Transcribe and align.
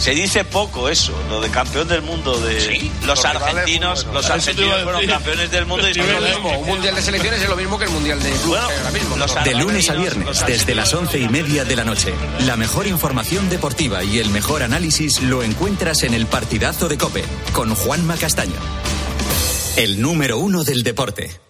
Se 0.00 0.12
dice 0.12 0.46
poco 0.46 0.88
eso, 0.88 1.12
lo 1.28 1.42
de 1.42 1.50
campeón 1.50 1.86
del 1.86 2.00
mundo 2.00 2.40
de 2.40 2.90
los 3.04 3.22
argentinos, 3.22 4.06
los 4.10 4.30
argentinos 4.30 4.82
fueron 4.82 5.06
campeones 5.06 5.50
del 5.50 5.66
mundo 5.66 5.86
y 5.86 5.90
es 5.90 5.96
lo 5.98 6.20
mismo. 6.22 6.58
Un 6.58 6.66
mundial 6.68 6.94
de 6.94 7.02
selecciones 7.02 7.42
es 7.42 7.48
lo 7.50 7.56
mismo 7.56 7.78
que 7.78 7.84
el 7.84 7.90
mundial 7.90 8.22
de 8.22 8.30
clubes 8.30 8.62
ahora 8.62 8.90
mismo. 8.92 9.16
De 9.44 9.54
lunes 9.54 9.90
a 9.90 9.94
viernes, 9.94 10.46
desde 10.46 10.74
las 10.74 10.94
once 10.94 11.18
y 11.18 11.28
media 11.28 11.66
de 11.66 11.76
la 11.76 11.84
noche, 11.84 12.14
la 12.46 12.56
mejor 12.56 12.86
información 12.86 13.50
deportiva 13.50 14.02
y 14.02 14.20
el 14.20 14.30
mejor 14.30 14.62
análisis 14.62 15.20
lo 15.20 15.42
encuentras 15.42 16.02
en 16.02 16.14
el 16.14 16.26
partidazo 16.26 16.88
de 16.88 16.96
Cope 16.96 17.24
con 17.52 17.74
Juanma 17.74 18.16
Castaño, 18.16 18.56
el 19.76 20.00
número 20.00 20.38
uno 20.38 20.64
del 20.64 20.82
deporte. 20.82 21.49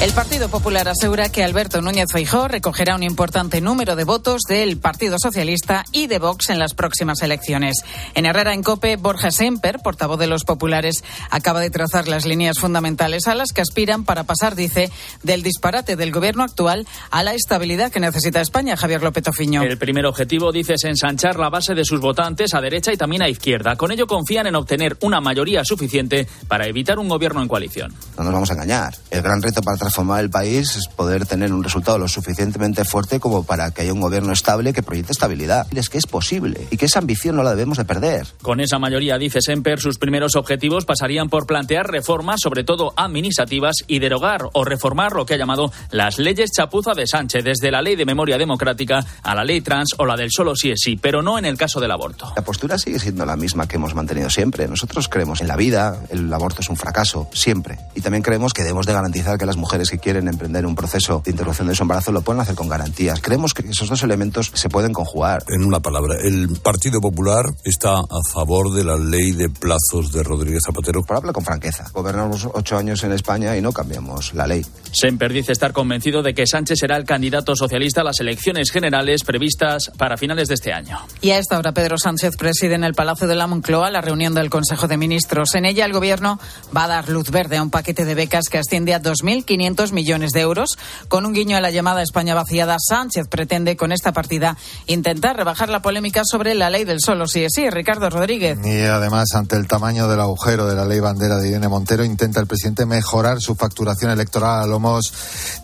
El 0.00 0.12
Partido 0.12 0.48
Popular 0.48 0.88
asegura 0.88 1.28
que 1.28 1.44
Alberto 1.44 1.82
Núñez 1.82 2.06
Feijóo 2.10 2.48
recogerá 2.48 2.94
un 2.94 3.02
importante 3.02 3.60
número 3.60 3.96
de 3.96 4.04
votos 4.04 4.40
del 4.48 4.78
Partido 4.78 5.16
Socialista 5.22 5.84
y 5.92 6.06
de 6.06 6.18
Vox 6.18 6.48
en 6.48 6.58
las 6.58 6.72
próximas 6.72 7.20
elecciones. 7.20 7.84
En 8.14 8.24
Herrera 8.24 8.54
en 8.54 8.62
Cope, 8.62 8.96
Borja 8.96 9.30
Semper, 9.30 9.80
portavoz 9.80 10.18
de 10.18 10.26
los 10.26 10.44
populares, 10.44 11.04
acaba 11.28 11.60
de 11.60 11.68
trazar 11.68 12.08
las 12.08 12.24
líneas 12.24 12.58
fundamentales 12.58 13.28
a 13.28 13.34
las 13.34 13.52
que 13.52 13.60
aspiran 13.60 14.04
para 14.04 14.24
pasar, 14.24 14.54
dice, 14.54 14.90
del 15.22 15.42
disparate 15.42 15.96
del 15.96 16.12
gobierno 16.12 16.44
actual 16.44 16.86
a 17.10 17.22
la 17.22 17.34
estabilidad 17.34 17.92
que 17.92 18.00
necesita 18.00 18.40
España. 18.40 18.78
Javier 18.78 19.02
López 19.02 19.28
Ofiño. 19.28 19.62
El 19.62 19.76
primer 19.76 20.06
objetivo, 20.06 20.50
dice, 20.50 20.74
es 20.74 20.84
ensanchar 20.84 21.38
la 21.38 21.50
base 21.50 21.74
de 21.74 21.84
sus 21.84 22.00
votantes 22.00 22.54
a 22.54 22.62
derecha 22.62 22.90
y 22.90 22.96
también 22.96 23.20
a 23.20 23.28
izquierda. 23.28 23.76
Con 23.76 23.92
ello 23.92 24.06
confían 24.06 24.46
en 24.46 24.56
obtener 24.56 24.96
una 25.02 25.20
mayoría 25.20 25.62
suficiente 25.62 26.26
para 26.48 26.66
evitar 26.66 26.98
un 26.98 27.08
gobierno 27.10 27.42
en 27.42 27.48
coalición. 27.48 27.94
No 28.16 28.24
nos 28.24 28.32
vamos 28.32 28.50
a 28.50 28.54
engañar. 28.54 28.96
El 29.10 29.20
gran 29.20 29.42
reto 29.42 29.60
para 29.60 29.89
transformar 29.90 30.20
el 30.20 30.30
país 30.30 30.76
es 30.76 30.86
poder 30.86 31.26
tener 31.26 31.52
un 31.52 31.64
resultado 31.64 31.98
lo 31.98 32.06
suficientemente 32.06 32.84
fuerte 32.84 33.18
como 33.18 33.42
para 33.42 33.72
que 33.72 33.82
haya 33.82 33.92
un 33.92 34.00
gobierno 34.00 34.32
estable 34.32 34.72
que 34.72 34.84
proyecte 34.84 35.10
estabilidad. 35.10 35.66
Es 35.74 35.88
que 35.88 35.98
es 35.98 36.06
posible 36.06 36.68
y 36.70 36.76
que 36.76 36.86
esa 36.86 37.00
ambición 37.00 37.34
no 37.34 37.42
la 37.42 37.50
debemos 37.50 37.76
de 37.76 37.84
perder. 37.84 38.28
Con 38.40 38.60
esa 38.60 38.78
mayoría, 38.78 39.18
dice 39.18 39.40
Semper, 39.42 39.80
sus 39.80 39.98
primeros 39.98 40.36
objetivos 40.36 40.84
pasarían 40.84 41.28
por 41.28 41.44
plantear 41.44 41.90
reformas, 41.90 42.38
sobre 42.40 42.62
todo 42.62 42.92
administrativas, 42.96 43.78
y 43.88 43.98
derogar 43.98 44.48
o 44.52 44.64
reformar 44.64 45.10
lo 45.10 45.26
que 45.26 45.34
ha 45.34 45.38
llamado 45.38 45.72
las 45.90 46.20
leyes 46.20 46.52
chapuza 46.52 46.92
de 46.94 47.08
Sánchez, 47.08 47.42
desde 47.42 47.72
la 47.72 47.82
ley 47.82 47.96
de 47.96 48.04
memoria 48.04 48.38
democrática 48.38 49.04
a 49.24 49.34
la 49.34 49.42
ley 49.42 49.60
trans 49.60 49.94
o 49.98 50.06
la 50.06 50.14
del 50.14 50.30
solo 50.30 50.54
sí 50.54 50.70
es 50.70 50.78
sí, 50.80 51.00
pero 51.02 51.20
no 51.20 51.36
en 51.36 51.46
el 51.46 51.58
caso 51.58 51.80
del 51.80 51.90
aborto. 51.90 52.32
La 52.36 52.42
postura 52.42 52.78
sigue 52.78 53.00
siendo 53.00 53.26
la 53.26 53.34
misma 53.34 53.66
que 53.66 53.74
hemos 53.74 53.96
mantenido 53.96 54.30
siempre. 54.30 54.68
Nosotros 54.68 55.08
creemos 55.08 55.40
en 55.40 55.48
la 55.48 55.56
vida, 55.56 56.00
el 56.10 56.32
aborto 56.32 56.60
es 56.60 56.68
un 56.68 56.76
fracaso, 56.76 57.28
siempre. 57.32 57.76
Y 57.96 58.02
también 58.02 58.22
creemos 58.22 58.54
que 58.54 58.62
debemos 58.62 58.86
de 58.86 58.92
garantizar 58.92 59.36
que 59.36 59.46
las 59.46 59.56
mujeres 59.56 59.79
que 59.88 59.98
quieren 59.98 60.28
emprender 60.28 60.66
un 60.66 60.74
proceso 60.74 61.22
de 61.24 61.30
interrupción 61.30 61.68
de 61.68 61.74
su 61.74 61.84
embarazo 61.84 62.12
lo 62.12 62.22
pueden 62.22 62.42
hacer 62.42 62.54
con 62.54 62.68
garantías. 62.68 63.20
Creemos 63.20 63.54
que 63.54 63.66
esos 63.68 63.88
dos 63.88 64.02
elementos 64.02 64.50
se 64.52 64.68
pueden 64.68 64.92
conjugar. 64.92 65.44
En 65.48 65.64
una 65.64 65.80
palabra, 65.80 66.16
el 66.22 66.58
Partido 66.62 67.00
Popular 67.00 67.46
está 67.64 67.98
a 67.98 68.20
favor 68.32 68.72
de 68.74 68.84
la 68.84 68.96
ley 68.96 69.32
de 69.32 69.48
plazos 69.48 70.12
de 70.12 70.22
Rodríguez 70.22 70.62
Zapatero. 70.66 71.02
Por 71.02 71.16
hablar 71.16 71.32
con 71.32 71.44
franqueza. 71.44 71.86
Gobernamos 71.92 72.48
ocho 72.52 72.76
años 72.76 73.02
en 73.04 73.12
España 73.12 73.56
y 73.56 73.62
no 73.62 73.72
cambiamos 73.72 74.34
la 74.34 74.46
ley. 74.46 74.64
Semper 74.92 75.32
dice 75.32 75.52
estar 75.52 75.72
convencido 75.72 76.22
de 76.22 76.34
que 76.34 76.46
Sánchez 76.46 76.78
será 76.80 76.96
el 76.96 77.04
candidato 77.04 77.54
socialista 77.54 78.00
a 78.00 78.04
las 78.04 78.20
elecciones 78.20 78.70
generales 78.70 79.22
previstas 79.24 79.90
para 79.96 80.16
finales 80.16 80.48
de 80.48 80.54
este 80.54 80.72
año. 80.72 80.98
Y 81.20 81.30
a 81.30 81.38
esta 81.38 81.58
hora 81.58 81.72
Pedro 81.72 81.96
Sánchez 81.96 82.36
preside 82.36 82.74
en 82.74 82.84
el 82.84 82.94
Palacio 82.94 83.26
de 83.26 83.36
la 83.36 83.46
Moncloa 83.46 83.90
la 83.90 84.00
reunión 84.00 84.34
del 84.34 84.50
Consejo 84.50 84.88
de 84.88 84.96
Ministros. 84.96 85.54
En 85.54 85.64
ella 85.64 85.84
el 85.84 85.92
Gobierno 85.92 86.38
va 86.76 86.84
a 86.84 86.88
dar 86.88 87.08
luz 87.08 87.30
verde 87.30 87.56
a 87.56 87.62
un 87.62 87.70
paquete 87.70 88.04
de 88.04 88.14
becas 88.14 88.48
que 88.48 88.58
asciende 88.58 88.94
a 88.94 89.02
2.500 89.02 89.69
millones 89.92 90.32
de 90.32 90.40
euros. 90.40 90.78
Con 91.08 91.26
un 91.26 91.32
guiño 91.32 91.56
a 91.56 91.60
la 91.60 91.70
llamada 91.70 92.02
España 92.02 92.34
vaciada, 92.34 92.76
Sánchez 92.78 93.28
pretende 93.28 93.76
con 93.76 93.92
esta 93.92 94.12
partida 94.12 94.56
intentar 94.86 95.36
rebajar 95.36 95.68
la 95.68 95.80
polémica 95.80 96.22
sobre 96.24 96.54
la 96.54 96.70
ley 96.70 96.84
del 96.84 97.00
solo 97.00 97.26
sí 97.26 97.44
es 97.44 97.52
sí. 97.54 97.70
Ricardo 97.70 98.10
Rodríguez. 98.10 98.58
Y 98.64 98.82
además, 98.82 99.28
ante 99.34 99.56
el 99.56 99.66
tamaño 99.68 100.08
del 100.08 100.20
agujero 100.20 100.66
de 100.66 100.74
la 100.74 100.84
ley 100.84 101.00
bandera 101.00 101.38
de 101.38 101.48
Irene 101.48 101.68
Montero, 101.68 102.04
intenta 102.04 102.40
el 102.40 102.46
presidente 102.46 102.84
mejorar 102.84 103.40
su 103.40 103.54
facturación 103.54 104.10
electoral 104.10 104.62
a 104.62 104.66
lomos 104.66 105.12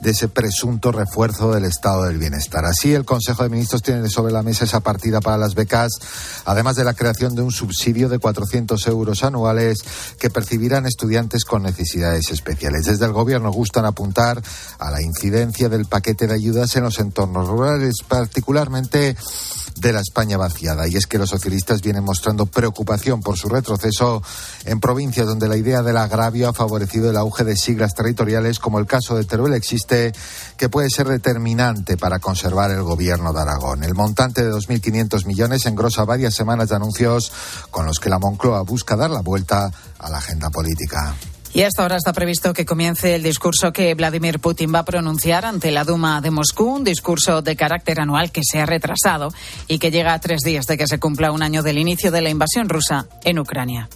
de 0.00 0.10
ese 0.10 0.28
presunto 0.28 0.92
refuerzo 0.92 1.52
del 1.52 1.64
estado 1.64 2.04
del 2.04 2.18
bienestar. 2.18 2.64
Así, 2.64 2.94
el 2.94 3.04
Consejo 3.04 3.42
de 3.42 3.48
Ministros 3.48 3.82
tiene 3.82 4.08
sobre 4.08 4.32
la 4.32 4.42
mesa 4.42 4.64
esa 4.64 4.80
partida 4.80 5.20
para 5.20 5.36
las 5.36 5.54
becas, 5.54 5.92
además 6.44 6.76
de 6.76 6.84
la 6.84 6.94
creación 6.94 7.34
de 7.34 7.42
un 7.42 7.50
subsidio 7.50 8.08
de 8.08 8.18
400 8.18 8.86
euros 8.86 9.24
anuales 9.24 9.78
que 10.18 10.30
percibirán 10.30 10.86
estudiantes 10.86 11.44
con 11.44 11.62
necesidades 11.62 12.30
especiales. 12.30 12.84
Desde 12.84 13.04
el 13.04 13.12
Gobierno 13.12 13.50
gustan 13.50 13.84
apuntar 13.84 13.95
a 14.78 14.90
la 14.90 15.02
incidencia 15.02 15.68
del 15.68 15.86
paquete 15.86 16.26
de 16.26 16.34
ayudas 16.34 16.76
en 16.76 16.84
los 16.84 16.98
entornos 16.98 17.48
rurales, 17.48 17.94
particularmente 18.06 19.16
de 19.76 19.92
la 19.92 20.00
España 20.00 20.36
vaciada. 20.36 20.88
Y 20.88 20.96
es 20.96 21.06
que 21.06 21.18
los 21.18 21.30
socialistas 21.30 21.82
vienen 21.82 22.04
mostrando 22.04 22.46
preocupación 22.46 23.20
por 23.20 23.36
su 23.36 23.48
retroceso 23.48 24.22
en 24.64 24.80
provincias 24.80 25.26
donde 25.26 25.48
la 25.48 25.56
idea 25.56 25.82
del 25.82 25.96
agravio 25.96 26.48
ha 26.48 26.52
favorecido 26.52 27.10
el 27.10 27.16
auge 27.16 27.44
de 27.44 27.56
siglas 27.56 27.94
territoriales, 27.94 28.58
como 28.58 28.78
el 28.78 28.86
caso 28.86 29.16
de 29.16 29.24
Teruel 29.24 29.54
existe, 29.54 30.12
que 30.56 30.68
puede 30.68 30.90
ser 30.90 31.08
determinante 31.08 31.96
para 31.96 32.18
conservar 32.18 32.70
el 32.70 32.82
gobierno 32.82 33.32
de 33.32 33.40
Aragón. 33.40 33.84
El 33.84 33.94
montante 33.94 34.44
de 34.44 34.50
2.500 34.50 35.26
millones 35.26 35.66
engrosa 35.66 36.04
varias 36.04 36.34
semanas 36.34 36.68
de 36.68 36.76
anuncios 36.76 37.32
con 37.70 37.86
los 37.86 38.00
que 38.00 38.10
la 38.10 38.18
Moncloa 38.18 38.62
busca 38.62 38.96
dar 38.96 39.10
la 39.10 39.20
vuelta 39.20 39.70
a 39.98 40.10
la 40.10 40.18
agenda 40.18 40.50
política. 40.50 41.14
Y 41.56 41.62
hasta 41.62 41.80
ahora 41.80 41.96
está 41.96 42.12
previsto 42.12 42.52
que 42.52 42.66
comience 42.66 43.14
el 43.14 43.22
discurso 43.22 43.72
que 43.72 43.94
Vladimir 43.94 44.40
Putin 44.40 44.74
va 44.74 44.80
a 44.80 44.84
pronunciar 44.84 45.46
ante 45.46 45.70
la 45.70 45.84
Duma 45.84 46.20
de 46.20 46.30
Moscú, 46.30 46.66
un 46.66 46.84
discurso 46.84 47.40
de 47.40 47.56
carácter 47.56 47.98
anual 47.98 48.30
que 48.30 48.42
se 48.44 48.60
ha 48.60 48.66
retrasado 48.66 49.32
y 49.66 49.78
que 49.78 49.90
llega 49.90 50.12
a 50.12 50.20
tres 50.20 50.42
días 50.42 50.66
de 50.66 50.76
que 50.76 50.86
se 50.86 51.00
cumpla 51.00 51.32
un 51.32 51.42
año 51.42 51.62
del 51.62 51.78
inicio 51.78 52.10
de 52.10 52.20
la 52.20 52.28
invasión 52.28 52.68
rusa 52.68 53.06
en 53.24 53.38
Ucrania. 53.38 53.88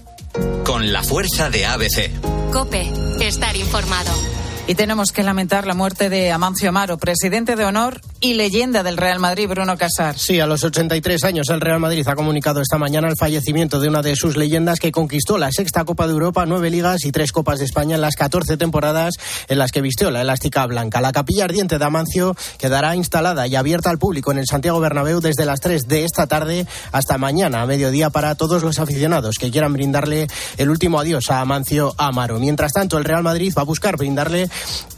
Con 0.65 0.91
la 0.91 1.03
fuerza 1.03 1.51
de 1.51 1.67
ABC. 1.67 2.51
Cope, 2.51 2.91
estar 3.21 3.55
informado. 3.55 4.40
Y 4.67 4.75
tenemos 4.77 5.11
que 5.11 5.25
lamentar 5.25 5.67
la 5.67 5.75
muerte 5.75 6.09
de 6.09 6.31
Amancio 6.31 6.69
Amaro, 6.69 6.97
presidente 6.97 7.57
de 7.57 7.65
honor 7.65 8.01
y 8.21 8.35
leyenda 8.35 8.83
del 8.83 8.99
Real 8.99 9.19
Madrid, 9.19 9.49
Bruno 9.49 9.77
Casar. 9.77 10.17
Sí, 10.17 10.39
a 10.39 10.47
los 10.47 10.63
83 10.63 11.25
años 11.25 11.49
el 11.49 11.61
Real 11.61 11.81
Madrid 11.81 12.07
ha 12.07 12.15
comunicado 12.15 12.61
esta 12.61 12.79
mañana 12.79 13.09
el 13.09 13.17
fallecimiento 13.17 13.81
de 13.81 13.89
una 13.89 14.03
de 14.03 14.15
sus 14.15 14.37
leyendas 14.37 14.79
que 14.79 14.93
conquistó 14.93 15.39
la 15.39 15.51
sexta 15.51 15.85
Copa 15.85 16.07
de 16.07 16.13
Europa, 16.13 16.45
nueve 16.47 16.71
ligas 16.71 17.05
y 17.05 17.13
tres 17.13 17.33
Copas 17.33 17.59
de 17.59 17.65
España 17.65 17.97
en 17.97 18.01
las 18.01 18.15
14 18.17 18.57
temporadas 18.59 19.15
en 19.49 19.59
las 19.59 19.73
que 19.73 19.81
vistió 19.81 20.11
la 20.11 20.21
elástica 20.21 20.67
blanca. 20.67 21.01
La 21.01 21.13
capilla 21.13 21.45
ardiente 21.45 21.79
de 21.79 21.85
Amancio 21.85 22.37
quedará 22.59 22.95
instalada 22.95 23.47
y 23.47 23.57
abierta 23.57 23.91
al 23.91 23.99
público 23.99 24.31
en 24.31 24.39
el 24.39 24.47
Santiago 24.47 24.79
Bernabéu 24.79 25.21
desde 25.21 25.47
las 25.47 25.61
3 25.61 25.89
de 25.89 26.05
esta 26.05 26.27
tarde 26.27 26.67
hasta 26.93 27.19
mañana 27.19 27.63
a 27.63 27.67
mediodía 27.67 28.11
para 28.11 28.35
todos 28.35 28.63
los 28.63 28.79
aficionados 28.79 29.37
que 29.39 29.51
quieran 29.51 29.73
brindarle 29.73 30.29
el 30.59 30.71
último 30.71 31.01
adiós 31.01 31.31
a 31.31 31.41
Amancio 31.41 31.95
Amaro. 31.97 32.39
Mientras 32.39 32.73
tanto, 32.73 32.99
el 32.99 33.05
Real 33.05 33.23
Madrid 33.23 33.55
va 33.57 33.63
a 33.63 33.65
buscar 33.65 33.97
brindarle 33.97 34.50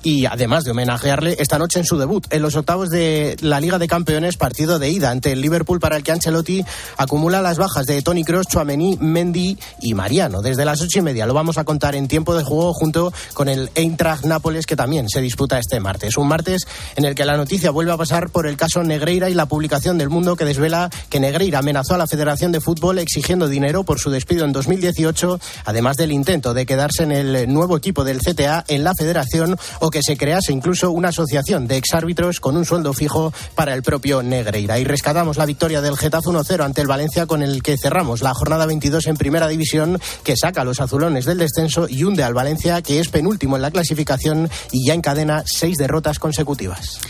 y 0.03 0.27
además 0.27 0.65
de 0.65 0.73
homenajearle 0.73 1.37
esta 1.39 1.59
noche 1.59 1.79
en 1.79 1.85
su 1.85 1.97
debut 1.97 2.27
en 2.31 2.43
los 2.43 2.57
octavos 2.57 2.91
de 2.91 3.37
la 3.41 3.61
Liga 3.61 3.79
de 3.79 3.87
Campeones, 3.87 4.37
partido 4.37 4.79
de 4.79 4.91
ida 4.91 5.11
ante 5.11 5.33
el 5.33 5.41
Liverpool 5.41 5.81
para 5.81 5.97
el 5.97 6.03
que 6.03 6.13
Ancelotti 6.13 6.65
acumula 6.97 7.41
las 7.41 7.59
bajas 7.59 7.87
de 7.87 8.03
Tony 8.03 8.25
Cross, 8.25 8.49
Chouameni, 8.49 8.97
Mendy 9.01 9.59
y 9.81 9.95
Mariano. 9.95 10.43
Desde 10.43 10.65
las 10.65 10.81
ocho 10.81 10.99
y 10.99 11.03
media 11.03 11.27
lo 11.27 11.35
vamos 11.35 11.59
a 11.59 11.65
contar 11.65 11.95
en 11.95 12.09
tiempo 12.09 12.35
de 12.35 12.43
juego 12.43 12.73
junto 12.73 13.13
con 13.35 13.49
el 13.49 13.71
Eintracht 13.75 14.25
Nápoles 14.25 14.67
que 14.67 14.77
también 14.77 15.09
se 15.09 15.21
disputa 15.21 15.59
este 15.59 15.81
martes. 15.81 16.17
Un 16.17 16.29
martes 16.29 16.67
en 16.97 17.05
el 17.05 17.15
que 17.15 17.25
la 17.25 17.37
noticia 17.37 17.71
vuelve 17.71 17.93
a 17.93 17.97
pasar 17.97 18.31
por 18.31 18.47
el 18.47 18.57
caso 18.57 18.83
Negreira 18.83 19.31
y 19.31 19.35
la 19.35 19.47
publicación 19.47 19.99
del 19.99 20.11
Mundo 20.11 20.37
que 20.37 20.45
desvela 20.45 20.91
que 21.11 21.21
Negreira 21.21 21.61
amenazó 21.61 21.95
a 21.95 21.99
la 21.99 22.07
Federación 22.07 22.53
de 22.53 22.61
Fútbol 22.61 22.99
exigiendo 22.99 23.49
dinero 23.49 23.85
por 23.85 24.01
su 24.01 24.11
despido 24.11 24.45
en 24.45 24.53
2018, 24.53 25.39
además 25.65 25.97
del 25.97 26.13
intento 26.13 26.55
de 26.55 26.67
quedarse 26.67 27.05
en 27.05 27.13
el 27.13 27.53
nuevo 27.53 27.77
equipo 27.77 28.05
del 28.05 28.21
CTA 28.21 28.65
en 28.69 28.85
la 28.85 28.95
Federación 28.95 29.42
o 29.81 29.91
que 29.91 30.03
se 30.03 30.17
crease 30.17 30.53
incluso 30.53 30.91
una 30.91 31.09
asociación 31.09 31.67
de 31.67 31.77
exárbitros 31.77 32.41
con 32.41 32.57
un 32.57 32.65
sueldo 32.65 32.93
fijo 32.93 33.33
para 33.55 33.75
el 33.75 33.83
propio 33.83 34.23
Negreira. 34.23 34.79
Y 34.79 34.85
rescatamos 34.85 35.37
la 35.37 35.47
victoria 35.47 35.81
del 35.81 35.97
Getafe 35.97 36.29
1-0 36.29 36.65
ante 36.65 36.81
el 36.81 36.87
Valencia 36.87 37.27
con 37.27 37.43
el 37.43 37.63
que 37.63 37.77
cerramos 37.77 38.23
la 38.23 38.35
jornada 38.35 38.67
22 38.67 39.07
en 39.07 39.17
Primera 39.17 39.49
División 39.49 40.01
que 40.25 40.37
saca 40.37 40.63
a 40.63 40.65
los 40.65 40.81
azulones 40.81 41.25
del 41.25 41.39
descenso 41.39 41.87
y 41.89 42.05
hunde 42.05 42.25
al 42.25 42.35
Valencia 42.35 42.83
que 42.83 43.01
es 43.01 43.09
penúltimo 43.09 43.57
en 43.57 43.63
la 43.63 43.71
clasificación 43.71 44.51
y 44.71 44.87
ya 44.87 44.95
encadena 44.95 45.45
seis 45.47 45.77
derrotas 45.77 46.19
consecutivas. 46.19 47.01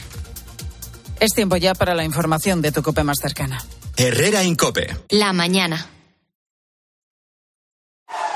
Es 1.21 1.33
tiempo 1.35 1.57
ya 1.57 1.75
para 1.75 1.95
la 1.95 2.05
información 2.05 2.63
de 2.63 2.73
tu 2.73 2.83
cope 2.83 3.05
más 3.05 3.19
cercana. 3.21 3.63
Herrera 3.97 4.43
Incope. 4.43 4.97
La 5.11 5.33
mañana. 5.33 5.87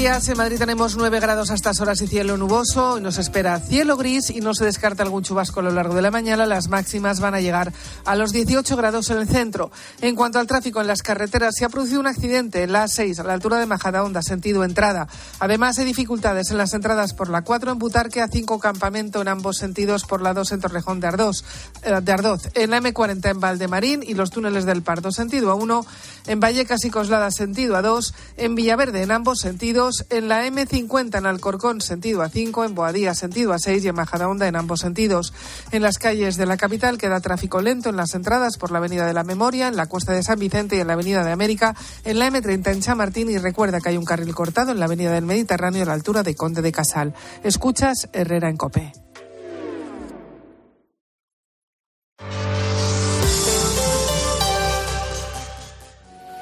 Días. 0.00 0.30
En 0.30 0.38
Madrid 0.38 0.56
tenemos 0.56 0.96
9 0.96 1.20
grados 1.20 1.50
a 1.50 1.54
estas 1.54 1.78
horas 1.80 2.00
y 2.00 2.06
cielo 2.06 2.38
nuboso. 2.38 2.98
Nos 3.00 3.18
espera 3.18 3.60
cielo 3.60 3.98
gris 3.98 4.30
y 4.30 4.40
no 4.40 4.54
se 4.54 4.64
descarta 4.64 5.02
algún 5.02 5.22
chubasco 5.22 5.60
a 5.60 5.62
lo 5.62 5.72
largo 5.72 5.94
de 5.94 6.00
la 6.00 6.10
mañana. 6.10 6.46
Las 6.46 6.68
máximas 6.68 7.20
van 7.20 7.34
a 7.34 7.40
llegar 7.42 7.70
a 8.06 8.16
los 8.16 8.32
18 8.32 8.78
grados 8.78 9.10
en 9.10 9.18
el 9.18 9.28
centro. 9.28 9.70
En 10.00 10.16
cuanto 10.16 10.38
al 10.38 10.46
tráfico 10.46 10.80
en 10.80 10.86
las 10.86 11.02
carreteras, 11.02 11.54
se 11.54 11.66
ha 11.66 11.68
producido 11.68 12.00
un 12.00 12.06
accidente 12.06 12.62
en 12.62 12.72
la 12.72 12.84
A6 12.84 13.18
a 13.18 13.24
la 13.24 13.34
altura 13.34 13.58
de 13.58 13.66
Majadahonda, 13.66 14.22
sentido 14.22 14.64
entrada. 14.64 15.06
Además, 15.38 15.78
hay 15.78 15.84
dificultades 15.84 16.50
en 16.50 16.56
las 16.56 16.72
entradas 16.72 17.12
por 17.12 17.28
la 17.28 17.42
4 17.42 17.72
en 17.72 17.78
Butarque, 17.78 18.22
a 18.22 18.28
5 18.28 18.58
campamento 18.58 19.20
en 19.20 19.28
ambos 19.28 19.58
sentidos 19.58 20.04
por 20.04 20.22
la 20.22 20.32
2 20.32 20.52
en 20.52 20.60
Torrejón 20.62 21.00
de 21.00 21.08
Ardoz. 21.08 21.44
Eh, 21.82 22.00
de 22.00 22.12
Ardoz. 22.12 22.48
En 22.54 22.70
la 22.70 22.80
M40 22.80 23.32
en 23.32 23.40
Valdemarín 23.40 24.02
y 24.02 24.14
los 24.14 24.30
túneles 24.30 24.64
del 24.64 24.80
Pardo, 24.80 25.12
sentido 25.12 25.50
a 25.50 25.56
1. 25.56 25.84
En 26.26 26.40
Vallecas 26.40 26.86
y 26.86 26.90
Coslada, 26.90 27.30
sentido 27.30 27.76
a 27.76 27.82
2. 27.82 28.14
En 28.38 28.54
Villaverde, 28.54 29.02
en 29.02 29.10
ambos 29.10 29.40
sentidos, 29.40 29.89
en 30.10 30.28
la 30.28 30.46
M50 30.46 31.18
en 31.18 31.26
Alcorcón 31.26 31.80
sentido 31.80 32.22
A5, 32.22 32.66
en 32.66 32.74
Boadía 32.74 33.14
sentido 33.14 33.52
A6 33.52 33.82
y 33.82 33.88
en 33.88 33.94
Majadahonda 33.94 34.46
en 34.46 34.56
ambos 34.56 34.80
sentidos. 34.80 35.32
En 35.72 35.82
las 35.82 35.98
calles 35.98 36.36
de 36.36 36.46
la 36.46 36.56
capital 36.56 36.98
queda 36.98 37.20
tráfico 37.20 37.60
lento 37.60 37.90
en 37.90 37.96
las 37.96 38.14
entradas 38.14 38.56
por 38.56 38.70
la 38.70 38.78
Avenida 38.78 39.06
de 39.06 39.14
la 39.14 39.24
Memoria, 39.24 39.68
en 39.68 39.76
la 39.76 39.86
Cuesta 39.86 40.12
de 40.12 40.22
San 40.22 40.38
Vicente 40.38 40.76
y 40.76 40.80
en 40.80 40.86
la 40.86 40.94
Avenida 40.94 41.24
de 41.24 41.32
América, 41.32 41.74
en 42.04 42.18
la 42.18 42.30
M30 42.30 42.72
en 42.72 42.80
Chamartín 42.80 43.30
y 43.30 43.38
recuerda 43.38 43.80
que 43.80 43.90
hay 43.90 43.96
un 43.96 44.04
carril 44.04 44.34
cortado 44.34 44.72
en 44.72 44.78
la 44.78 44.86
Avenida 44.86 45.12
del 45.12 45.26
Mediterráneo 45.26 45.82
a 45.82 45.86
la 45.86 45.94
altura 45.94 46.22
de 46.22 46.34
Conde 46.34 46.62
de 46.62 46.72
Casal. 46.72 47.14
Escuchas 47.42 48.08
Herrera 48.12 48.48
en 48.48 48.56
Cope. 48.56 49.09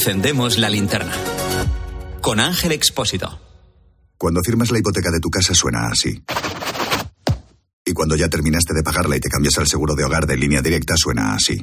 encendemos 0.00 0.56
la 0.56 0.70
linterna 0.70 1.12
con 2.22 2.40
Ángel 2.40 2.72
Expósito. 2.72 3.38
Cuando 4.16 4.40
firmas 4.42 4.70
la 4.70 4.78
hipoteca 4.78 5.10
de 5.10 5.20
tu 5.20 5.28
casa 5.28 5.52
suena 5.52 5.88
así. 5.88 6.24
Y 7.84 7.92
cuando 7.92 8.16
ya 8.16 8.30
terminaste 8.30 8.72
de 8.72 8.82
pagarla 8.82 9.16
y 9.16 9.20
te 9.20 9.28
cambias 9.28 9.58
al 9.58 9.66
seguro 9.66 9.94
de 9.94 10.04
hogar 10.04 10.26
de 10.26 10.38
línea 10.38 10.62
directa 10.62 10.94
suena 10.96 11.34
así. 11.34 11.60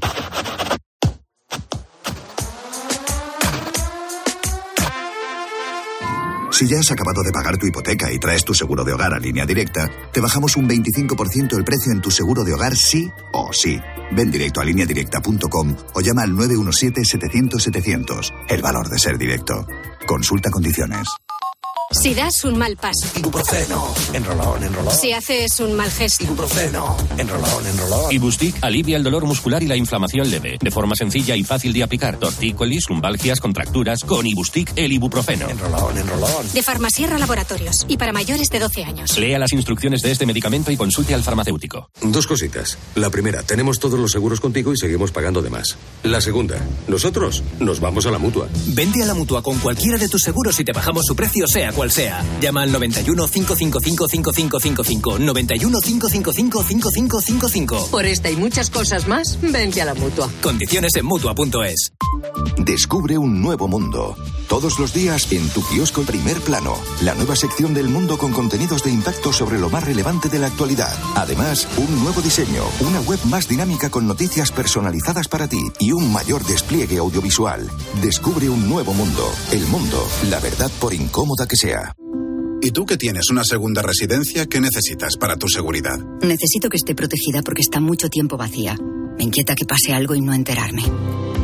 Si 6.58 6.66
ya 6.66 6.80
has 6.80 6.90
acabado 6.90 7.22
de 7.22 7.32
pagar 7.32 7.60
tu 7.60 7.68
hipoteca 7.68 8.12
y 8.12 8.18
traes 8.18 8.44
tu 8.44 8.56
seguro 8.56 8.84
de 8.84 8.92
hogar 8.92 9.14
a 9.14 9.20
línea 9.20 9.46
directa, 9.46 9.92
te 10.12 10.20
bajamos 10.20 10.58
un 10.58 10.68
25% 10.68 11.56
el 11.56 11.64
precio 11.64 11.92
en 11.92 12.02
tu 12.02 12.10
seguro 12.10 12.44
de 12.44 12.52
hogar 12.52 12.76
sí 12.76 13.12
o 13.32 13.54
sí. 13.54 13.80
Ven 14.14 14.32
directo 14.32 14.60
a 14.60 14.66
lineadirecta.com 14.66 15.76
o 15.94 16.02
llama 16.02 16.24
al 16.24 16.32
917-700-700. 16.32 18.34
El 18.50 18.64
valor 18.64 18.90
de 18.90 18.98
ser 18.98 19.20
directo. 19.20 19.68
Consulta 20.08 20.50
condiciones. 20.50 21.08
Si 21.90 22.14
das 22.14 22.44
un 22.44 22.58
mal 22.58 22.76
paso. 22.76 23.08
Ibuprofeno. 23.18 23.94
Enrolón, 24.12 24.62
enrolón. 24.62 24.94
Si 24.94 25.14
haces 25.14 25.58
un 25.62 25.74
mal 25.74 25.90
gesto. 25.90 26.26
Ibuprofeno. 26.26 26.98
Enrolón, 27.18 27.66
enrolón. 27.66 28.12
Ibustic 28.12 28.58
alivia 28.62 28.98
el 28.98 29.04
dolor 29.04 29.26
muscular 29.26 29.64
y 29.64 29.68
la 29.68 29.78
inflamación 29.78 30.30
leve. 30.30 30.58
De 30.62 30.70
forma 30.70 30.98
sencilla 30.98 31.38
y 31.38 31.46
fácil 31.46 31.72
de 31.72 31.84
aplicar. 31.84 32.18
Tortícolis, 32.18 32.90
lumbalgias, 32.90 33.40
contracturas. 33.40 34.04
Con 34.04 34.28
Ibustic, 34.28 34.74
el 34.76 34.92
ibuprofeno. 34.92 35.50
Enrolón, 35.50 35.98
enrolón. 35.98 36.54
De 36.54 36.62
Farmasierra 36.62 37.18
Laboratorios. 37.20 37.86
Y 37.88 37.96
para 37.96 38.12
mayores 38.12 38.50
de 38.50 38.60
12 38.60 38.84
años. 38.84 39.18
Lea 39.18 39.40
las 39.40 39.54
instrucciones 39.54 40.02
de 40.02 40.12
este 40.12 40.26
medicamento 40.26 40.72
y 40.72 40.76
consulte 40.76 41.14
al 41.14 41.24
farmacéutico. 41.24 41.90
Dos 42.02 42.28
cositas. 42.28 42.78
La 42.96 43.10
primera, 43.10 43.44
tenemos 43.44 43.80
todos 43.80 43.98
los 43.98 44.12
seguros 44.12 44.42
contigo 44.42 44.74
y 44.74 44.78
seguimos 44.78 45.12
pagando 45.14 45.42
de 45.42 45.50
más. 45.50 45.78
La 46.04 46.20
segunda, 46.20 46.58
nosotros 46.90 47.44
nos 47.62 47.80
vamos 47.80 48.06
a 48.08 48.12
la 48.12 48.18
mutua. 48.18 48.50
Vende 48.68 49.04
a 49.04 49.06
la 49.06 49.14
mutua 49.14 49.42
con 49.42 49.58
cualquiera 49.60 49.98
de 49.98 50.10
tus 50.10 50.22
seguros 50.22 50.60
y 50.60 50.66
te 50.66 50.74
bajamos 50.74 51.06
su 51.06 51.16
precio, 51.16 51.48
sea 51.48 51.72
cual 51.78 51.92
sea. 51.92 52.26
Llama 52.42 52.64
al 52.64 52.72
91 52.72 53.28
555 53.28 54.08
5555. 54.08 55.20
91 55.20 55.80
555 55.80 56.64
5555. 56.64 57.88
Por 57.92 58.06
esta 58.06 58.32
y 58.32 58.36
muchas 58.36 58.70
cosas 58.70 59.08
más, 59.08 59.38
vente 59.42 59.82
a 59.82 59.86
la 59.86 59.94
mutua. 59.94 60.30
Condiciones 60.42 60.96
en 60.96 61.06
mutua.es. 61.06 61.94
Descubre 62.58 63.18
un 63.18 63.42
nuevo 63.42 63.68
mundo. 63.68 64.16
Todos 64.48 64.80
los 64.80 64.94
días 64.94 65.30
en 65.34 65.50
tu 65.50 65.62
kiosco 65.62 66.04
Primer 66.04 66.40
Plano, 66.40 66.78
la 67.02 67.14
nueva 67.16 67.36
sección 67.36 67.74
del 67.74 67.90
mundo 67.90 68.18
con 68.18 68.32
contenidos 68.32 68.82
de 68.82 68.92
impacto 68.92 69.34
sobre 69.34 69.60
lo 69.60 69.70
más 69.70 69.84
relevante 69.84 70.30
de 70.30 70.40
la 70.40 70.48
actualidad. 70.48 70.94
Además, 71.16 71.68
un 71.78 72.02
nuevo 72.02 72.22
diseño, 72.22 72.64
una 72.80 73.02
web 73.02 73.20
más 73.26 73.50
dinámica 73.50 73.90
con 73.90 74.08
noticias 74.08 74.54
personalizadas 74.54 75.28
para 75.28 75.50
ti 75.50 75.62
y 75.80 75.92
un 75.92 76.14
mayor 76.14 76.46
despliegue 76.46 76.98
audiovisual. 76.98 77.70
Descubre 78.02 78.48
un 78.48 78.70
nuevo 78.70 78.94
mundo. 78.94 79.30
El 79.52 79.66
mundo, 79.68 80.08
la 80.30 80.40
verdad 80.40 80.72
por 80.80 80.94
incómoda 80.94 81.46
que 81.46 81.58
sea. 81.58 81.94
¿Y 82.62 82.72
tú 82.72 82.86
que 82.86 82.98
tienes 82.98 83.30
una 83.30 83.44
segunda 83.44 83.82
residencia, 83.82 84.46
qué 84.46 84.62
necesitas 84.62 85.18
para 85.18 85.36
tu 85.36 85.50
seguridad? 85.50 86.00
Necesito 86.22 86.70
que 86.70 86.78
esté 86.78 86.96
protegida 86.96 87.42
porque 87.42 87.62
está 87.62 87.82
mucho 87.82 88.10
tiempo 88.10 88.38
vacía. 88.38 88.78
Me 89.18 89.24
inquieta 89.24 89.56
que 89.56 89.66
pase 89.66 89.94
algo 89.94 90.16
y 90.16 90.22
no 90.22 90.34
enterarme. 90.34 90.84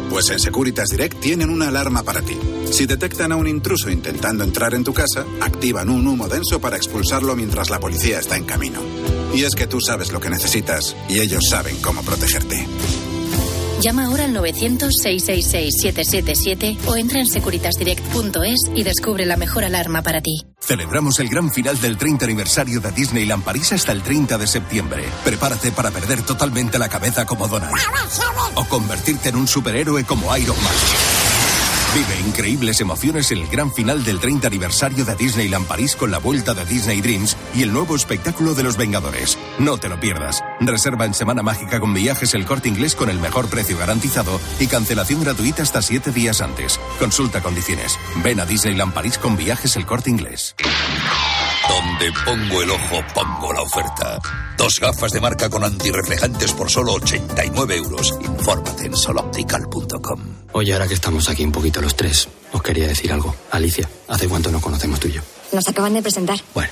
Pues 0.10 0.30
en 0.30 0.40
Securitas 0.40 0.90
Direct 0.90 1.20
tienen 1.20 1.50
una 1.50 1.70
alarma 1.70 2.04
para 2.04 2.22
ti. 2.22 2.38
Si 2.70 2.86
detectan 2.86 3.32
a 3.32 3.36
un 3.36 3.48
intruso 3.48 3.90
intentando 3.90 4.44
entrar 4.44 4.76
en 4.76 4.84
tu 4.84 4.94
casa, 4.94 5.26
activan 5.42 5.90
un 5.90 6.06
humo 6.06 6.28
denso 6.28 6.62
para 6.62 6.78
expulsarlo 6.78 7.36
mientras 7.36 7.72
la 7.72 7.80
policía 7.80 8.20
está 8.20 8.38
en 8.38 8.44
camino. 8.44 8.80
Y 9.34 9.44
es 9.44 9.56
que 9.56 9.66
tú 9.66 9.80
sabes 9.82 10.12
lo 10.12 10.20
que 10.20 10.30
necesitas 10.30 10.96
y 11.10 11.20
ellos 11.20 11.46
saben 11.50 11.78
cómo 11.82 12.04
protegerte. 12.04 12.68
Llama 13.84 14.06
ahora 14.06 14.24
al 14.24 14.34
900-666-777 14.34 16.78
o 16.88 16.96
entra 16.96 17.20
en 17.20 17.28
securitasdirect.es 17.28 18.72
y 18.74 18.84
descubre 18.84 19.26
la 19.26 19.36
mejor 19.36 19.66
alarma 19.66 20.02
para 20.02 20.22
ti. 20.22 20.46
Celebramos 20.62 21.20
el 21.20 21.28
gran 21.28 21.52
final 21.52 21.82
del 21.82 21.98
30 21.98 22.24
aniversario 22.24 22.80
de 22.80 22.94
Disneyland 22.94 23.44
París 23.44 23.74
hasta 23.74 23.92
el 23.92 24.02
30 24.02 24.38
de 24.38 24.48
septiembre. 24.48 25.04
Prepárate 25.26 25.74
para 25.74 25.92
perder 25.92 26.22
totalmente 26.22 26.80
la 26.80 26.88
cabeza 26.88 27.26
como 27.26 27.50
Donald. 27.50 27.76
O 28.56 28.64
convertirte 28.70 29.28
en 29.28 29.36
un 29.36 29.50
superhéroe 29.50 30.06
como 30.06 30.34
Iron 30.38 30.56
Man. 30.64 30.74
Vive 31.94 32.22
increíbles 32.26 32.80
emociones 32.80 33.32
en 33.32 33.40
el 33.40 33.50
gran 33.50 33.74
final 33.74 34.06
del 34.06 34.20
30 34.20 34.48
aniversario 34.48 35.04
de 35.04 35.16
Disneyland 35.16 35.68
París 35.68 35.98
con 35.98 36.10
la 36.10 36.20
vuelta 36.20 36.54
de 36.54 36.64
Disney 36.66 37.02
Dreams 37.02 37.36
y 37.54 37.64
el 37.64 37.74
nuevo 37.74 37.98
espectáculo 37.98 38.56
de 38.56 38.64
los 38.64 38.78
Vengadores. 38.78 39.38
No 39.60 39.78
te 39.78 39.88
lo 39.88 40.00
pierdas. 40.00 40.44
Reserva 40.60 41.06
en 41.06 41.14
Semana 41.14 41.44
Mágica 41.44 41.80
con 41.80 41.94
viajes 41.94 42.34
el 42.34 42.46
corte 42.46 42.70
inglés 42.70 42.96
con 42.96 43.10
el 43.10 43.20
mejor 43.20 43.48
precio 43.50 43.78
garantizado 43.78 44.40
y 44.60 44.68
cancelación 44.68 45.22
gratuita 45.24 45.62
hasta 45.62 45.82
7 45.82 46.12
días 46.12 46.42
antes. 46.42 46.80
Consulta 47.00 47.42
condiciones. 47.42 47.98
Ven 48.24 48.40
a 48.40 48.46
Disneyland 48.46 48.94
París 48.94 49.18
con 49.18 49.38
viajes 49.38 49.76
el 49.76 49.86
corte 49.86 50.10
inglés. 50.10 50.56
Donde 51.70 52.12
pongo 52.26 52.62
el 52.62 52.72
ojo, 52.72 53.04
pongo 53.14 53.54
la 53.54 53.62
oferta. 53.62 54.20
Dos 54.58 54.80
gafas 54.82 55.12
de 55.12 55.22
marca 55.22 55.50
con 55.50 55.64
antirreflejantes 55.64 56.52
por 56.54 56.70
solo 56.70 56.94
89 56.94 57.76
euros. 57.78 58.14
Infórmate 58.22 58.88
en 58.88 58.96
soloptical.com. 58.98 60.20
Oye, 60.54 60.74
ahora 60.74 60.88
que 60.88 60.94
estamos 60.96 61.30
aquí 61.30 61.44
un 61.46 61.52
poquito 61.52 61.80
los 61.82 61.96
tres, 61.96 62.28
os 62.52 62.62
quería 62.62 62.88
decir 62.88 63.14
algo. 63.14 63.36
Alicia, 63.52 63.88
¿hace 64.10 64.28
cuánto 64.28 64.52
nos 64.52 64.62
conocemos 64.62 65.00
tú 65.00 65.08
y 65.08 65.14
yo? 65.14 65.22
Nos 65.52 65.68
acaban 65.68 65.94
de 65.94 66.02
presentar. 66.02 66.40
Bueno, 66.54 66.72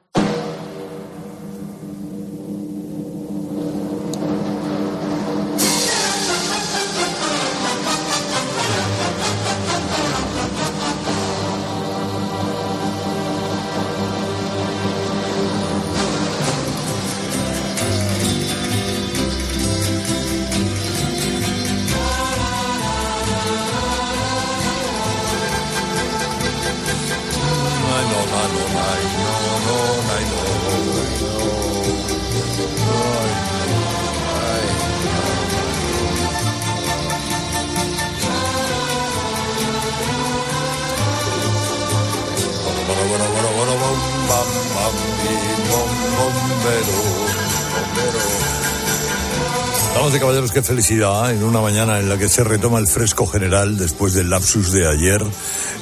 Felicidad 50.63 51.31
en 51.31 51.43
una 51.43 51.61
mañana 51.61 51.99
en 51.99 52.09
la 52.09 52.17
que 52.17 52.29
se 52.29 52.43
retoma 52.43 52.79
el 52.79 52.87
fresco 52.87 53.25
general 53.25 53.77
después 53.77 54.13
del 54.13 54.29
lapsus 54.29 54.71
de 54.71 54.87
ayer. 54.87 55.23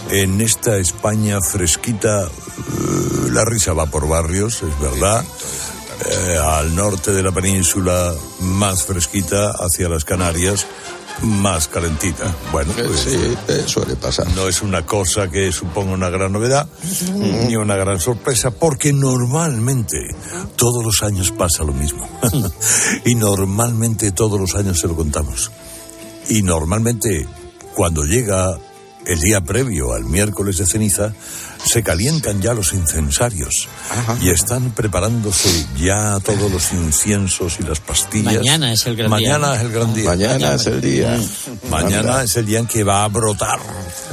En 0.09 0.41
esta 0.41 0.77
España 0.77 1.39
fresquita, 1.41 2.23
eh, 2.23 3.29
la 3.31 3.45
risa 3.45 3.73
va 3.73 3.85
por 3.85 4.07
barrios, 4.07 4.63
es 4.63 4.79
verdad. 4.79 5.23
Eh, 6.05 6.37
al 6.37 6.75
norte 6.75 7.11
de 7.11 7.21
la 7.21 7.31
península, 7.31 8.13
más 8.39 8.83
fresquita, 8.83 9.51
hacia 9.51 9.89
las 9.89 10.05
Canarias, 10.05 10.65
más 11.21 11.67
calentita. 11.67 12.33
Bueno, 12.51 12.73
pues, 12.75 12.99
Sí, 12.99 13.35
eh, 13.47 13.63
suele 13.65 13.95
pasar. 13.95 14.27
no 14.35 14.47
es 14.47 14.61
una 14.61 14.85
cosa 14.85 15.29
que 15.29 15.51
suponga 15.51 15.93
una 15.93 16.09
gran 16.09 16.31
novedad 16.31 16.67
ni 17.47 17.55
una 17.55 17.75
gran 17.75 17.99
sorpresa, 17.99 18.51
porque 18.51 18.93
normalmente 18.93 19.97
todos 20.55 20.83
los 20.83 21.01
años 21.03 21.31
pasa 21.31 21.63
lo 21.63 21.73
mismo. 21.73 22.07
y 23.05 23.15
normalmente 23.15 24.11
todos 24.11 24.39
los 24.39 24.55
años 24.55 24.79
se 24.79 24.87
lo 24.87 24.95
contamos. 24.95 25.51
Y 26.29 26.41
normalmente 26.43 27.27
cuando 27.73 28.03
llega 28.03 28.57
el 29.09 29.19
día 29.19 29.41
previo 29.41 29.93
al 29.93 30.05
miércoles 30.05 30.57
de 30.57 30.65
ceniza, 30.65 31.13
se 31.65 31.83
calientan 31.83 32.41
ya 32.41 32.53
los 32.53 32.71
incensarios 32.73 33.67
y 34.21 34.29
están 34.29 34.71
preparándose 34.71 35.49
ya 35.77 36.17
todos 36.23 36.49
los 36.51 36.71
inciensos 36.71 37.57
y 37.59 37.63
las 37.63 37.79
pastillas. 37.81 38.35
Mañana 38.35 38.71
es 38.71 38.85
el 38.85 38.95
gran 38.95 39.09
día, 39.17 39.37
Mañana 39.37 39.47
¿no? 39.47 39.53
es 39.55 39.61
el 39.61 39.71
gran 39.71 39.93
día. 39.93 40.09
Mañana 40.09 40.53
es 40.55 40.65
el 40.67 40.81
día. 40.81 41.19
Mañana 41.69 42.23
es 42.23 42.35
el 42.37 42.45
día 42.45 42.59
en 42.59 42.67
que 42.67 42.83
va 42.83 43.03
a 43.03 43.07
brotar. 43.09 43.59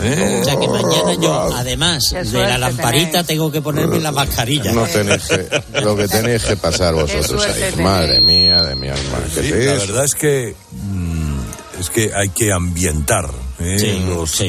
¿eh? 0.03 0.39
O 0.41 0.45
sea 0.45 0.57
que 0.59 0.67
mañana 0.69 1.15
yo, 1.21 1.55
además 1.55 2.03
de 2.11 2.25
la 2.33 2.59
lamparita, 2.59 3.11
tenéis. 3.11 3.27
tengo 3.27 3.53
que 3.53 3.61
ponerme 3.63 4.01
la 4.01 4.11
mascarilla. 4.13 4.73
No 4.73 4.83
tenéis 4.85 5.23
que- 5.29 5.81
lo 5.83 5.95
que 5.97 6.09
tenéis 6.09 6.43
que 6.45 6.57
pasar 6.57 6.95
vosotros 6.95 7.45
ahí. 7.47 7.81
Madre 7.83 8.21
mía 8.23 8.63
de 8.63 8.75
mi 8.75 8.89
alma. 8.89 9.19
¿Qué 9.35 9.43
Sí, 9.43 9.51
la 9.51 9.75
verdad 9.75 10.05
es 10.05 10.15
que 10.15 10.57
es 11.79 11.91
que 11.91 12.13
hay 12.15 12.31
que 12.31 12.53
ambientar 12.53 13.31
¿eh? 13.59 13.77
Sí, 13.79 14.05
los, 14.09 14.43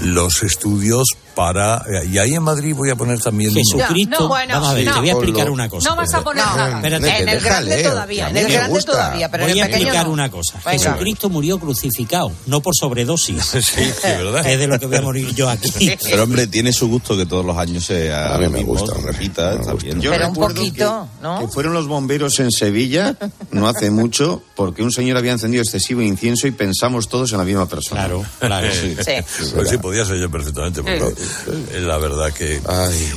los 0.00 0.42
estudios 0.42 1.06
para 1.38 1.84
eh, 1.86 2.06
y 2.10 2.18
ahí 2.18 2.34
en 2.34 2.42
Madrid 2.42 2.74
voy 2.74 2.90
a 2.90 2.96
poner 2.96 3.20
también 3.20 3.54
Jesucristo, 3.54 4.16
No, 4.22 4.26
bueno, 4.28 4.54
vamos 4.54 4.70
a 4.70 4.74
ver, 4.74 4.84
no. 4.86 4.94
te 4.94 4.98
voy 4.98 5.08
a 5.08 5.12
explicar 5.12 5.50
una 5.50 5.68
cosa. 5.68 5.88
No 5.88 5.94
vas 5.94 6.12
a 6.12 6.24
poner 6.24 6.44
nada. 6.44 6.76
Espérate. 6.78 7.22
en 7.22 7.28
el 7.28 7.40
grande 7.40 7.82
todavía, 7.84 8.28
en 8.30 8.36
el 8.38 8.46
Me 8.46 8.52
grande 8.52 8.70
gusta. 8.74 8.90
todavía, 8.92 9.30
pero 9.30 9.44
en 9.44 9.50
Voy 9.50 9.58
el 9.60 9.62
a 9.62 9.68
explicar 9.68 10.06
no. 10.06 10.12
una 10.14 10.30
cosa. 10.32 10.54
Venga. 10.66 10.72
Jesucristo 10.72 11.30
murió 11.30 11.60
crucificado, 11.60 12.32
no 12.46 12.60
por 12.60 12.74
sobredosis. 12.74 13.44
sí, 13.62 13.82
¿verdad? 14.02 14.44
Es 14.48 14.58
de 14.58 14.66
lo 14.66 14.80
que 14.80 14.86
voy 14.86 14.96
a 14.96 15.02
morir 15.02 15.32
yo 15.32 15.48
aquí. 15.48 15.96
Pero 16.02 16.24
hombre, 16.24 16.48
tiene 16.48 16.72
su 16.72 16.88
gusto 16.88 17.16
que 17.16 17.24
todos 17.24 17.44
los 17.44 17.56
años 17.56 17.84
sea 17.84 18.34
A 18.34 18.38
mí 18.38 18.48
me 18.48 18.64
gusta, 18.64 18.96
se 18.96 19.06
repita, 19.06 19.52
está 19.52 19.74
bien. 19.74 20.00
Yo 20.00 20.10
Pero 20.10 20.30
un 20.30 20.34
poquito, 20.34 21.08
que, 21.18 21.22
¿no? 21.22 21.38
que 21.38 21.46
fueron 21.46 21.72
los 21.72 21.86
bomberos 21.86 22.40
en 22.40 22.50
Sevilla, 22.50 23.14
no 23.52 23.68
hace 23.68 23.90
mucho, 23.92 24.42
porque 24.56 24.82
un 24.82 24.90
señor 24.90 25.16
había 25.16 25.30
encendido 25.30 25.62
excesivo 25.62 26.02
incienso 26.02 26.48
y 26.48 26.50
pensamos 26.50 27.08
todos 27.08 27.30
en 27.30 27.38
la 27.38 27.44
misma 27.44 27.68
persona. 27.68 28.00
Claro, 28.06 28.24
claro. 28.40 28.68
Sí. 28.72 28.96
Sí. 29.04 29.52
Pues 29.54 29.68
sí, 29.68 29.78
podía 29.78 30.04
ser 30.04 30.16
yo 30.18 30.28
perfectamente, 30.28 30.80
eh, 30.84 31.14
la 31.80 31.98
verdad 31.98 32.32
que... 32.32 32.60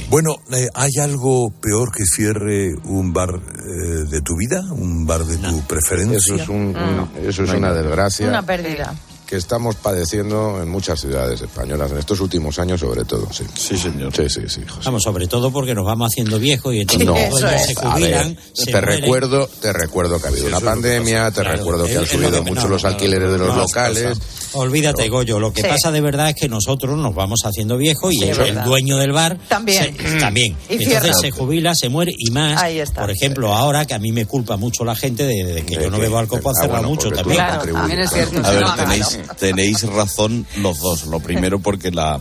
Bueno, 0.10 0.36
eh, 0.54 0.68
¿hay 0.74 0.92
algo 1.02 1.52
peor 1.62 1.92
que 1.96 2.04
cierre 2.06 2.74
un 2.86 3.14
bar 3.14 3.30
eh, 3.36 4.06
de 4.10 4.22
tu 4.22 4.36
vida? 4.38 4.62
¿Un 4.72 5.06
bar 5.06 5.26
de 5.26 5.38
tu 5.38 5.62
preferencia? 5.62 6.18
Eso 6.18 6.36
es, 6.36 6.50
un- 6.50 6.76
un- 6.76 7.10
eso 7.26 7.44
es 7.44 7.50
una 7.52 7.74
desgracia 7.74 8.28
Una 8.28 8.46
pérdida. 8.46 8.94
que 9.26 9.38
estamos 9.38 9.76
padeciendo 9.76 10.62
en 10.62 10.68
muchas 10.70 11.00
ciudades 11.00 11.42
españolas, 11.42 11.90
en 11.92 11.98
estos 12.00 12.20
últimos 12.20 12.60
años 12.60 12.80
sobre 12.82 13.06
todo. 13.06 13.32
Sí, 13.32 13.46
sí 13.54 13.78
señor. 13.78 14.14
Sí, 14.16 14.30
sí, 14.30 14.42
sí. 14.48 14.62
José. 14.68 14.82
Vamos, 14.86 15.04
sobre 15.04 15.28
todo 15.28 15.52
porque 15.52 15.74
nos 15.74 15.86
vamos 15.86 16.12
haciendo 16.12 16.38
viejos 16.38 16.74
y 16.74 16.82
entonces 16.82 17.08
No, 17.08 17.14
dueños 17.14 17.62
se 17.66 17.76
jubilan, 17.76 18.36
ver, 18.36 18.44
se 18.54 18.66
te 18.66 18.72
mueren. 18.72 19.02
recuerdo, 19.02 19.48
te 19.62 19.72
recuerdo 19.74 20.20
que 20.20 20.26
ha 20.28 20.30
habido 20.32 20.48
una 20.48 20.60
pandemia, 20.60 21.32
te 21.32 21.42
Claro, 21.42 21.58
recuerdo 21.58 21.86
que 21.86 21.98
han 21.98 22.06
subido 22.06 22.44
mucho 22.44 22.64
no, 22.64 22.68
los 22.70 22.84
no, 22.84 22.90
no, 22.90 22.96
alquileres 22.96 23.32
de 23.32 23.38
los 23.38 23.48
no, 23.48 23.56
locales. 23.58 24.18
Olvídate, 24.54 25.08
Goyo. 25.10 25.40
Lo 25.40 25.54
que 25.54 25.62
Sí. 25.62 25.68
pasa 25.68 25.92
de 25.92 26.02
verdad 26.02 26.30
es 26.30 26.36
que 26.36 26.50
nosotros 26.50 26.98
nos 26.98 27.14
vamos 27.16 27.40
haciendo 27.46 27.78
viejos 27.78 28.14
y 28.14 28.18
Sí, 28.18 28.24
el, 28.24 28.30
es 28.32 28.38
el 28.40 28.44
verdad. 28.46 28.66
dueño 28.66 28.98
del 28.98 29.12
bar 29.12 29.38
También. 29.48 29.96
se- 29.98 30.20
también. 30.20 30.56
Y 30.70 30.74
Entonces 30.74 30.88
cierra. 31.02 31.14
se 31.14 31.32
jubila, 31.32 31.76
se 31.76 31.90
muere 31.90 32.12
y 32.18 32.32
más. 32.32 32.62
Ahí 32.62 32.80
está. 32.80 33.02
Por 33.02 33.12
ejemplo, 33.12 33.54
ahora 33.54 33.86
que 33.86 33.94
a 33.94 34.00
mí 34.00 34.12
me 34.12 34.26
culpa 34.26 34.58
mucho 34.58 34.84
la 34.84 34.96
gente 34.96 35.26
de, 35.26 35.44
de 35.44 35.62
que 35.66 35.78
De 35.78 35.84
yo 35.84 35.90
no 35.90 36.00
bebo 36.00 36.18
alcohol, 36.18 36.42
pues 36.44 36.58
cerrar 36.60 36.78
bueno, 36.82 36.90
mucho 36.90 37.10
también. 37.12 37.38
no 37.40 37.46
Claro, 37.60 37.74
también 37.74 38.00
es 38.00 38.10
cierto. 38.12 38.42
A 38.46 38.52
ver, 38.52 38.64
tenéis, 38.78 39.20
tenéis 39.40 39.84
razón 39.84 40.46
los 40.62 40.80
dos. 40.80 41.06
Lo 41.08 41.20
primero 41.20 41.60
porque 41.60 41.92
la 41.92 42.20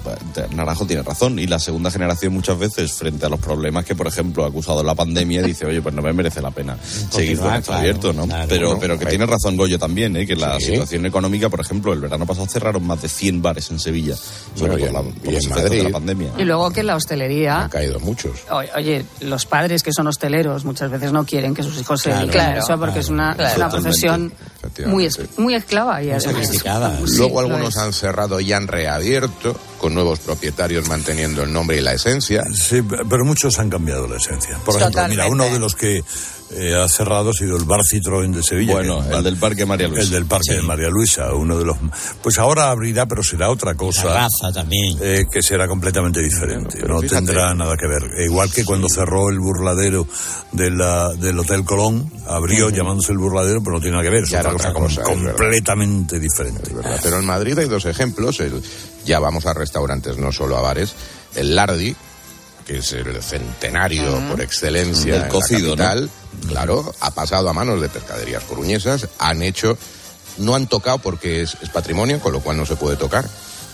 Naranjo 0.54 0.86
tiene 0.86 1.02
razón 1.02 1.38
y 1.38 1.46
la 1.46 1.58
segunda 1.58 1.90
generación 1.90 2.32
muchas 2.32 2.58
veces 2.58 2.92
frente 2.92 3.26
a 3.26 3.28
los 3.28 3.40
problemas 3.40 3.84
que, 3.84 3.94
por 3.94 4.06
ejemplo, 4.06 4.44
ha 4.44 4.48
acusado 4.48 4.82
la 4.82 4.94
pandemia, 4.94 5.42
dice, 5.42 5.66
oye, 5.66 5.82
pues 5.82 5.94
no 5.94 6.02
me 6.02 6.12
merece 6.12 6.40
la 6.40 6.50
pena 6.50 6.76
seguir 7.10 7.38
con 7.38 7.54
esto 7.54 7.72
abierto, 7.72 8.12
¿no? 8.12 8.26
claro. 8.26 8.46
pero, 8.48 8.66
Bueno, 8.68 8.80
pero 8.80 8.98
que 8.98 9.06
tiene 9.06 9.26
razón 9.26 9.56
Goyo 9.56 9.78
también, 9.78 10.16
¿eh? 10.16 10.26
Que 10.26 10.36
la 10.36 10.58
Sí. 10.60 10.66
situación 10.66 11.06
económica, 11.06 11.48
por 11.48 11.60
ejemplo, 11.60 11.92
el 11.92 12.00
verano 12.00 12.19
pasado 12.26 12.46
cerraron 12.46 12.86
más 12.86 13.02
de 13.02 13.08
100 13.08 13.42
bares 13.42 13.70
en 13.70 13.78
Sevilla, 13.78 14.16
sobre 14.54 14.72
Bueno, 14.72 14.78
y 14.78 14.80
todo 14.80 14.88
en- 14.88 14.92
la- 15.06 15.10
y 15.10 15.20
por 15.24 15.32
los 15.34 15.48
Madrid. 15.48 15.78
de 15.78 15.82
la 15.84 15.90
pandemia. 15.90 16.32
Y 16.38 16.44
luego 16.44 16.70
que 16.70 16.82
la 16.82 16.96
hostelería, 16.96 17.62
Han 17.64 17.68
caído 17.70 18.00
muchos. 18.00 18.32
o- 18.50 18.62
oye, 18.76 19.04
los 19.20 19.46
padres 19.46 19.82
que 19.82 19.92
son 19.92 20.06
hosteleros 20.06 20.64
muchas 20.64 20.90
veces 20.90 21.12
no 21.12 21.24
quieren 21.24 21.54
que 21.54 21.62
sus 21.62 21.78
hijos 21.80 22.00
se 22.00 22.10
Claro, 22.10 22.20
dediquen 22.26 22.40
claro, 22.44 22.60
eso 22.60 22.78
porque 22.78 22.98
es 23.00 23.08
una, 23.08 23.34
claro. 23.34 23.50
es 23.50 23.56
una 23.56 23.68
profesión 23.70 24.32
muy, 24.86 25.06
es- 25.06 25.18
muy 25.38 25.54
esclava. 25.54 26.02
Y 26.02 26.20
sacrificada. 26.20 26.96
Sí, 27.06 27.16
Luego 27.18 27.40
algunos 27.40 27.76
han 27.76 27.92
cerrado 27.92 28.40
y 28.40 28.52
han 28.52 28.66
reabierto, 28.68 29.56
con 29.78 29.94
nuevos 29.94 30.18
propietarios 30.18 30.88
manteniendo 30.88 31.42
el 31.42 31.52
nombre 31.52 31.78
y 31.78 31.80
la 31.80 31.94
esencia. 31.94 32.44
Sí, 32.54 32.82
pero 32.82 33.24
muchos 33.24 33.58
han 33.58 33.70
cambiado 33.70 34.06
la 34.06 34.16
esencia. 34.16 34.58
Por 34.64 34.76
ejemplo, 34.76 35.08
mira, 35.08 35.26
uno 35.26 35.44
de 35.44 35.58
los 35.58 35.74
que 35.74 36.04
eh, 36.52 36.74
ha 36.74 36.88
cerrado 36.88 37.30
ha 37.30 37.32
sido 37.32 37.56
el 37.56 37.64
Bar 37.64 37.80
Citroën 37.82 38.32
de 38.32 38.42
Sevilla. 38.42 38.72
Bueno, 38.72 39.04
el 39.10 39.22
del 39.22 39.36
Parque 39.36 39.64
María 39.66 39.88
Luisa. 39.88 40.02
El 40.02 40.10
del 40.10 40.26
Parque 40.26 40.54
de 40.54 40.62
María 40.62 40.88
Luisa, 40.88 41.32
uno 41.34 41.56
de 41.58 41.64
los... 41.64 41.76
Pues 42.22 42.38
ahora 42.38 42.70
abrirá, 42.70 43.06
pero 43.06 43.22
será 43.22 43.50
otra 43.50 43.74
cosa. 43.74 44.04
La 44.06 44.14
raza 44.14 44.52
también. 44.52 44.98
eh, 45.00 45.24
que 45.30 45.42
será 45.42 45.68
completamente 45.68 46.20
diferente. 46.20 46.78
pero 46.80 46.94
no 46.94 47.00
fíjate. 47.00 47.26
tendrá 47.26 47.54
nada 47.54 47.76
que 47.76 47.86
ver. 47.86 48.02
E 48.18 48.24
igual 48.24 48.50
que 48.50 48.64
cuando 48.64 48.88
cerró 48.88 49.28
el 49.30 49.38
burladero 49.38 50.06
de 50.52 50.70
la, 50.70 51.10
del 51.14 51.38
Hotel 51.38 51.64
Colón, 51.64 52.10
abrió 52.26 52.70
llamándose 52.70 53.12
el 53.12 53.18
burladero, 53.18 53.62
pero 53.62 53.76
no 53.76 53.80
tiene 53.80 53.92
nada 53.96 54.04
que 54.04 54.10
ver. 54.14 54.24
Es 54.24 54.30
Ya 54.30 54.40
otra 54.40 54.50
era 54.50 54.58
cosa, 54.58 54.70
otra 54.70 54.80
cosa, 54.82 55.02
com- 55.02 55.18
es 55.18 55.24
verdad. 55.24 55.36
completamente 55.38 56.18
diferente. 56.18 56.74
¿verdad? 56.74 56.98
Pero 57.02 57.18
en 57.18 57.26
Madrid 57.26 57.58
hay 57.58 57.68
dos 57.68 57.84
ejemplos. 57.86 58.40
el- 58.40 58.62
ya 59.06 59.18
vamos 59.18 59.46
a 59.46 59.54
restaurantes, 59.54 60.18
no 60.18 60.30
solo 60.32 60.56
a 60.58 60.60
bares. 60.60 60.94
El 61.34 61.54
Lardi, 61.54 61.94
que 62.66 62.78
es 62.78 62.92
el 62.92 63.22
centenario 63.22 64.20
por 64.28 64.40
excelencia 64.40 65.14
Del 65.14 65.22
en 65.22 65.28
cocido, 65.28 65.76
la 65.76 65.84
capital, 65.88 66.10
claro, 66.48 66.94
ha 67.00 67.10
pasado 67.12 67.48
a 67.48 67.52
manos 67.52 67.80
de 67.80 67.88
pescaderías 67.88 68.42
coruñesas, 68.44 69.08
han 69.18 69.42
hecho, 69.42 69.76
no 70.38 70.54
han 70.54 70.66
tocado 70.66 70.98
porque 70.98 71.42
es, 71.42 71.56
es 71.62 71.68
patrimonio, 71.70 72.20
con 72.20 72.32
lo 72.32 72.40
cual 72.40 72.56
no 72.56 72.66
se 72.66 72.76
puede 72.76 72.96
tocar, 72.96 73.28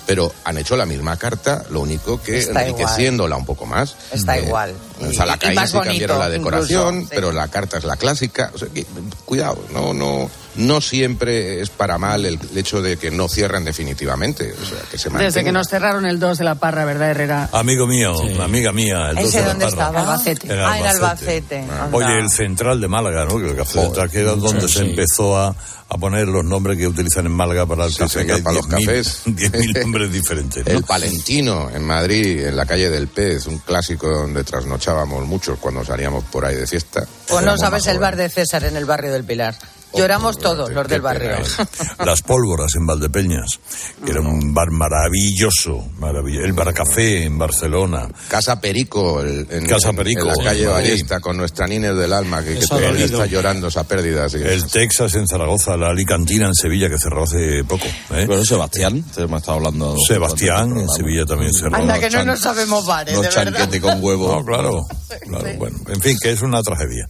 pero 0.06 0.32
han 0.44 0.56
hecho 0.56 0.76
la 0.76 0.86
misma 0.86 1.16
carta, 1.18 1.64
lo 1.70 1.80
único 1.80 2.22
que 2.22 2.38
Está 2.38 2.62
enriqueciéndola 2.64 3.36
un 3.36 3.44
poco 3.44 3.66
más. 3.66 3.96
Está 4.12 4.38
Eh, 4.38 4.44
igual. 4.44 4.72
O 5.00 5.10
Y- 5.10 5.14
sea, 5.14 5.26
la 5.26 5.34
y 5.34 5.38
calle 5.38 5.54
más 5.56 5.70
sí 5.70 5.78
cambiaron 5.82 6.18
la 6.20 6.28
decoración, 6.28 6.94
incluso, 6.94 7.08
sí. 7.08 7.14
pero 7.14 7.32
la 7.32 7.48
carta 7.48 7.78
es 7.78 7.84
la 7.84 7.96
clásica. 7.96 8.50
O 8.54 8.58
sea, 8.58 8.68
que, 8.68 8.86
cuidado, 9.24 9.58
no, 9.72 9.92
no, 9.92 10.30
no 10.56 10.80
siempre 10.80 11.60
es 11.60 11.70
para 11.70 11.98
mal 11.98 12.24
el 12.26 12.38
hecho 12.56 12.80
de 12.82 12.96
que 12.96 13.10
no 13.10 13.28
cierren 13.28 13.64
definitivamente. 13.64 14.52
O 14.60 14.64
sea, 14.66 14.78
que 14.90 14.98
se 14.98 15.10
Desde 15.10 15.44
que 15.44 15.52
nos 15.52 15.68
cerraron 15.68 16.06
el 16.06 16.18
2 16.18 16.38
de 16.38 16.44
la 16.44 16.54
parra, 16.56 16.84
¿verdad, 16.84 17.10
Herrera? 17.10 17.48
Amigo 17.52 17.86
mío, 17.86 18.14
amiga 18.42 18.72
mía, 18.72 19.10
el 19.10 19.18
¿Ese 19.18 19.24
12 19.24 19.36
de 19.38 19.42
la 19.42 19.48
dónde 19.50 19.64
Parra. 19.66 19.70
estaba? 19.86 20.00
Albacete. 20.00 20.46
En 20.46 20.58
Ah, 20.60 20.78
en 20.78 20.86
Albacete. 20.86 21.58
Albacete. 21.58 21.58
Anda. 21.60 21.88
Oye, 21.96 22.18
el 22.20 22.30
central 22.30 22.80
de 22.80 22.88
Málaga, 22.88 23.24
¿no? 23.24 23.38
Que 23.38 23.48
el 23.50 23.56
café 23.56 23.80
central, 23.82 24.10
que 24.10 24.20
era 24.20 24.32
donde 24.34 24.68
se 24.68 24.80
empezó 24.80 25.36
a, 25.38 25.54
a 25.88 25.98
poner 25.98 26.26
los 26.28 26.44
nombres 26.44 26.76
que 26.78 26.86
utilizan 26.88 27.26
en 27.26 27.32
Málaga 27.32 27.66
para 27.66 27.84
el 27.84 27.92
Sí, 27.92 27.98
café. 27.98 28.26
que 28.26 28.38
para 28.38 28.56
los 28.56 28.68
10.000 28.68 28.70
cafés. 28.86 29.20
10.000 29.26 29.82
nombres 29.82 30.12
diferentes. 30.12 30.64
¿no? 30.66 30.72
El 30.72 30.82
Palentino 30.84 31.70
en 31.70 31.84
Madrid, 31.84 32.46
en 32.46 32.56
la 32.56 32.66
calle 32.66 32.88
del 32.90 33.08
Pez, 33.08 33.46
un 33.46 33.58
clásico 33.58 34.08
donde 34.08 34.42
trasnochábamos 34.44 35.26
muchos 35.26 35.58
cuando 35.58 35.84
salíamos 35.84 36.24
por 36.24 36.44
ahí 36.44 36.56
de 36.56 36.66
fiesta. 36.66 37.06
Pues 37.28 37.44
no 37.44 37.56
sabes 37.56 37.86
el 37.86 37.98
bar 37.98 38.16
de 38.16 38.28
César 38.28 38.64
en 38.64 38.76
el 38.76 38.84
barrio 38.84 39.12
del 39.12 39.24
Pilar. 39.24 39.54
Lloramos 39.96 40.38
todos 40.38 40.70
los 40.70 40.88
del 40.88 41.00
barrio. 41.00 41.36
Las 42.04 42.22
pólvoras 42.22 42.74
en 42.76 42.86
Valdepeñas, 42.86 43.58
que 44.04 44.10
era 44.12 44.20
un 44.20 44.52
bar 44.54 44.70
maravilloso, 44.70 45.88
maravilloso. 45.98 46.44
El 46.46 46.52
bar 46.52 46.72
café 46.74 47.24
en 47.24 47.38
Barcelona. 47.38 48.08
Casa 48.28 48.60
Perico, 48.60 49.20
el- 49.22 49.46
en, 49.50 49.66
Casa 49.66 49.92
Perico, 49.92 50.22
en 50.22 50.28
la 50.28 50.44
calle. 50.44 50.66
Ballesta, 50.66 51.20
con 51.20 51.36
nuestra 51.36 51.66
Nines 51.66 51.96
del 51.96 52.12
alma, 52.12 52.42
que, 52.42 52.58
que 52.58 52.66
todavía 52.66 53.04
está 53.04 53.26
llorando 53.26 53.68
esa 53.68 53.84
pérdida. 53.84 54.26
El 54.26 54.66
Texas 54.66 55.14
en 55.14 55.26
Zaragoza, 55.26 55.76
la 55.76 55.88
Alicantina 55.88 56.46
en 56.46 56.54
Sevilla, 56.54 56.88
que 56.88 56.98
cerró 56.98 57.24
hace 57.24 57.64
poco. 57.64 57.86
¿eh? 58.14 58.24
Bueno, 58.26 58.44
Sebastián, 58.44 59.04
te 59.14 59.26
me 59.26 59.36
estado 59.38 59.58
hablando. 59.58 59.96
Sebastián 60.06 60.76
en 60.76 60.88
Sevilla 60.88 61.24
también 61.24 61.52
cerró. 61.52 61.76
Anda, 61.76 61.98
que 61.98 62.10
no 62.10 62.24
nos 62.24 62.40
sabemos 62.40 62.86
bares, 62.86 63.14
de 63.14 63.20
verdad. 63.20 63.44
chanquete 63.44 63.80
con 63.80 64.02
huevo. 64.02 64.34
No, 64.36 64.44
claro, 64.44 64.84
claro, 65.28 65.48
bueno, 65.58 65.78
en 65.88 66.00
fin, 66.00 66.16
que 66.20 66.32
es 66.32 66.42
una 66.42 66.62
tragedia. 66.62 67.06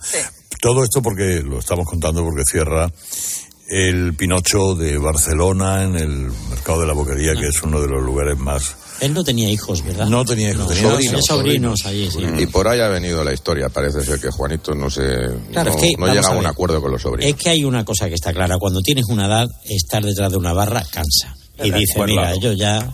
Todo 0.66 0.82
esto 0.82 1.00
porque 1.00 1.44
lo 1.44 1.60
estamos 1.60 1.86
contando 1.86 2.24
porque 2.24 2.42
cierra 2.44 2.90
el 3.68 4.14
Pinocho 4.14 4.74
de 4.74 4.98
Barcelona 4.98 5.84
en 5.84 5.94
el 5.94 6.32
mercado 6.50 6.80
de 6.80 6.88
la 6.88 6.92
Boquería, 6.92 7.36
que 7.36 7.46
es 7.46 7.62
uno 7.62 7.80
de 7.80 7.86
los 7.86 8.02
lugares 8.02 8.36
más 8.36 8.74
Él 9.00 9.14
no 9.14 9.22
tenía 9.22 9.48
hijos, 9.48 9.84
¿verdad? 9.84 10.08
No 10.08 10.24
tenía 10.24 10.50
hijos, 10.50 10.66
tenía 10.66 10.90
sobrinos. 10.90 11.24
sobrinos 11.24 11.86
allí, 11.86 12.10
sí. 12.10 12.18
Y 12.38 12.46
por 12.46 12.66
ahí 12.66 12.80
ha 12.80 12.88
venido 12.88 13.22
la 13.22 13.32
historia. 13.32 13.68
Parece 13.68 14.02
ser 14.02 14.18
que 14.18 14.28
Juanito 14.28 14.74
no 14.74 14.90
se 14.90 15.04
Claro, 15.52 15.70
no, 15.70 15.76
es 15.76 15.80
que, 15.80 15.92
no 15.96 16.08
llega 16.08 16.30
a 16.30 16.32
a 16.32 16.36
un 16.36 16.46
acuerdo 16.46 16.82
con 16.82 16.90
los 16.90 17.00
sobrinos. 17.00 17.32
Es 17.32 17.40
que 17.40 17.50
hay 17.50 17.62
una 17.62 17.84
cosa 17.84 18.08
que 18.08 18.14
está 18.14 18.32
clara. 18.32 18.58
Cuando 18.58 18.80
tienes 18.80 19.04
una 19.08 19.26
edad, 19.26 19.48
estar 19.70 20.02
detrás 20.02 20.32
de 20.32 20.38
una 20.38 20.52
barra 20.52 20.82
cansa. 20.82 21.36
Y 21.62 21.70
dice, 21.70 22.02
mira, 22.04 22.34
yo 22.40 22.54
ya 22.54 22.92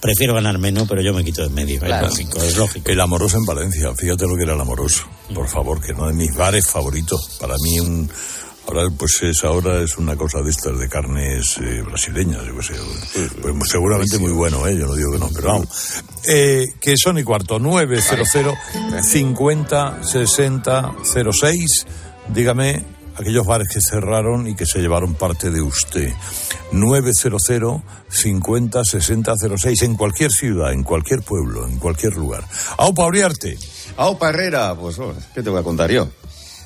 prefiero 0.00 0.34
ganar 0.34 0.58
menos, 0.58 0.88
pero 0.88 1.02
yo 1.02 1.12
me 1.12 1.24
quito 1.24 1.42
de 1.42 1.50
medio. 1.50 1.80
Claro. 1.80 2.06
Es 2.06 2.12
lógico, 2.12 2.42
es 2.42 2.56
lógico. 2.56 2.90
El 2.90 3.00
amoroso 3.00 3.36
en 3.36 3.44
Valencia, 3.44 3.94
fíjate 3.94 4.26
lo 4.26 4.36
que 4.36 4.44
era 4.44 4.54
el 4.54 4.60
amoroso. 4.60 5.04
Por 5.34 5.48
favor, 5.48 5.80
que 5.80 5.92
no 5.92 6.06
de 6.06 6.14
mis 6.14 6.34
bares 6.34 6.66
favoritos. 6.66 7.36
Para 7.40 7.54
mí 7.62 7.80
un 7.80 8.10
ahora 8.68 8.90
pues 8.96 9.22
es 9.22 9.44
ahora 9.44 9.82
es 9.82 9.96
una 9.96 10.16
cosa 10.16 10.42
de 10.42 10.50
estas 10.50 10.78
de 10.78 10.88
carnes 10.88 11.56
eh, 11.58 11.82
brasileñas, 11.82 12.44
yo 12.46 12.56
qué 12.56 12.62
sé. 12.62 12.74
Pues 13.40 13.54
seguramente 13.70 14.18
muy 14.18 14.32
bueno, 14.32 14.66
eh, 14.66 14.76
yo 14.76 14.86
no 14.86 14.94
digo 14.94 15.12
que 15.12 15.18
no, 15.18 15.30
pero 15.34 15.48
vamos. 15.48 16.02
Eh, 16.24 16.66
que 16.80 16.94
son 16.96 17.18
y 17.18 17.24
cuarto 17.24 17.58
900 17.58 18.28
50 19.02 20.04
60 20.04 20.94
06. 21.32 21.86
Dígame 22.28 22.84
aquellos 23.16 23.46
bares 23.46 23.68
que 23.72 23.80
cerraron 23.80 24.46
y 24.46 24.54
que 24.54 24.66
se 24.66 24.80
llevaron 24.80 25.14
parte 25.14 25.50
de 25.50 25.62
usted. 25.62 26.12
900 26.72 27.82
50 28.08 28.84
60 28.84 29.34
06 29.56 29.82
en 29.82 29.94
cualquier 29.96 30.30
ciudad, 30.30 30.72
en 30.72 30.82
cualquier 30.82 31.22
pueblo, 31.22 31.66
en 31.66 31.78
cualquier 31.78 32.14
lugar. 32.14 32.44
Aupa 32.76 33.06
Uriarte. 33.06 33.58
Aupa 33.96 34.30
Herrera, 34.30 34.74
pues, 34.74 34.98
oh, 34.98 35.14
¿qué 35.34 35.42
te 35.42 35.50
voy 35.50 35.60
a 35.60 35.62
contar 35.62 35.90
yo? 35.90 36.08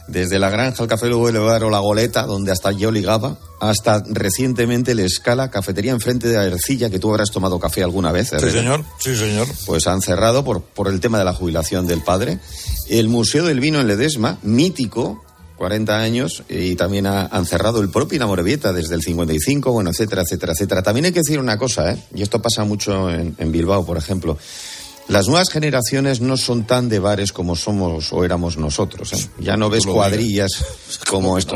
Desde 0.08 0.38
la 0.38 0.50
granja, 0.50 0.82
el 0.82 0.88
café 0.88 1.06
luego 1.06 1.28
el 1.28 1.38
bar 1.38 1.62
o 1.62 1.70
la 1.70 1.78
goleta, 1.78 2.26
donde 2.26 2.50
hasta 2.50 2.72
yo 2.72 2.90
ligaba, 2.90 3.38
hasta 3.60 4.02
recientemente 4.10 4.92
el 4.92 4.98
Escala, 4.98 5.48
cafetería 5.50 5.92
enfrente 5.92 6.26
de 6.28 6.36
la 6.36 6.44
Ercilla, 6.44 6.90
que 6.90 6.98
tú 6.98 7.10
habrás 7.10 7.30
tomado 7.30 7.60
café 7.60 7.84
alguna 7.84 8.10
vez. 8.10 8.30
Sí, 8.30 8.36
Herrera. 8.36 8.52
señor. 8.52 8.84
Sí, 8.98 9.16
señor. 9.16 9.46
Pues 9.64 9.86
han 9.86 10.02
cerrado 10.02 10.44
por, 10.44 10.62
por 10.62 10.88
el 10.88 11.00
tema 11.00 11.18
de 11.18 11.24
la 11.24 11.32
jubilación 11.32 11.86
del 11.86 12.02
padre. 12.02 12.40
El 12.90 13.08
Museo 13.08 13.44
del 13.44 13.60
Vino 13.60 13.80
en 13.80 13.86
Ledesma, 13.86 14.38
mítico, 14.42 15.24
40 15.62 15.96
años, 15.96 16.42
y 16.48 16.74
también 16.74 17.06
ha- 17.06 17.26
han 17.26 17.46
cerrado 17.46 17.80
el 17.80 17.88
propio 17.88 18.16
Inamorebieta 18.16 18.72
desde 18.72 18.96
el 18.96 19.00
55, 19.02 19.70
bueno, 19.70 19.90
etcétera, 19.90 20.22
etcétera, 20.22 20.54
etcétera. 20.54 20.82
También 20.82 21.04
hay 21.04 21.12
que 21.12 21.20
decir 21.20 21.38
una 21.38 21.56
cosa, 21.56 21.92
¿eh? 21.92 22.02
y 22.16 22.22
esto 22.22 22.42
pasa 22.42 22.64
mucho 22.64 23.08
en, 23.08 23.36
en 23.38 23.52
Bilbao, 23.52 23.86
por 23.86 23.96
ejemplo. 23.96 24.36
Las 25.06 25.28
nuevas 25.28 25.50
generaciones 25.50 26.20
no 26.20 26.36
son 26.36 26.64
tan 26.66 26.88
de 26.88 26.98
bares 26.98 27.32
como 27.32 27.54
somos 27.54 28.12
o 28.12 28.24
éramos 28.24 28.56
nosotros. 28.56 29.12
¿eh? 29.12 29.28
Ya 29.38 29.56
no 29.56 29.70
ves 29.70 29.86
cuadrillas 29.86 30.64
como 31.08 31.38
esto. 31.38 31.54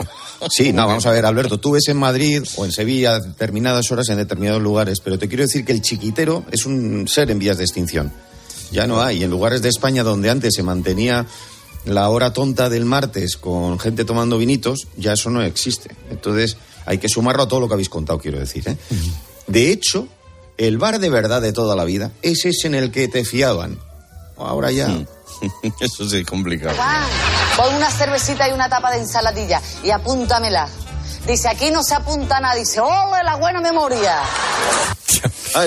Sí, 0.50 0.72
no, 0.72 0.86
vamos 0.86 1.04
a 1.06 1.10
ver, 1.10 1.26
Alberto, 1.26 1.58
tú 1.58 1.72
ves 1.72 1.88
en 1.88 1.96
Madrid 1.96 2.44
o 2.58 2.64
en 2.64 2.70
Sevilla 2.70 3.16
a 3.16 3.20
determinadas 3.20 3.90
horas 3.90 4.08
en 4.10 4.18
determinados 4.18 4.62
lugares, 4.62 5.00
pero 5.02 5.18
te 5.18 5.26
quiero 5.26 5.42
decir 5.42 5.64
que 5.64 5.72
el 5.72 5.82
chiquitero 5.82 6.44
es 6.52 6.64
un 6.64 7.08
ser 7.08 7.32
en 7.32 7.40
vías 7.40 7.58
de 7.58 7.64
extinción. 7.64 8.12
Ya 8.70 8.86
no 8.86 9.00
hay. 9.02 9.25
En 9.25 9.30
lugares 9.30 9.62
de 9.62 9.68
España 9.68 10.04
donde 10.04 10.30
antes 10.30 10.54
se 10.54 10.62
mantenía 10.62 11.26
la 11.87 12.09
hora 12.09 12.33
tonta 12.33 12.69
del 12.69 12.85
martes 12.85 13.37
con 13.37 13.78
gente 13.78 14.05
tomando 14.05 14.38
vinitos, 14.38 14.88
ya 14.97 15.12
eso 15.12 15.31
no 15.31 15.43
existe. 15.43 15.95
Entonces 16.11 16.57
hay 16.85 16.99
que 16.99 17.09
sumarlo 17.09 17.45
a 17.45 17.49
todo 17.49 17.61
lo 17.61 17.69
que 17.69 17.75
habéis 17.75 17.88
contado, 17.88 18.19
quiero 18.19 18.38
decir. 18.38 18.69
¿eh? 18.69 18.76
De 19.46 19.70
hecho, 19.70 20.09
el 20.59 20.79
bar 20.79 20.99
de 20.99 21.11
verdad 21.11 21.40
de 21.40 21.53
toda 21.53 21.77
la 21.77 21.85
vida 21.85 22.11
es 22.22 22.44
ese 22.44 22.66
en 22.66 22.75
el 22.75 22.90
que 22.90 23.09
te 23.09 23.25
fiaban. 23.25 23.79
Ahora 24.37 24.70
ya. 24.70 24.88
Eso 25.81 26.09
sí 26.09 26.18
es 26.18 26.27
complicado. 26.27 26.75
Juan, 26.77 27.05
pon 27.57 27.75
una 27.75 27.90
cervecita 27.90 28.49
y 28.49 28.53
una 28.53 28.68
tapa 28.68 28.90
de 28.90 28.99
ensaladilla 28.99 29.62
y 29.83 29.90
apúntamela. 29.90 30.68
Dice, 31.27 31.49
aquí 31.49 31.70
no 31.70 31.83
se 31.83 31.94
apunta 31.94 32.40
nada. 32.40 32.55
Dice, 32.55 32.81
¡ole, 32.81 33.22
la 33.25 33.37
buena 33.37 33.61
memoria! 33.61 34.22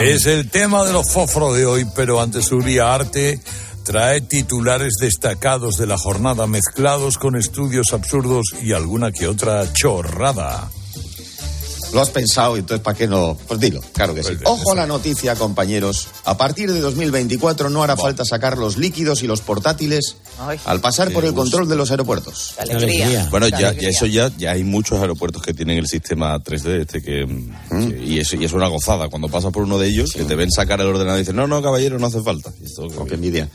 es 0.02 0.26
el 0.26 0.50
tema 0.50 0.84
de 0.84 0.92
los 0.92 1.12
fósforos 1.12 1.56
de 1.56 1.66
hoy, 1.66 1.86
pero 1.94 2.20
antes 2.20 2.50
Uria 2.52 2.94
Arte 2.94 3.40
trae 3.84 4.20
titulares 4.20 4.94
destacados 5.00 5.76
de 5.76 5.86
la 5.86 5.98
jornada 5.98 6.46
mezclados 6.46 7.18
con 7.18 7.36
estudios 7.36 7.92
absurdos 7.92 8.54
y 8.62 8.72
alguna 8.72 9.12
que 9.12 9.26
otra 9.26 9.70
chorrada. 9.72 10.70
Lo 11.92 12.00
has 12.00 12.10
pensado, 12.10 12.56
entonces 12.56 12.82
¿para 12.84 12.96
qué 12.96 13.06
no? 13.06 13.36
Pues 13.48 13.58
dilo, 13.60 13.80
claro 13.92 14.14
que 14.14 14.22
sí. 14.22 14.28
Ojo 14.44 14.72
a 14.72 14.74
la 14.76 14.86
noticia, 14.86 15.34
compañeros. 15.34 16.08
A 16.24 16.36
partir 16.36 16.72
de 16.72 16.80
2024 16.80 17.68
no 17.70 17.82
hará 17.82 17.96
falta 17.96 18.24
sacar 18.24 18.58
los 18.58 18.76
líquidos 18.76 19.22
y 19.22 19.26
los 19.26 19.40
portátiles 19.40 20.16
al 20.64 20.80
pasar 20.80 21.10
por 21.12 21.24
el 21.24 21.34
control 21.34 21.68
de 21.68 21.76
los 21.76 21.90
aeropuertos. 21.90 22.54
Bueno, 23.30 23.46
ya, 23.48 23.58
ya 23.82 23.88
eso 23.88 24.06
ya, 24.06 24.30
ya 24.38 24.52
hay 24.52 24.64
muchos 24.64 25.00
aeropuertos 25.00 25.42
que 25.42 25.52
tienen 25.54 25.78
el 25.78 25.86
sistema 25.86 26.38
3D 26.38 26.80
este 26.82 27.02
que, 27.02 27.26
y, 28.04 28.18
es, 28.18 28.32
y 28.34 28.44
es 28.44 28.52
una 28.52 28.68
gozada. 28.68 29.08
Cuando 29.08 29.28
pasas 29.28 29.52
por 29.52 29.62
uno 29.64 29.78
de 29.78 29.88
ellos, 29.88 30.12
que 30.12 30.24
te 30.24 30.34
ven 30.36 30.50
sacar 30.50 30.80
el 30.80 30.86
ordenador 30.86 31.18
y 31.18 31.22
dicen, 31.22 31.36
no, 31.36 31.46
no, 31.46 31.60
caballero, 31.62 31.98
no 31.98 32.06
hace 32.06 32.22
falta. 32.22 32.52
Y 32.60 32.64
esto- 32.66 32.86
Oh, 32.98 33.04
qué 33.04 33.14
envidia. 33.14 33.48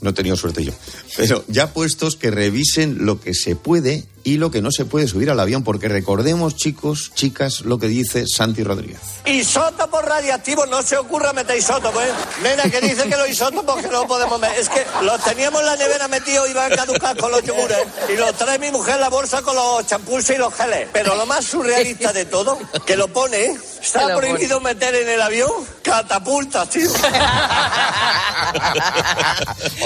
No 0.00 0.10
he 0.10 0.12
tenido 0.14 0.36
suerte 0.36 0.64
yo. 0.64 0.72
Pero 1.16 1.44
ya 1.48 1.72
puestos 1.72 2.16
que 2.16 2.30
revisen 2.30 3.04
lo 3.04 3.20
que 3.20 3.34
se 3.34 3.54
puede 3.56 4.04
y 4.24 4.36
lo 4.36 4.50
que 4.50 4.62
no 4.62 4.70
se 4.70 4.84
puede 4.84 5.08
subir 5.08 5.30
al 5.30 5.40
avión, 5.40 5.64
porque 5.64 5.88
recordemos, 5.88 6.56
chicos, 6.56 7.12
chicas, 7.14 7.62
lo 7.62 7.78
que 7.78 7.88
dice 7.88 8.24
Santi 8.26 8.62
Rodríguez. 8.62 9.00
Isótopos 9.24 10.04
radiactivos, 10.04 10.68
no 10.68 10.82
se 10.82 10.96
ocurra 10.98 11.32
meter 11.32 11.56
isótopos, 11.56 12.02
¿eh? 12.02 12.12
Nena, 12.42 12.64
que 12.64 12.80
dice 12.80 13.08
que 13.08 13.16
los 13.16 13.28
isótopos 13.28 13.82
que 13.82 13.88
no 13.88 14.06
podemos 14.06 14.40
meter. 14.40 14.58
Es 14.58 14.68
que 14.68 14.84
los 15.02 15.22
teníamos 15.22 15.60
en 15.60 15.66
la 15.66 15.76
nevera 15.76 16.08
metidos 16.08 16.48
y 16.50 16.52
van 16.52 16.72
a 16.72 16.76
caducar 16.76 17.16
con 17.16 17.30
los 17.30 17.42
yogures. 17.42 17.86
Y 18.12 18.16
los 18.16 18.34
trae 18.34 18.58
mi 18.58 18.70
mujer 18.70 18.96
en 18.96 19.00
la 19.02 19.08
bolsa 19.08 19.42
con 19.42 19.54
los 19.56 19.86
champús 19.86 20.30
y 20.30 20.36
los 20.36 20.52
geles. 20.54 20.88
Pero 20.92 21.14
lo 21.14 21.26
más 21.26 21.44
surrealista 21.44 22.12
de 22.12 22.24
todo, 22.24 22.58
que 22.86 22.96
lo 22.96 23.08
pone, 23.08 23.44
¿eh? 23.44 23.58
Está 23.80 24.02
pone. 24.02 24.16
prohibido 24.16 24.60
meter 24.60 24.94
en 24.94 25.08
el 25.08 25.20
avión 25.22 25.50
catapultas, 25.82 26.68
tío. 26.68 26.90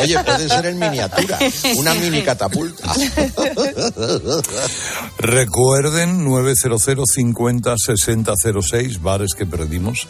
Oye, 0.01 0.19
puede 0.25 0.49
ser 0.49 0.67
en 0.67 0.79
miniatura, 0.79 1.39
una 1.77 1.95
mini 1.95 2.23
catapulta. 2.23 2.93
Recuerden 5.19 6.25
900 6.25 7.05
50 7.15 7.75
60 7.77 8.33
06, 8.63 9.03
bares 9.03 9.35
que 9.35 9.47
perdimos. 9.47 10.07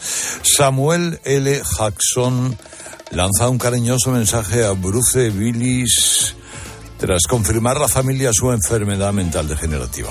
Samuel 0.57 1.21
L. 1.25 1.63
Jackson 1.79 2.57
lanza 3.11 3.49
un 3.49 3.59
cariñoso 3.59 4.11
mensaje 4.11 4.65
a 4.65 4.73
Bruce 4.73 5.31
Willis 5.31 6.35
tras 6.99 7.23
confirmar 7.29 7.79
la 7.79 7.89
familia 7.89 8.31
su 8.33 8.51
enfermedad 8.51 9.13
mental 9.13 9.47
degenerativa. 9.49 10.11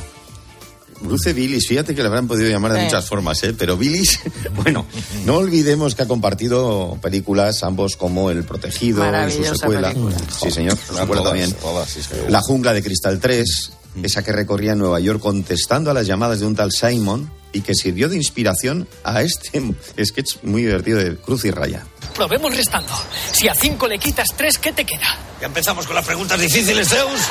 Bruce 1.02 1.34
Willis, 1.34 1.68
fíjate 1.68 1.94
que 1.94 2.02
le 2.02 2.08
habrán 2.08 2.28
podido 2.28 2.50
llamar 2.50 2.72
de 2.72 2.80
Sí. 2.80 2.86
muchas 2.86 3.06
formas, 3.06 3.44
¿eh? 3.44 3.54
Pero 3.58 3.76
Willis, 3.76 4.20
bueno, 4.64 4.86
no 5.26 5.36
olvidemos 5.36 5.96
que 5.96 6.04
ha 6.04 6.08
compartido 6.08 6.98
películas, 7.02 7.62
ambos 7.64 7.98
como 7.98 8.30
El 8.30 8.46
Protegido 8.46 9.04
y 9.28 9.32
su 9.44 9.56
secuela. 9.56 9.90
película. 9.90 10.16
Sí, 10.42 10.50
señor, 10.50 10.78
su 10.78 10.94
secuela 10.96 11.22
Todas, 11.22 11.24
también. 11.26 11.52
todas, 11.54 11.90
sí, 11.90 12.02
sí. 12.02 12.16
La 12.30 12.40
jungla 12.42 12.72
de 12.72 12.82
Cristal 12.84 13.20
3, 13.20 13.72
esa 14.02 14.24
que 14.24 14.32
recorría 14.32 14.74
en 14.74 14.80
Nueva 14.80 15.00
York 15.00 15.20
contestando 15.20 15.92
a 15.92 15.94
las 15.94 16.08
llamadas 16.08 16.40
de 16.40 16.46
un 16.46 16.56
tal 16.56 16.72
Simon 16.72 17.32
y 17.52 17.62
que 17.62 17.76
sirvió 17.76 18.10
de 18.10 18.18
inspiración 18.18 18.88
a 19.04 19.22
este 19.22 19.62
sketch 20.04 20.38
muy 20.44 20.64
divertido 20.64 20.98
de 20.98 21.16
Cruz 21.18 21.46
y 21.46 21.52
Raya. 21.52 21.86
Probemos 22.16 22.56
restando. 22.56 22.92
Si 23.32 23.48
a 23.48 23.54
5 23.54 23.88
le 23.88 24.00
quitas 24.00 24.30
3, 24.36 24.58
¿qué 24.58 24.74
te 24.74 24.86
queda? 24.86 25.18
Ya 25.40 25.48
empezamos 25.48 25.86
con 25.86 25.96
las 25.96 26.06
preguntas 26.06 26.40
difíciles, 26.40 26.90
Zeus. 26.90 27.22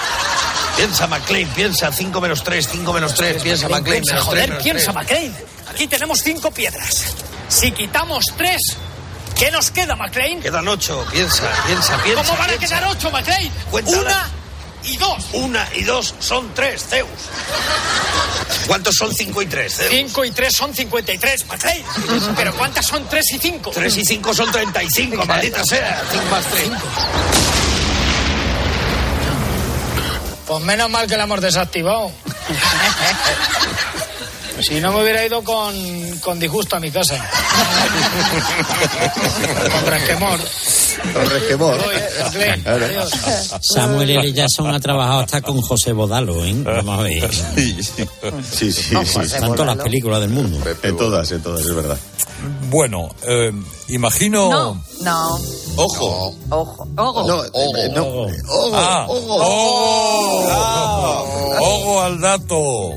Piensa, 0.77 1.07
McLean, 1.07 1.48
piensa 1.51 1.92
5 1.92 2.20
menos 2.20 2.42
3, 2.42 2.68
5 2.72 2.92
menos 2.92 3.14
3, 3.14 3.42
piensa, 3.42 3.68
McLean. 3.68 4.03
Piensa, 4.03 4.20
joder, 4.20 4.44
3, 4.44 4.48
menos 4.48 4.62
piensa, 4.62 4.92
3. 4.92 4.94
McLean. 4.94 5.35
Aquí 5.70 5.87
tenemos 5.87 6.20
5 6.22 6.51
piedras. 6.53 7.14
Si 7.48 7.72
quitamos 7.72 8.25
3, 8.37 8.61
¿qué 9.37 9.51
nos 9.51 9.70
queda, 9.70 9.96
McLean? 9.96 10.40
Quedan 10.40 10.66
8, 10.66 11.07
piensa, 11.11 11.51
piensa, 11.66 12.03
piensa. 12.03 12.22
¿Cómo 12.22 12.38
van 12.38 12.51
a 12.51 12.59
quedar 12.59 12.85
8, 12.88 13.11
McLean? 13.11 13.51
Cuéntala. 13.70 14.01
Una 14.01 14.31
y 14.85 14.97
dos. 14.97 15.25
Una 15.33 15.68
y 15.75 15.85
dos 15.85 16.14
son 16.18 16.53
tres, 16.55 16.85
Zeus. 16.88 17.09
¿Cuántos 18.66 18.95
son 18.97 19.12
5 19.12 19.42
y 19.42 19.47
3, 19.47 19.75
Zeus? 19.75 19.90
5 19.90 20.25
y 20.25 20.31
3 20.31 20.55
son 20.55 20.75
53, 20.75 21.47
McLean. 21.47 21.83
Pero 22.37 22.55
¿cuántas 22.55 22.87
son 22.87 23.07
3 23.09 23.33
y 23.33 23.38
5? 23.38 23.71
3 23.75 23.97
y 23.97 24.05
5 24.05 24.35
son 24.35 24.53
35, 24.53 25.25
maldita 25.27 25.64
sea. 25.64 26.03
5 26.12 26.25
más 26.31 26.45
3. 26.47 26.71
Pues 30.47 30.64
menos 30.64 30.90
mal 30.90 31.07
que 31.07 31.16
la 31.16 31.25
hemos 31.25 31.40
desactivado. 31.40 32.12
Si 34.62 34.81
no 34.81 34.92
me 34.92 35.03
hubiera 35.03 35.25
ido 35.27 35.42
con, 35.42 35.75
con 36.20 36.38
disgusto 36.38 36.77
a 36.77 36.81
mi 36.81 36.90
casa. 36.90 37.16
con 39.72 39.87
resquemor. 39.87 40.38
Con 41.12 41.31
resquemor. 41.31 41.79
Claro. 42.62 42.87
Samuel 43.61 44.11
L. 44.11 44.33
Jackson 44.33 44.72
ha 44.75 44.81
trabajado 44.81 45.20
hasta 45.20 45.40
con 45.42 45.61
José 45.61 45.92
Bodalo, 45.92 46.44
¿eh? 46.44 46.55
Vamos 46.62 46.98
a 47.01 47.03
ver. 47.03 47.31
Sí, 47.55 47.77
sí, 47.83 48.72
sí. 48.72 48.94
Están 49.20 49.55
todas 49.55 49.77
las 49.77 49.85
películas 49.85 50.20
del 50.20 50.31
mundo. 50.31 50.59
En 50.83 50.96
todas, 50.96 51.31
en 51.33 51.42
todas, 51.42 51.61
es 51.61 51.75
verdad. 51.75 51.98
Bueno, 52.70 53.09
eh, 53.27 53.53
imagino... 53.88 54.51
No, 54.51 54.85
no. 55.03 55.38
Ojo. 55.77 56.35
Ojo. 56.51 56.88
Ojo. 56.96 57.27
No, 57.27 57.44
eh, 57.44 57.88
no. 57.94 58.05
Ojo, 58.07 58.31
Ah, 58.75 59.07
ojo. 59.09 59.37
ojo. 59.37 60.44
Ojo 61.61 62.03
al 62.03 62.20
dato. 62.20 62.90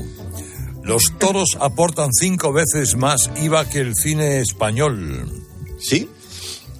Los 0.86 1.18
toros 1.18 1.56
aportan 1.58 2.12
cinco 2.12 2.52
veces 2.52 2.94
más 2.94 3.28
IVA 3.42 3.68
que 3.68 3.80
el 3.80 3.96
cine 3.96 4.38
español. 4.38 5.28
Sí. 5.80 6.08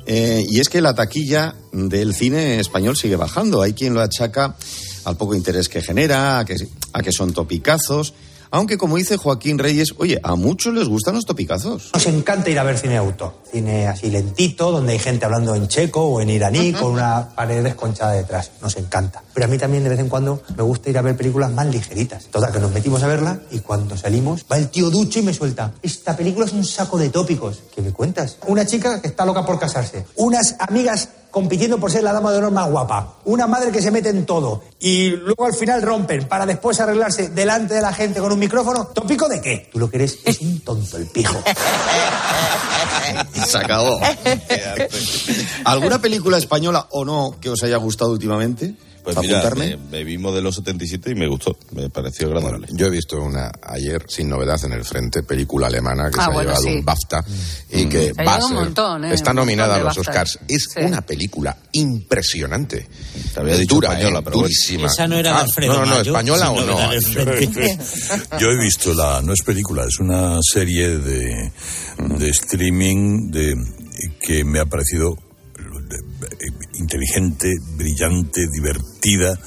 Eh, 0.07 0.45
y 0.49 0.61
es 0.61 0.69
que 0.69 0.81
la 0.81 0.95
taquilla 0.95 1.57
del 1.73 2.15
cine 2.15 2.61
español 2.61 2.97
sigue 2.97 3.17
bajando. 3.17 3.63
Hay 3.63 3.73
quien 3.73 3.95
lo 3.95 4.01
achaca 4.01 4.57
al 5.05 5.17
poco 5.17 5.35
interés 5.35 5.69
que 5.69 5.83
genera, 5.83 6.39
a 6.39 6.45
que, 6.45 6.55
a 6.93 7.03
que 7.03 7.11
son 7.11 7.33
topicazos. 7.33 8.15
Aunque, 8.51 8.79
como 8.79 8.97
dice 8.97 9.17
Joaquín 9.17 9.59
Reyes, 9.59 9.95
oye, 9.99 10.21
a 10.23 10.35
muchos 10.37 10.75
les 10.75 10.89
gustan 10.89 11.15
los 11.15 11.25
topicazos. 11.25 11.91
Nos 11.93 12.07
encanta 12.07 12.51
ir 12.51 12.59
a 12.59 12.65
ver 12.65 12.79
cine 12.79 12.95
de 12.95 12.99
autor. 12.99 13.35
Cine 13.51 13.89
así 13.89 14.11
lentito, 14.11 14.71
donde 14.71 14.93
hay 14.93 14.99
gente 14.99 15.25
hablando 15.25 15.55
en 15.55 15.69
checo 15.69 16.03
o 16.03 16.21
en 16.21 16.31
iraní, 16.31 16.73
con 16.73 16.93
una 16.93 17.29
pared 17.35 17.63
desconchada 17.63 18.13
detrás. 18.13 18.53
Nos 18.61 18.77
encanta. 18.77 19.23
Pero 19.35 19.47
a 19.47 19.49
mí 19.49 19.59
también 19.59 19.83
de 19.83 19.91
vez 19.91 19.99
en 19.99 20.09
cuando 20.09 20.43
me 20.57 20.63
gusta 20.63 20.91
ir 20.91 20.99
a 20.99 21.03
ver 21.03 21.17
películas 21.17 21.51
más 21.51 21.67
ligeritas. 21.67 22.27
Total, 22.27 22.53
que 22.53 22.61
nos 22.61 22.73
metimos 22.73 23.03
a 23.03 23.07
verla 23.07 23.41
y 23.51 23.61
cuando 23.61 23.97
salimos 23.97 24.45
va 24.51 24.59
el 24.59 24.69
tío 24.69 24.91
Ducho 24.91 25.19
y 25.19 25.23
me 25.23 25.35
suelta. 25.35 25.73
Esta 25.83 26.17
película 26.17 26.47
es 26.47 26.53
un 26.53 26.65
saco 26.65 26.99
de 26.99 27.11
tópicos. 27.11 27.63
¿Qué 27.75 27.83
me 27.83 27.93
cuentas? 27.93 28.39
Una 28.47 28.67
chica 28.67 29.01
que 29.01 29.09
está 29.09 29.25
loca 29.25 29.45
por 29.45 29.59
casarse. 29.59 30.07
Unas 30.17 30.57
amigas 30.59 31.09
compitiendo 31.31 31.79
por 31.79 31.91
ser 31.91 32.03
la 32.03 32.13
dama 32.13 32.33
de 32.33 32.39
honor 32.39 32.53
más 32.53 32.71
guapa. 32.71 33.15
Una 33.25 33.47
madre 33.47 33.71
que 33.71 33.83
se 33.83 33.91
mete 33.91 34.09
en 34.09 34.27
todo. 34.27 34.63
Y 34.81 35.11
luego 35.11 35.47
al 35.47 35.55
final 35.55 35.83
rompen 35.83 36.29
para 36.29 36.47
después 36.47 36.81
arreglarse 36.81 37.29
delante 37.29 37.75
de 37.75 37.81
la 37.81 37.93
gente 37.93 38.21
con 38.21 38.33
un 38.33 38.39
micrófono. 38.39 38.87
¿Tópico 38.87 39.29
de 39.29 39.41
qué? 39.41 39.69
Tú 39.73 39.79
lo 39.79 39.91
que 39.91 39.97
eres 39.97 40.19
es 40.25 40.41
un 40.41 40.61
tonto, 40.61 40.97
el 40.97 41.07
pijo. 41.07 41.43
Se 43.47 43.59
acabó. 43.59 44.01
¿Alguna 45.65 46.01
película 46.01 46.39
española 46.39 46.87
o 46.91 47.05
no 47.05 47.37
que 47.41 47.51
os 47.51 47.63
haya 47.63 47.77
gustado 47.77 48.13
últimamente? 48.13 48.75
Pues 49.07 49.15
¿Para 49.15 49.25
mira, 49.29 49.39
apuntarme? 49.39 49.77
me, 49.77 49.99
me 49.99 50.03
vimos 50.05 50.35
de 50.35 50.43
los 50.43 50.57
77 50.57 51.13
y 51.13 51.15
me 51.15 51.29
gustó, 51.29 51.57
me 51.71 51.89
pareció 51.91 52.27
agradable. 52.27 52.67
Yo 52.73 52.87
he 52.87 52.91
visto 52.91 53.23
una 53.23 53.53
ayer, 53.63 54.05
sin 54.09 54.29
novedad 54.29 54.59
en 54.65 54.73
el 54.73 54.85
frente, 54.85 55.23
película 55.23 55.69
alemana 55.69 56.11
que 56.11 56.19
Ah, 56.19 56.25
se 56.25 56.31
bueno, 56.33 56.41
ha 56.51 56.55
llevado 56.55 56.63
sí. 56.65 56.75
un 56.75 56.85
BAFTA 56.85 57.25
y 57.71 57.87
que 57.87 58.13
Se 58.13 58.21
ha 58.21 58.25
va 58.25 58.35
a 58.35 58.41
ser- 58.41 58.51
montón, 58.57 59.05
¿eh? 59.05 59.15
está 59.15 59.31
Un 59.31 59.37
nominada 59.37 59.77
a 59.77 59.79
los 59.79 59.95
BAFTA. 59.95 60.01
Oscars. 60.11 60.39
Es 60.49 60.65
Sí. 60.75 60.81
una 60.81 61.03
película 61.03 61.57
impresionante. 61.71 62.89
Te 63.33 63.39
había 63.41 63.57
dicho 63.57 63.77
Dura, 63.77 63.91
española, 63.93 64.19
¿eh? 64.19 64.23
pero 64.25 64.39
durísima. 64.39 64.89
Esa 64.89 65.07
no 65.07 65.17
era 65.19 65.37
Ah, 65.37 65.41
Alfredo 65.43 65.73
No, 65.73 65.79
no, 65.81 65.87
no, 65.87 65.97
Mayo, 65.99 66.11
española 66.11 66.51
o 66.51 66.65
no. 66.65 66.77
Yo 68.41 68.49
he 68.49 68.59
visto 68.59 68.93
la, 68.93 69.23
no 69.23 69.33
es 69.33 69.43
película, 69.43 69.85
es 69.85 70.01
una 70.01 70.39
serie 70.43 70.99
de, 70.99 71.53
de 71.99 72.29
streaming 72.31 73.31
de, 73.31 73.55
que 74.21 74.45
me 74.45 74.59
ha 74.59 74.67
parecido 74.67 75.17
inteligente, 76.75 77.53
brillante, 77.77 78.47
divertida. 78.53 79.39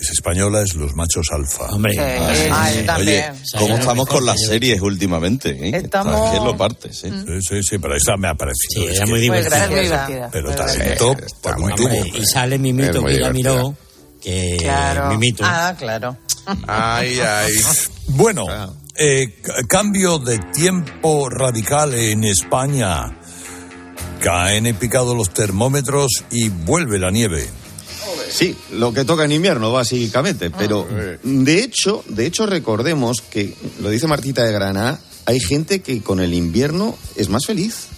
Es 0.00 0.10
española, 0.10 0.62
es 0.62 0.74
Los 0.74 0.96
Machos 0.96 1.28
Alfa. 1.30 1.66
Hombre, 1.72 1.94
Ah, 1.98 2.34
sí. 2.34 2.84
Ah, 2.88 2.96
Oye. 2.98 3.24
¿cómo 3.56 3.76
estamos 3.76 4.08
la 4.08 4.14
con 4.14 4.26
las 4.26 4.40
series 4.40 4.80
últimamente? 4.80 5.50
eh? 5.50 5.70
Estamos- 5.76 6.30
¿Qué 6.32 6.38
lo 6.44 6.56
partes? 6.56 7.04
eh? 7.04 7.12
Sí, 7.24 7.40
sí, 7.40 7.62
sí, 7.62 7.78
pero 7.78 7.94
esta 7.94 8.16
me 8.16 8.26
ha 8.28 8.34
parecido. 8.34 8.82
Sí, 8.82 8.86
es 8.88 8.96
era 8.96 9.06
muy 9.06 9.12
Muy 9.12 9.20
divertida. 9.20 10.28
pero 10.32 10.54
talento 10.56 11.12
Está 11.12 11.26
por 11.40 11.58
muy 11.60 11.70
un 11.72 11.76
tubo. 11.76 12.06
Y 12.18 12.24
sale 12.26 12.58
Mimito 12.58 13.04
que 13.04 13.12
ya 13.12 13.30
divertida. 13.30 13.32
miró, 13.54 13.76
que 14.20 14.56
Claro. 14.58 15.08
Mimito. 15.10 15.44
Ah, 15.46 15.74
claro. 15.78 16.16
Ay, 16.66 17.20
ay. 17.20 17.52
Bueno, 18.08 18.46
eh, 18.96 19.36
c- 19.40 19.66
cambio 19.68 20.18
de 20.18 20.40
tiempo 20.52 21.28
radical 21.30 21.94
en 21.94 22.24
España. 22.24 23.20
Caen 24.22 24.66
en 24.66 24.76
picado 24.76 25.16
los 25.16 25.34
termómetros 25.34 26.24
y 26.30 26.48
vuelve 26.48 27.00
la 27.00 27.10
nieve. 27.10 27.48
Sí, 28.30 28.56
lo 28.70 28.92
que 28.92 29.04
toca 29.04 29.24
en 29.24 29.32
invierno, 29.32 29.72
básicamente. 29.72 30.48
Pero, 30.50 30.86
de 31.22 31.58
hecho, 31.58 32.04
de 32.08 32.26
hecho, 32.26 32.46
recordemos 32.46 33.20
que, 33.20 33.54
lo 33.80 33.90
dice 33.90 34.06
Martita 34.06 34.44
de 34.44 34.52
Granada, 34.52 35.00
hay 35.26 35.40
gente 35.40 35.82
que 35.82 36.00
con 36.02 36.20
el 36.20 36.34
invierno 36.34 36.96
es 37.16 37.28
más 37.28 37.46
feliz. 37.46 37.88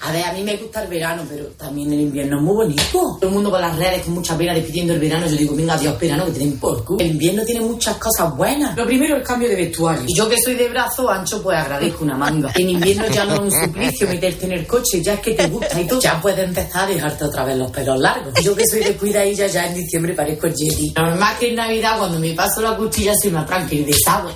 A 0.00 0.12
ver, 0.12 0.24
a 0.24 0.32
mí 0.32 0.42
me 0.42 0.56
gusta 0.56 0.82
el 0.82 0.88
verano, 0.88 1.24
pero 1.28 1.46
también 1.56 1.92
el 1.92 2.00
invierno 2.00 2.36
es 2.36 2.42
muy 2.42 2.54
bonito. 2.54 2.82
Todo 2.92 3.28
el 3.28 3.30
mundo 3.30 3.50
con 3.50 3.60
las 3.60 3.76
redes 3.76 4.02
con 4.02 4.14
mucha 4.14 4.36
pena 4.36 4.54
despidiendo 4.54 4.94
el 4.94 5.00
verano. 5.00 5.26
Yo 5.26 5.36
digo, 5.36 5.56
venga, 5.56 5.74
adiós, 5.74 5.98
verano, 5.98 6.26
que 6.26 6.32
tienen 6.32 6.58
por 6.58 6.84
culo. 6.84 7.00
El 7.00 7.12
invierno 7.12 7.42
tiene 7.44 7.60
muchas 7.62 7.96
cosas 7.96 8.36
buenas. 8.36 8.76
Lo 8.76 8.86
primero, 8.86 9.16
el 9.16 9.22
cambio 9.22 9.48
de 9.48 9.56
vestuario. 9.56 10.04
Y 10.06 10.14
yo 10.14 10.28
que 10.28 10.36
soy 10.42 10.54
de 10.54 10.68
brazo 10.68 11.10
ancho, 11.10 11.42
pues 11.42 11.56
agradezco 11.58 12.04
una 12.04 12.16
manga. 12.16 12.52
En 12.54 12.70
invierno 12.70 13.06
ya 13.08 13.24
no 13.24 13.34
es 13.34 13.40
un 13.40 13.50
suplicio 13.50 14.08
meterte 14.08 14.46
en 14.46 14.52
el 14.52 14.66
coche, 14.66 15.02
ya 15.02 15.14
es 15.14 15.20
que 15.20 15.32
te 15.32 15.48
gusta 15.48 15.80
y 15.80 15.86
tú 15.86 15.98
ya 16.00 16.20
puedes 16.20 16.44
empezar 16.44 16.84
a 16.84 16.92
dejarte 16.92 17.24
otra 17.24 17.44
vez 17.44 17.56
los 17.56 17.70
pelos 17.70 17.98
largos. 17.98 18.32
Y 18.38 18.44
yo 18.44 18.54
que 18.54 18.64
soy 18.66 18.80
de 18.80 18.96
cuidadilla, 18.96 19.46
ya 19.46 19.66
en 19.66 19.74
diciembre 19.74 20.14
parezco 20.14 20.46
el 20.46 20.54
Jedi. 20.54 20.92
Normal 20.96 21.36
que 21.40 21.48
en 21.48 21.56
Navidad, 21.56 21.98
cuando 21.98 22.18
me 22.18 22.32
paso 22.34 22.60
la 22.60 22.76
cuchilla, 22.76 23.12
soy 23.20 23.30
una 23.30 23.46
tranquila 23.46 23.86
de 23.86 23.92
desagüe. 23.92 24.32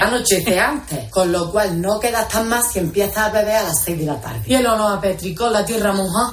Anochece 0.00 0.58
antes, 0.58 1.10
con 1.10 1.30
lo 1.32 1.50
cual 1.50 1.80
no 1.80 1.98
quedas 2.00 2.28
tan 2.28 2.48
más 2.48 2.72
si 2.72 2.78
empiezas 2.78 3.18
a 3.18 3.28
beber 3.30 3.56
a 3.56 3.62
las 3.64 3.82
6 3.84 3.98
de 3.98 4.04
la 4.06 4.20
tarde. 4.20 4.42
Y 4.46 4.54
el 4.54 4.66
olor 4.66 4.98
a 4.98 5.00
petricol, 5.00 5.52
la 5.52 5.64
tierra 5.64 5.92
mojada. 5.92 6.32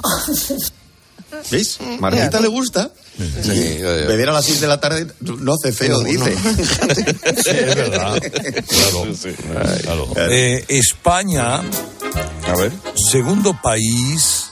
¿Veis? 1.50 1.78
Martita 1.98 2.40
le 2.40 2.48
gusta. 2.48 2.90
Sí, 3.18 3.78
Beber 3.80 4.28
a 4.28 4.32
las 4.32 4.44
6 4.44 4.60
de 4.60 4.66
la 4.68 4.78
tarde 4.80 5.06
no 5.20 5.54
hace 5.54 5.72
feo, 5.72 6.00
dice. 6.00 6.34
Sí, 6.36 7.50
es 7.50 7.74
verdad. 7.74 8.20
Claro. 8.68 9.06
claro. 9.82 10.06
Eh, 10.30 10.64
España, 10.68 11.56
A 11.56 12.56
ver. 12.56 12.72
segundo 13.10 13.58
país 13.62 14.50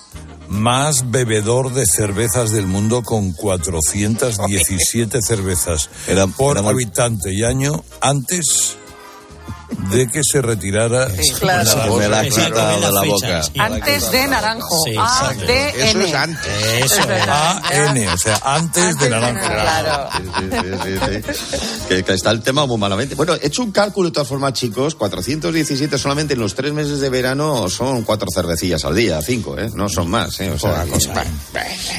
más 0.48 1.10
bebedor 1.10 1.72
de 1.72 1.86
cervezas 1.86 2.50
del 2.50 2.66
mundo 2.66 3.02
con 3.02 3.32
417 3.32 5.20
cervezas 5.26 5.88
Era- 6.06 6.26
por 6.26 6.56
éramos- 6.56 6.72
habitante 6.72 7.32
y 7.32 7.44
año 7.44 7.82
antes 8.00 8.76
de 9.90 10.08
que 10.10 10.20
se 10.22 10.40
retirara 10.42 11.08
claro. 11.38 11.70
la 11.74 11.96
Me 11.96 12.08
la 12.08 12.22
de 12.22 12.92
la 12.92 13.02
boca. 13.06 13.42
sí. 13.42 13.52
Antes 13.58 14.10
de 14.10 14.26
naranjo. 14.26 14.82
Sí, 14.84 14.94
A, 14.98 15.32
Eso 15.32 15.98
N. 15.98 16.04
es 16.08 16.14
antes. 16.14 16.52
Eso, 16.84 17.02
AN, 17.28 18.08
o 18.08 18.18
sea, 18.18 18.40
antes 18.44 18.98
de 18.98 19.10
naranja. 19.10 19.48
Claro. 19.50 20.08
Sí, 20.16 20.50
sí, 20.84 20.98
sí, 21.06 21.32
sí. 21.56 21.58
Que, 21.88 22.02
que 22.02 22.12
está 22.12 22.30
el 22.30 22.42
tema 22.42 22.66
muy 22.66 22.78
malamente. 22.78 23.14
Bueno, 23.14 23.34
he 23.34 23.46
hecho 23.46 23.62
un 23.62 23.72
cálculo 23.72 24.08
de 24.08 24.12
todas 24.14 24.28
formas, 24.28 24.52
chicos. 24.52 24.94
417 24.94 25.98
solamente 25.98 26.34
en 26.34 26.40
los 26.40 26.54
tres 26.54 26.72
meses 26.72 27.00
de 27.00 27.08
verano 27.08 27.68
son 27.68 28.02
cuatro 28.02 28.28
cervecillas 28.32 28.84
al 28.84 28.94
día, 28.94 29.20
cinco, 29.22 29.58
¿eh? 29.58 29.70
No 29.74 29.88
son 29.88 30.10
más, 30.10 30.40
¿eh? 30.40 30.50
O 30.50 30.58
sea, 30.58 30.84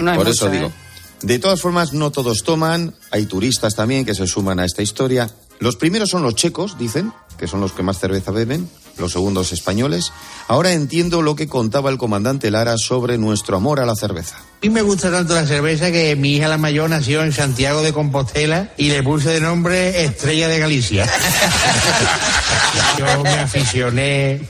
No 0.01 0.13
por 0.15 0.25
mucho, 0.25 0.29
eso 0.29 0.47
¿eh? 0.47 0.51
digo. 0.51 0.71
De 1.21 1.39
todas 1.39 1.59
formas, 1.59 1.93
no 1.93 2.11
todos 2.11 2.43
toman. 2.43 2.93
Hay 3.11 3.25
turistas 3.25 3.73
también 3.73 4.05
que 4.05 4.13
se 4.13 4.27
suman 4.27 4.59
a 4.59 4.65
esta 4.65 4.81
historia. 4.81 5.29
Los 5.59 5.75
primeros 5.75 6.09
son 6.09 6.23
los 6.23 6.35
checos, 6.35 6.77
dicen, 6.77 7.11
que 7.37 7.47
son 7.47 7.61
los 7.61 7.73
que 7.73 7.83
más 7.83 7.99
cerveza 7.99 8.31
beben. 8.31 8.69
Los 8.97 9.11
segundos 9.11 9.51
españoles. 9.51 10.13
Ahora 10.47 10.71
entiendo 10.71 11.21
lo 11.21 11.35
que 11.35 11.49
contaba 11.49 11.89
el 11.89 11.97
comandante 11.97 12.49
Lara 12.49 12.77
sobre 12.77 13.17
nuestro 13.17 13.57
amor 13.57 13.81
a 13.81 13.85
la 13.85 13.93
cerveza. 13.93 14.37
A 14.37 14.41
mí 14.61 14.69
me 14.69 14.81
gusta 14.81 15.11
tanto 15.11 15.35
la 15.35 15.45
cerveza 15.45 15.91
que 15.91 16.15
mi 16.15 16.35
hija 16.35 16.47
la 16.47 16.57
mayor 16.57 16.89
nació 16.89 17.21
en 17.21 17.33
Santiago 17.33 17.81
de 17.81 17.91
Compostela 17.91 18.71
y 18.77 18.87
le 18.87 19.03
puse 19.03 19.31
de 19.31 19.41
nombre 19.41 20.05
Estrella 20.05 20.47
de 20.47 20.59
Galicia. 20.59 21.05
Yo 22.97 23.21
me 23.21 23.31
aficioné 23.31 24.47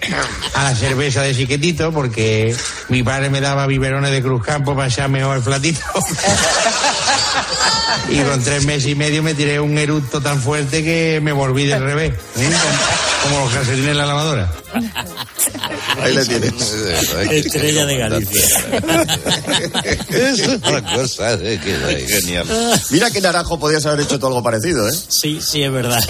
a 0.53 0.65
la 0.65 0.75
cerveza 0.75 1.23
de 1.23 1.35
chiquitito 1.35 1.91
porque 1.91 2.55
mi 2.89 3.01
padre 3.01 3.31
me 3.31 3.41
daba 3.41 3.65
biberones 3.65 4.11
de 4.11 4.21
Cruzcampo 4.21 4.75
para 4.75 4.89
echar 4.89 5.09
mejor 5.09 5.37
el 5.37 5.43
platito. 5.43 5.81
Y 8.09 8.19
con 8.19 8.43
tres 8.43 8.65
meses 8.65 8.87
y 8.87 8.95
medio 8.95 9.23
me 9.23 9.33
tiré 9.33 9.59
un 9.59 9.77
eructo 9.77 10.21
tan 10.21 10.41
fuerte 10.41 10.83
que 10.83 11.19
me 11.21 11.31
volví 11.31 11.65
del 11.65 11.83
revés. 11.83 12.13
¿eh? 12.37 12.49
Como, 13.23 13.39
los 13.39 13.53
caserines 13.53 13.91
en 13.91 13.97
la 13.97 14.05
lavadora. 14.05 14.51
Ahí 16.01 16.13
le 16.13 16.25
tienes. 16.25 16.53
Estrella 17.31 17.85
de 17.85 17.97
Galicia. 17.97 18.45
Es 20.09 20.47
una 20.47 20.93
cosa 20.93 21.33
eh, 21.33 21.59
que. 21.63 22.07
Genial. 22.07 22.47
Mira 22.91 23.09
que 23.09 23.21
Naranjo 23.21 23.59
podías 23.59 23.85
haber 23.85 24.01
hecho 24.01 24.19
todo 24.19 24.27
algo 24.27 24.43
parecido, 24.43 24.87
¿eh? 24.87 24.93
Sí, 24.93 25.39
sí, 25.41 25.63
es 25.63 25.71
verdad. 25.71 26.03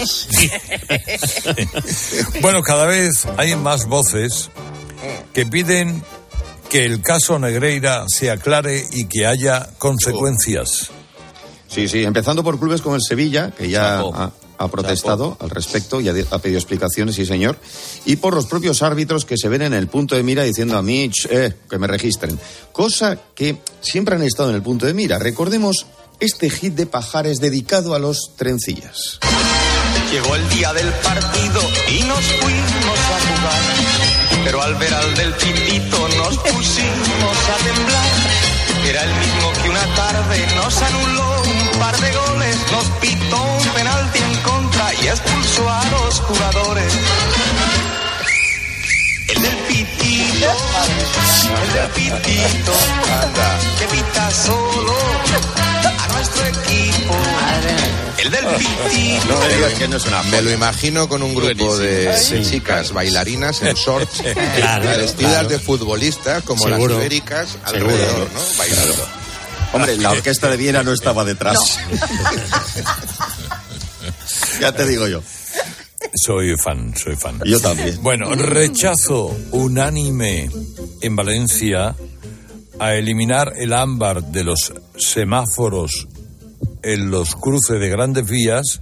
Bueno, 2.40 2.62
cada 2.62 2.86
vez 2.86 3.26
hay 3.36 3.56
más 3.56 3.86
voces 3.86 4.50
que 5.32 5.46
piden 5.46 6.02
que 6.68 6.84
el 6.84 7.00
caso 7.00 7.38
Negreira 7.38 8.04
se 8.08 8.30
aclare 8.30 8.84
y 8.92 9.06
que 9.06 9.26
haya 9.26 9.68
consecuencias. 9.78 10.90
Sí, 11.76 11.88
sí, 11.88 12.04
empezando 12.04 12.42
por 12.42 12.58
clubes 12.58 12.80
como 12.80 12.96
el 12.96 13.02
Sevilla, 13.06 13.50
que 13.50 13.68
ya 13.68 13.98
ha, 13.98 14.32
ha 14.56 14.68
protestado 14.68 15.36
al 15.40 15.50
respecto 15.50 16.00
y 16.00 16.08
ha, 16.08 16.14
ha 16.30 16.38
pedido 16.38 16.58
explicaciones, 16.58 17.16
sí 17.16 17.26
señor, 17.26 17.58
y 18.06 18.16
por 18.16 18.32
los 18.34 18.46
propios 18.46 18.80
árbitros 18.80 19.26
que 19.26 19.36
se 19.36 19.50
ven 19.50 19.60
en 19.60 19.74
el 19.74 19.86
punto 19.86 20.16
de 20.16 20.22
mira 20.22 20.42
diciendo 20.42 20.78
a 20.78 20.82
mí, 20.82 21.10
"Ch, 21.10 21.26
eh, 21.30 21.54
que 21.68 21.78
me 21.78 21.86
registren. 21.86 22.40
Cosa 22.72 23.18
que 23.34 23.58
siempre 23.82 24.14
han 24.14 24.22
estado 24.22 24.48
en 24.48 24.56
el 24.56 24.62
punto 24.62 24.86
de 24.86 24.94
mira. 24.94 25.18
Recordemos 25.18 25.84
este 26.18 26.48
hit 26.48 26.72
de 26.72 26.86
Pajares 26.86 27.40
dedicado 27.40 27.94
a 27.94 27.98
los 27.98 28.32
trencillas. 28.36 29.18
Llegó 30.10 30.34
el 30.34 30.48
día 30.48 30.72
del 30.72 30.88
partido 30.88 31.60
y 31.90 32.04
nos 32.04 32.24
fuimos 32.40 32.98
a 32.98 33.20
jugar. 33.20 34.44
Pero 34.44 34.62
al 34.62 34.76
ver 34.76 34.94
al 34.94 35.14
del 35.14 35.34
pitito 35.34 36.08
nos 36.16 36.38
pusimos 36.38 37.36
a 37.52 37.64
temblar. 37.64 38.46
Era 38.88 39.02
el 39.04 39.10
mismo 39.10 39.52
que 39.62 39.68
una 39.68 39.94
tarde 39.94 40.46
nos 40.54 40.80
anuló 40.80 41.45
par 41.78 41.96
de 41.98 42.12
goles, 42.12 42.56
nos 42.72 42.84
pitó 43.00 43.42
un 43.42 43.68
penalti 43.74 44.18
en 44.18 44.34
contra 44.42 44.94
y 45.02 45.08
expulsó 45.08 45.68
a 45.68 45.84
los 45.90 46.20
jugadores. 46.20 46.92
El 49.28 49.42
del 49.42 49.56
pitito, 49.68 50.50
el 51.66 51.72
del 51.72 51.90
pitito, 51.90 52.72
que 53.78 53.86
pita 53.88 54.30
solo 54.30 54.94
a 55.98 56.08
nuestro 56.12 56.46
equipo. 56.46 57.14
El 58.18 58.30
del 58.30 58.46
pitito. 58.56 59.26
No 59.34 59.40
me 59.40 59.48
digas 59.54 59.72
que 59.74 59.88
no 59.88 59.96
es 59.96 60.04
una 60.06 60.22
Me 60.24 60.42
lo 60.42 60.50
imagino 60.52 61.08
con 61.08 61.22
un 61.22 61.34
grupo 61.34 61.76
de, 61.76 62.06
de 62.12 62.42
chicas 62.48 62.92
bailarinas 62.92 63.62
en 63.62 63.74
shorts, 63.74 64.22
Claro, 64.56 64.88
vestidas 64.96 65.32
claro. 65.32 65.48
de 65.48 65.58
futbolistas 65.58 66.42
como 66.44 66.62
Seguro. 66.64 66.94
las 66.94 66.98
ibéricas 67.04 67.48
Seguro. 67.68 67.90
alrededor, 67.94 68.30
¿no? 68.32 68.40
Bailando. 68.58 69.08
Hombre, 69.72 69.96
la 69.98 70.12
orquesta 70.12 70.48
de 70.48 70.56
Viena 70.56 70.82
no 70.82 70.92
estaba 70.92 71.24
detrás. 71.24 71.58
ya 74.60 74.72
te 74.72 74.86
digo 74.86 75.06
yo. 75.06 75.22
Soy 76.14 76.56
fan, 76.56 76.94
soy 76.96 77.16
fan. 77.16 77.40
Yo 77.44 77.60
también. 77.60 78.02
Bueno, 78.02 78.34
rechazo 78.34 79.36
unánime 79.50 80.50
en 81.00 81.16
Valencia 81.16 81.94
a 82.78 82.94
eliminar 82.94 83.54
el 83.56 83.72
ámbar 83.72 84.22
de 84.22 84.44
los 84.44 84.72
semáforos 84.96 86.08
en 86.82 87.10
los 87.10 87.34
cruces 87.34 87.80
de 87.80 87.88
grandes 87.88 88.26
vías 88.26 88.80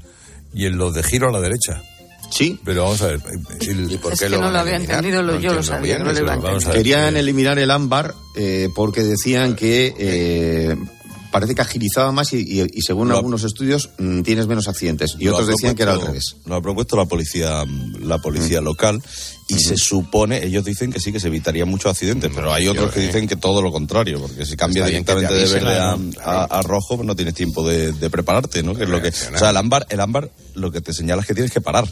y 0.52 0.66
en 0.66 0.78
los 0.78 0.94
de 0.94 1.02
giro 1.02 1.28
a 1.28 1.32
la 1.32 1.40
derecha. 1.40 1.82
Sí. 2.30 2.58
Pero 2.64 2.84
vamos 2.84 3.02
a 3.02 3.08
ver. 3.08 3.20
¿Y 3.60 3.94
Es 3.94 4.20
que 4.20 4.28
no 4.28 4.50
lo 4.50 4.58
había 4.58 4.76
entendido, 4.76 5.22
lo- 5.22 5.38
yo 5.40 5.54
lo 5.54 5.62
sabía, 5.62 5.98
no 5.98 6.12
lo. 6.12 6.60
Querían 6.72 7.16
eliminar 7.16 7.58
el 7.58 7.70
ámbar 7.70 8.14
eh, 8.37 8.68
porque 8.74 9.02
decían 9.02 9.54
que 9.56 9.94
eh, 9.98 10.76
parece 11.30 11.54
que 11.54 11.62
agilizaba 11.62 12.12
más 12.12 12.32
y, 12.32 12.37
y- 12.38 12.66
y 12.72 12.82
según 12.82 13.08
Lo 13.08 13.14
ha- 13.14 13.18
algunos 13.18 13.42
estudios 13.44 13.90
mm, 13.98 14.22
tienes 14.22 14.46
menos 14.46 14.68
accidentes. 14.68 15.16
Y 15.18 15.28
otros 15.28 15.48
decían 15.48 15.74
que 15.74 15.82
era 15.82 15.92
al 15.92 16.00
revés. 16.00 16.37
Lo 16.46 16.54
ha 16.56 16.62
propuesto 16.62 16.96
la 16.96 17.06
policía, 17.06 17.64
la 18.00 18.18
policía 18.18 18.60
local 18.60 19.02
y 19.48 19.54
se 19.58 19.76
supone, 19.76 20.42
ellos 20.46 20.64
dicen 20.64 20.90
que 20.92 21.00
sí 21.00 21.12
que 21.12 21.20
se 21.20 21.26
evitarían 21.28 21.68
muchos 21.68 21.90
accidentes, 21.90 22.30
pero 22.34 22.52
hay 22.52 22.66
otros 22.66 22.92
que 22.92 23.00
dicen 23.00 23.26
que 23.28 23.37
todo 23.37 23.60
lo 23.62 23.70
contrario, 23.72 24.18
porque 24.20 24.46
si 24.46 24.56
cambia 24.56 24.87
directamente 24.87 25.34
de 25.34 25.46
verde 25.52 25.78
a, 25.78 25.96
claro. 25.96 26.40
a- 26.50 26.58
a 26.58 26.62
rojo, 26.62 26.96
pues 26.96 27.06
no 27.06 27.14
tienes 27.16 27.34
tiempo 27.34 27.66
de, 27.68 27.92
de 27.92 28.10
prepararte, 28.10 28.62
¿no? 28.62 28.74
Que 28.74 28.84
es 28.84 28.88
lo 28.88 29.02
que, 29.02 29.08
o 29.08 29.38
sea, 29.38 29.50
el 29.50 29.56
ámbar, 29.58 29.87
el 29.90 30.00
ámbar 30.00 30.30
lo 30.54 30.70
que 30.72 30.80
te 30.80 30.92
señala 30.94 31.22
es 31.22 31.28
que 31.28 31.34
tienes 31.34 31.52
que 31.52 31.60
parar. 31.60 31.87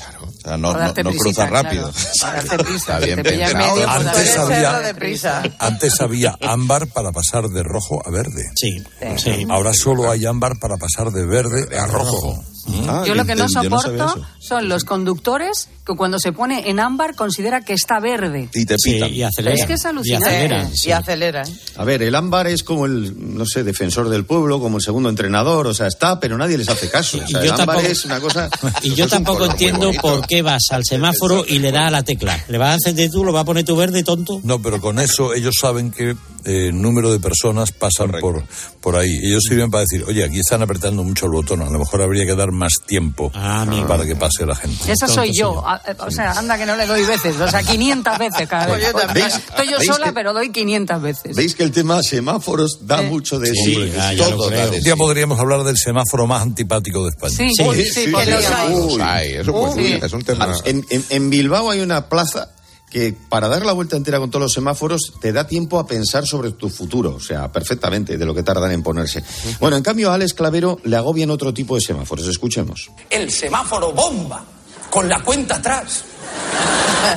Claro. 0.00 0.26
O 0.26 0.40
sea, 0.40 0.56
no, 0.56 0.72
no, 0.72 0.78
darte 0.78 1.02
no 1.02 1.10
prisita, 1.10 1.48
cruzas 1.48 1.50
rápido. 1.50 1.92
claro. 2.18 2.46
Para 2.48 2.64
prisa, 2.64 2.98
Está 2.98 2.98
bien 3.06 3.22
pensado. 3.22 4.12
pues 4.12 4.38
había-. 4.38 5.42
Antes 5.58 6.00
había 6.00 6.36
ámbar 6.40 6.86
para 6.88 7.12
pasar 7.12 7.48
de 7.48 7.62
rojo 7.62 8.00
a 8.06 8.10
verde. 8.10 8.50
Sí, 8.56 8.82
sí. 9.18 9.46
Ahora 9.48 9.72
solo 9.74 10.10
hay 10.10 10.24
ámbar 10.26 10.58
para 10.58 10.76
pasar 10.76 11.10
de 11.12 11.26
verde 11.26 11.78
a 11.78 11.86
rojo. 11.86 12.42
Ah, 12.88 13.04
Yo 13.06 13.14
lo 13.14 13.24
que 13.24 13.34
no 13.34 13.48
soporto 13.48 14.20
son 14.38 14.68
los 14.68 14.84
conductores 14.84 15.68
que 15.86 15.94
cuando 15.96 16.18
se 16.18 16.32
pone 16.32 16.68
en 16.70 16.78
ámbar 16.80 17.14
considera 17.16 17.62
que 17.62 17.72
está 17.72 18.00
verde. 18.00 18.48
Y 18.54 18.64
te 18.64 18.76
Sí, 18.78 18.94
pitan. 18.94 19.12
y 19.12 19.22
aceleran. 19.22 19.58
Es 19.58 19.66
que 19.66 19.72
es 19.74 19.84
alucinante. 19.84 20.28
Y 20.28 20.32
aceleran, 20.34 20.76
sí. 20.76 20.92
aceleran. 20.92 21.46
A 21.76 21.84
ver, 21.84 22.02
el 22.02 22.14
ámbar 22.14 22.46
es 22.46 22.62
como 22.62 22.86
el, 22.86 23.36
no 23.36 23.44
sé, 23.46 23.64
defensor 23.64 24.08
del 24.08 24.24
pueblo, 24.24 24.60
como 24.60 24.76
el 24.78 24.82
segundo 24.82 25.08
entrenador, 25.08 25.66
o 25.66 25.74
sea, 25.74 25.86
está, 25.86 26.20
pero 26.20 26.36
nadie 26.38 26.58
les 26.58 26.68
hace 26.68 26.88
caso. 26.90 27.18
O 27.18 27.22
Y 27.28 27.32
yo 27.32 27.40
el 27.40 27.50
ámbar 27.52 27.66
tampoco- 27.66 27.86
es 27.88 28.04
una 28.04 28.20
cosa... 28.20 28.48
Y 28.82 28.94
yo 28.94 29.08
tampoco 29.08 29.46
entiendo 29.46 29.90
por 30.00 30.26
qué 30.26 30.42
vas 30.42 30.62
al 30.70 30.84
semáforo 30.84 31.44
y 31.46 31.58
le 31.58 31.72
das 31.72 31.88
a 31.88 31.90
la 31.90 32.02
tecla. 32.02 32.38
¿Le 32.48 32.58
vas 32.58 32.70
a 32.70 32.74
encender 32.74 33.10
tú, 33.10 33.24
lo 33.24 33.32
vas 33.32 33.42
a 33.42 33.44
poner 33.46 33.64
tu 33.64 33.76
verde, 33.76 34.02
tonto? 34.04 34.40
No, 34.44 34.60
pero 34.62 34.80
con 34.80 34.98
eso 34.98 35.34
ellos 35.34 35.54
saben 35.60 35.90
que 35.90 36.14
eh, 36.44 36.70
número 36.72 37.12
de 37.12 37.20
personas 37.20 37.72
pasan 37.72 38.12
por, 38.20 38.42
por 38.80 38.96
ahí. 38.96 39.16
Ellos 39.22 39.42
sirven 39.48 39.70
para 39.70 39.82
decir, 39.82 40.04
oye, 40.06 40.24
aquí 40.24 40.40
están 40.40 40.62
apretando 40.62 41.02
mucho 41.04 41.26
el 41.26 41.32
botón, 41.32 41.62
a 41.62 41.70
lo 41.70 41.78
mejor 41.78 42.02
habría 42.02 42.24
que 42.26 42.34
dar 42.34 42.50
más 42.52 42.74
tiempo 42.86 43.30
Ah, 43.34 43.66
para 43.86 44.04
que 44.06 44.16
pase 44.16 44.46
la 44.46 44.54
gente. 44.56 44.90
Esa 44.92 45.08
soy 45.08 45.32
yo. 45.32 45.66
A- 45.66 45.80
eh, 45.86 45.94
O 45.98 46.10
sea, 46.10 46.32
anda 46.32 46.56
que 46.58 46.66
no 46.66 46.76
le 46.76 46.86
doy 46.86 47.04
veces. 47.04 47.38
O 47.40 47.48
sea, 47.48 47.62
500 47.62 48.18
veces 48.18 48.48
cada 48.48 48.66
vez. 48.74 48.92
¿Veis? 49.14 49.34
Estoy 49.34 49.68
yo 49.70 49.78
¿Veis 49.78 49.90
sola, 49.92 50.06
que- 50.06 50.12
pero 50.12 50.32
doy 50.32 50.50
500 50.50 51.02
veces. 51.02 51.36
¿Veis 51.36 51.54
que 51.54 51.62
el 51.62 51.72
tema 51.72 52.02
semáforos 52.02 52.78
da 52.82 53.02
mucho 53.02 53.38
de 53.38 53.50
Sí, 53.50 53.74
sí? 53.74 53.92
ah, 53.98 54.12
ya 54.12 54.28
lo 54.30 54.36
Todo 54.36 54.48
creo. 54.48 54.60
da 54.60 54.70
de 54.70 54.78
Un 54.78 54.84
día 54.84 54.96
podríamos 54.96 55.38
hablar 55.40 55.64
del 55.64 55.76
semáforo 55.76 56.26
más 56.26 56.42
antipático 56.42 57.04
de 57.04 57.10
España. 57.10 57.36
Sí, 57.36 57.50
Sí, 57.50 57.84
sí, 57.92 58.06
los 58.08 59.00
hay. 59.00 59.32
Eso 59.34 59.52
pues, 59.52 59.74
Uy. 59.76 60.00
es 60.02 60.12
un 60.12 60.22
tema. 60.22 60.52
En, 60.64 60.84
en- 60.90 61.04
en 61.10 61.30
Bilbao 61.30 61.70
hay 61.70 61.80
una 61.80 62.08
plaza 62.08 62.48
que 62.90 63.16
para 63.28 63.48
dar 63.48 63.64
la 63.64 63.72
vuelta 63.72 63.96
entera 63.96 64.18
con 64.18 64.30
todos 64.30 64.42
los 64.42 64.52
semáforos 64.52 65.14
te 65.20 65.32
da 65.32 65.46
tiempo 65.46 65.78
a 65.78 65.86
pensar 65.86 66.26
sobre 66.26 66.50
tu 66.50 66.68
futuro, 66.68 67.14
o 67.14 67.20
sea, 67.20 67.50
perfectamente 67.50 68.18
de 68.18 68.26
lo 68.26 68.34
que 68.34 68.42
tardan 68.42 68.72
en 68.72 68.82
ponerse. 68.82 69.22
Bueno, 69.60 69.76
en 69.76 69.82
cambio 69.82 70.10
a 70.10 70.14
Alex 70.14 70.34
Clavero 70.34 70.80
le 70.84 70.96
agobian 70.96 71.30
otro 71.30 71.54
tipo 71.54 71.76
de 71.76 71.80
semáforos, 71.80 72.26
escuchemos. 72.26 72.90
El 73.08 73.30
semáforo 73.30 73.92
bomba, 73.92 74.44
con 74.90 75.08
la 75.08 75.22
cuenta 75.22 75.56
atrás. 75.56 76.04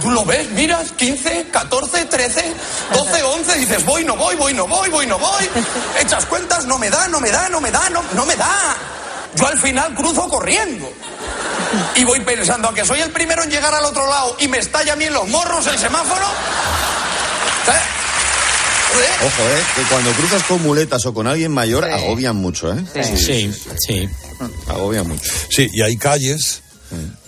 Tú 0.02 0.12
lo 0.12 0.24
ves, 0.26 0.50
miras, 0.52 0.92
15, 0.92 1.48
14, 1.52 2.06
13, 2.06 2.54
12, 2.94 3.24
11, 3.24 3.60
dices, 3.60 3.86
voy, 3.86 4.06
no 4.06 4.16
voy, 4.16 4.36
voy, 4.36 4.54
no 4.54 4.68
voy, 4.68 4.90
voy, 4.90 5.08
no 5.08 5.18
voy. 5.18 5.50
Echas 6.00 6.26
cuentas, 6.26 6.66
no 6.66 6.78
me 6.78 6.90
da, 6.90 7.08
no 7.08 7.20
me 7.20 7.32
da, 7.32 7.50
no 7.50 7.60
me 7.60 7.72
da, 7.72 7.90
no, 7.90 8.02
no 8.16 8.26
me 8.26 8.36
da. 8.36 8.76
Yo 9.36 9.48
al 9.48 9.58
final 9.58 9.94
cruzo 9.96 10.28
corriendo. 10.30 10.88
Y 11.96 12.04
voy 12.04 12.20
pensando 12.22 12.70
a 12.70 12.74
que 12.74 12.86
soy 12.86 13.00
el 13.02 13.12
primero 13.12 13.44
en 13.44 13.50
llegar 13.50 13.74
al 13.74 13.86
otro 13.86 14.08
lado 14.08 14.36
y 14.39 14.48
me 14.48 14.58
estalla 14.60 14.94
a 14.94 14.96
mí 14.96 15.06
en 15.06 15.13
los 15.13 15.28
morros 15.28 15.66
el 15.68 15.78
semáforo. 15.78 16.26
¿Eh? 17.68 19.26
Ojo, 19.26 19.42
eh, 19.42 19.63
que 19.76 19.82
cuando 19.84 20.12
cruzas 20.12 20.44
con 20.44 20.62
muletas 20.62 21.04
o 21.08 21.13
con 21.13 21.26
alguien 21.26 21.52
mayor 21.52 21.86
agobian 21.86 22.36
mucho, 22.36 22.72
¿eh? 22.74 22.84
Sí, 23.16 23.52
sí. 23.88 24.10
Agobian 24.68 25.08
mucho. 25.08 25.32
Sí, 25.50 25.68
y 25.74 25.82
hay 25.82 25.98
calles 25.98 26.62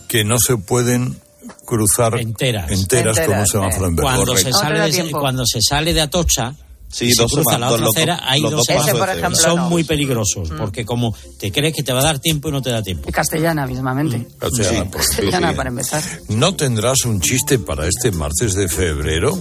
que 0.08 0.24
no 0.24 0.36
se 0.38 0.58
pueden 0.58 1.20
cruzar 1.66 2.20
Enteras. 2.20 2.72
enteras, 2.72 3.16
con 3.20 3.26
un 3.26 3.32
Enteras, 3.40 3.50
semáforo 3.50 3.88
en 3.88 3.96
verde. 3.96 4.08
Cuando 4.08 4.26
Correcto. 4.34 4.52
se, 4.52 4.60
sale 4.60 4.92
de, 4.92 5.12
cuando 5.12 5.44
se 5.46 5.60
sale 5.62 5.94
de 5.94 6.02
Atocha 6.02 6.54
Sí, 6.88 7.12
se 7.14 7.22
dos 7.24 7.32
cruza 7.34 7.52
semáforos, 7.56 7.82
la 7.82 7.88
otra 7.90 8.00
acera, 8.16 8.20
hay 8.32 8.42
los 8.42 8.52
dos 8.52 8.58
dos 8.60 8.68
semáforos 8.68 8.90
Ese, 8.90 8.98
por 9.00 9.08
pasos 9.08 9.18
ejemplo, 9.20 9.42
son 9.42 9.56
no. 9.58 9.70
muy 9.70 9.84
peligrosos, 9.84 10.50
porque 10.58 10.86
como 10.86 11.14
te 11.40 11.52
crees 11.52 11.76
que 11.76 11.84
te 11.84 11.92
va 11.92 12.00
a 12.00 12.04
dar 12.04 12.20
tiempo 12.20 12.48
y 12.50 12.52
no 12.54 12.62
te 12.62 12.70
da 12.70 12.82
tiempo. 12.82 13.10
Y 13.10 13.12
castellana 13.12 13.68
mismamente. 13.68 14.28
O 14.42 14.50
sea, 14.50 14.70
Sí. 14.70 14.76
pues, 14.92 15.08
Castellana 15.08 15.54
para 15.56 15.70
empezar. 15.70 16.04
¿No 16.30 16.56
tendrás 16.56 17.04
un 17.06 17.20
chiste 17.20 17.60
para 17.60 17.86
este 17.88 18.12
martes 18.12 18.54
de 18.54 18.70
febrero? 18.70 19.38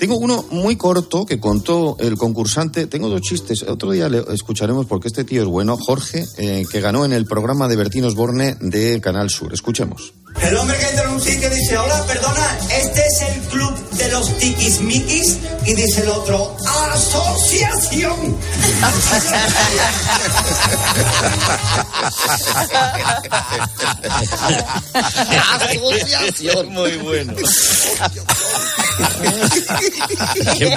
Tengo 0.00 0.16
uno 0.16 0.44
muy 0.50 0.76
corto 0.76 1.24
que 1.26 1.38
contó 1.38 1.98
el 2.00 2.16
concursante. 2.16 2.86
Tengo 2.86 3.10
dos 3.10 3.20
chistes. 3.20 3.62
Otro 3.64 3.90
día 3.90 4.08
le 4.08 4.24
escucharemos 4.32 4.86
porque 4.86 5.08
este 5.08 5.24
tío 5.24 5.42
es 5.42 5.46
bueno. 5.46 5.76
Jorge, 5.76 6.26
eh, 6.38 6.64
que 6.72 6.80
ganó 6.80 7.04
en 7.04 7.12
el 7.12 7.26
programa 7.26 7.68
de 7.68 7.76
Bertín 7.76 8.06
Osborne 8.06 8.56
de 8.60 8.98
Canal 9.02 9.28
Sur. 9.28 9.52
Escuchemos. 9.52 10.14
El 10.40 10.56
hombre 10.56 10.78
que 10.78 10.88
entra 10.88 11.04
en 11.04 11.10
un 11.10 11.20
sitio 11.20 11.50
dice, 11.50 11.76
hola, 11.76 12.02
perdona, 12.06 12.58
este 12.70 13.04
es 13.04 13.20
el 13.28 13.40
club 13.42 13.90
de 13.90 14.10
los 14.10 14.38
tiquismiquis. 14.38 15.36
Y 15.66 15.74
dice 15.74 16.00
el 16.00 16.08
otro, 16.08 16.56
asociación. 16.94 18.38
Asociación. 25.60 26.72
Muy 26.72 26.96
bueno. 26.96 27.34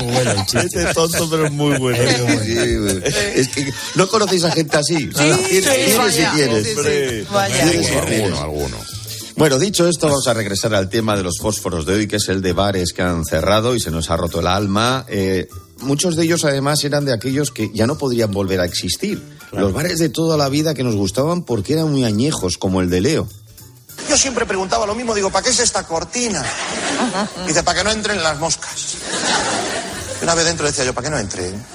Muy 0.01 0.13
bueno 0.13 0.45
chiste. 0.45 0.65
Este 0.65 0.83
es 0.83 0.93
tonto, 0.93 1.29
pero 1.29 1.45
es 1.47 1.51
muy 1.51 1.77
bueno. 1.77 1.97
Sí, 2.43 2.57
es 3.35 3.49
que 3.49 3.73
no 3.95 4.07
conocéis 4.07 4.43
a 4.43 4.51
gente 4.51 4.77
así. 4.77 4.97
Sí, 4.97 5.09
¿Tienes, 5.11 6.13
sí, 6.13 6.23
tienes 6.35 6.67
si. 6.67 7.95
Alguno, 7.95 8.41
alguno. 8.41 8.77
Bueno, 9.35 9.57
dicho 9.57 9.87
esto, 9.87 10.07
vamos 10.07 10.27
a 10.27 10.33
regresar 10.33 10.75
al 10.75 10.89
tema 10.89 11.15
de 11.15 11.23
los 11.23 11.39
fósforos 11.39 11.85
de 11.85 11.95
hoy, 11.95 12.07
que 12.07 12.17
es 12.17 12.29
el 12.29 12.41
de 12.41 12.53
bares 12.53 12.93
que 12.93 13.01
han 13.01 13.25
cerrado 13.25 13.75
y 13.75 13.79
se 13.79 13.89
nos 13.89 14.11
ha 14.11 14.17
roto 14.17 14.39
el 14.39 14.47
alma. 14.47 15.05
Eh, 15.09 15.47
muchos 15.79 16.15
de 16.15 16.23
ellos, 16.23 16.45
además, 16.45 16.83
eran 16.83 17.05
de 17.05 17.13
aquellos 17.13 17.49
que 17.49 17.71
ya 17.73 17.87
no 17.87 17.97
podrían 17.97 18.31
volver 18.31 18.59
a 18.59 18.65
existir. 18.65 19.21
Los 19.51 19.73
bares 19.73 19.99
de 19.99 20.09
toda 20.09 20.37
la 20.37 20.49
vida 20.49 20.73
que 20.73 20.83
nos 20.83 20.95
gustaban 20.95 21.43
porque 21.43 21.73
eran 21.73 21.91
muy 21.91 22.03
añejos, 22.03 22.57
como 22.57 22.81
el 22.81 22.89
de 22.89 23.01
Leo. 23.01 23.27
Yo 24.09 24.17
siempre 24.17 24.45
preguntaba 24.45 24.85
lo 24.85 24.95
mismo, 24.95 25.13
digo, 25.13 25.29
¿para 25.29 25.43
qué 25.43 25.49
es 25.49 25.59
esta 25.59 25.83
cortina? 25.83 26.43
Dice, 27.47 27.63
para 27.63 27.79
que 27.79 27.83
no 27.83 27.91
entren 27.91 28.21
las 28.21 28.37
moscas. 28.37 28.95
Y 30.19 30.23
Una 30.23 30.35
vez 30.35 30.45
dentro 30.45 30.65
decía 30.65 30.83
yo, 30.83 30.93
¿para 30.93 31.05
qué 31.05 31.11
no 31.11 31.17
entren? 31.17 31.65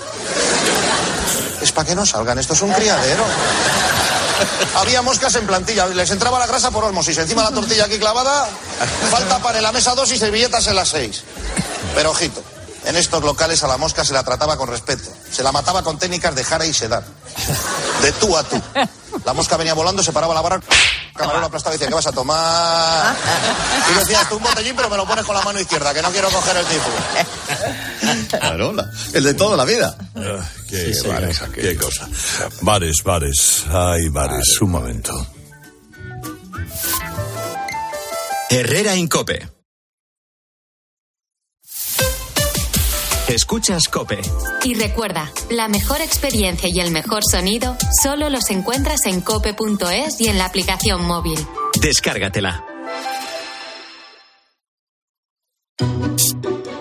Es 1.60 1.72
para 1.72 1.88
que 1.88 1.94
no 1.94 2.06
salgan, 2.06 2.38
esto 2.38 2.54
es 2.54 2.62
un 2.62 2.72
criadero. 2.72 3.24
Había 4.76 5.02
moscas 5.02 5.34
en 5.34 5.46
plantilla, 5.46 5.86
les 5.86 6.10
entraba 6.10 6.38
la 6.38 6.46
grasa 6.46 6.70
por 6.70 6.84
osmosis, 6.84 7.18
encima 7.18 7.42
la 7.42 7.50
tortilla 7.50 7.86
aquí 7.86 7.98
clavada, 7.98 8.48
falta 9.10 9.38
pan 9.40 9.56
en 9.56 9.62
la 9.64 9.72
mesa 9.72 9.94
dos 9.94 10.12
y 10.12 10.18
servilletas 10.18 10.66
en 10.68 10.76
las 10.76 10.90
seis. 10.90 11.24
Pero 11.94 12.10
ojito, 12.10 12.42
en 12.88 12.96
estos 12.96 13.22
locales 13.22 13.62
a 13.62 13.68
la 13.68 13.76
mosca 13.76 14.04
se 14.04 14.12
la 14.12 14.22
trataba 14.24 14.56
con 14.56 14.68
respeto, 14.68 15.08
se 15.30 15.42
la 15.42 15.52
mataba 15.52 15.82
con 15.82 15.98
técnicas 15.98 16.34
de 16.34 16.42
jara 16.44 16.66
y 16.66 16.72
sedar, 16.74 17.04
de 18.02 18.12
tú 18.12 18.36
a 18.36 18.42
tú. 18.42 18.60
La 19.24 19.32
mosca 19.32 19.56
venía 19.56 19.74
volando, 19.74 20.02
se 20.02 20.12
paraba 20.12 20.32
la 20.34 20.40
barra, 20.40 20.60
camarero 21.14 21.46
aplastaba 21.46 21.74
y 21.74 21.78
decía, 21.78 21.88
¿qué 21.88 21.94
vas 21.94 22.06
a 22.06 22.12
tomar? 22.12 23.16
Y 23.90 23.98
decías, 23.98 24.28
tú 24.28 24.36
un 24.36 24.42
botellín, 24.42 24.74
pero 24.76 24.88
me 24.88 24.96
lo 24.96 25.06
pones 25.06 25.24
con 25.24 25.34
la 25.34 25.42
mano 25.42 25.58
izquierda, 25.60 25.92
que 25.92 26.00
no 26.02 26.10
quiero 26.10 26.30
coger 26.30 26.56
el 26.56 26.66
tipo. 26.66 28.38
Claro, 28.38 28.72
la- 28.72 28.90
el 29.12 29.24
de 29.24 29.34
toda 29.34 29.56
la 29.56 29.64
vida. 29.64 29.96
Ah, 30.16 30.44
qué, 30.68 30.96
bares, 31.06 31.40
qué 31.54 31.76
cosa. 31.76 32.08
Bares, 32.62 32.96
bares. 33.04 33.64
Ay, 33.70 34.08
bares. 34.08 34.58
Un 34.60 34.70
momento. 34.70 35.26
Herrera 38.50 38.94
Incope. 38.94 39.48
Escuchas 43.28 43.88
Cope. 43.88 44.20
Y 44.64 44.72
recuerda, 44.72 45.30
la 45.50 45.68
mejor 45.68 46.00
experiencia 46.00 46.70
y 46.72 46.80
el 46.80 46.90
mejor 46.90 47.20
sonido 47.30 47.76
solo 48.02 48.30
los 48.30 48.48
encuentras 48.48 49.04
en 49.04 49.20
cope.es 49.20 50.18
y 50.20 50.28
en 50.28 50.38
la 50.38 50.46
aplicación 50.46 51.04
móvil. 51.04 51.38
Descárgatela. 51.78 52.64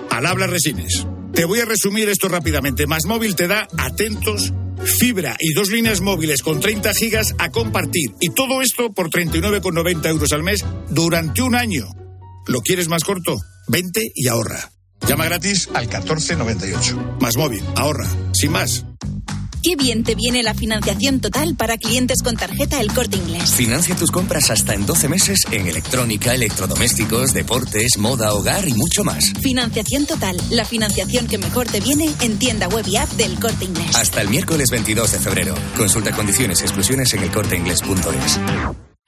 Al 0.09 0.25
habla 0.25 0.47
Resines. 0.47 1.05
Te 1.33 1.43
voy 1.43 1.59
a 1.59 1.65
resumir 1.65 2.07
esto 2.07 2.29
rápidamente. 2.29 2.87
Más 2.87 3.05
móvil 3.05 3.35
te 3.35 3.47
da 3.47 3.67
atentos, 3.77 4.53
fibra 4.85 5.35
y 5.39 5.53
dos 5.53 5.69
líneas 5.69 5.99
móviles 5.99 6.43
con 6.43 6.61
30 6.61 6.93
gigas 6.93 7.35
a 7.39 7.51
compartir. 7.51 8.11
Y 8.21 8.29
todo 8.29 8.61
esto 8.61 8.93
por 8.93 9.09
39,90 9.09 10.07
euros 10.07 10.31
al 10.31 10.43
mes 10.43 10.63
durante 10.89 11.41
un 11.41 11.55
año. 11.55 11.87
¿Lo 12.47 12.61
quieres 12.61 12.87
más 12.87 13.03
corto? 13.03 13.35
Vente 13.67 14.09
y 14.15 14.29
ahorra. 14.29 14.71
Llama 15.05 15.25
gratis 15.25 15.69
al 15.73 15.87
1498. 15.87 17.17
Más 17.19 17.37
móvil, 17.37 17.63
ahorra. 17.75 18.07
Sin 18.33 18.51
más. 18.51 18.85
Qué 19.63 19.75
bien 19.75 20.03
te 20.03 20.15
viene 20.15 20.43
la 20.43 20.53
financiación 20.53 21.19
total 21.19 21.55
para 21.55 21.77
clientes 21.77 22.21
con 22.23 22.37
tarjeta 22.37 22.79
El 22.79 22.93
Corte 22.93 23.17
Inglés. 23.17 23.51
Financia 23.51 23.95
tus 23.95 24.11
compras 24.11 24.49
hasta 24.49 24.73
en 24.73 24.85
12 24.85 25.09
meses 25.09 25.41
en 25.51 25.67
electrónica, 25.67 26.33
electrodomésticos, 26.33 27.33
deportes, 27.33 27.97
moda, 27.97 28.33
hogar 28.33 28.67
y 28.67 28.73
mucho 28.73 29.03
más. 29.03 29.33
Financiación 29.41 30.05
total, 30.05 30.37
la 30.51 30.63
financiación 30.63 31.27
que 31.27 31.37
mejor 31.37 31.67
te 31.67 31.81
viene 31.81 32.13
en 32.21 32.39
tienda 32.39 32.69
web 32.69 32.87
y 32.87 32.95
app 32.97 33.09
del 33.13 33.37
Corte 33.39 33.65
Inglés. 33.65 33.95
Hasta 33.95 34.21
el 34.21 34.29
miércoles 34.29 34.69
22 34.69 35.11
de 35.11 35.19
febrero. 35.19 35.55
Consulta 35.75 36.11
condiciones 36.11 36.61
y 36.61 36.63
exclusiones 36.63 37.13
en 37.13 37.23
elcorteinglés.es. 37.23 38.86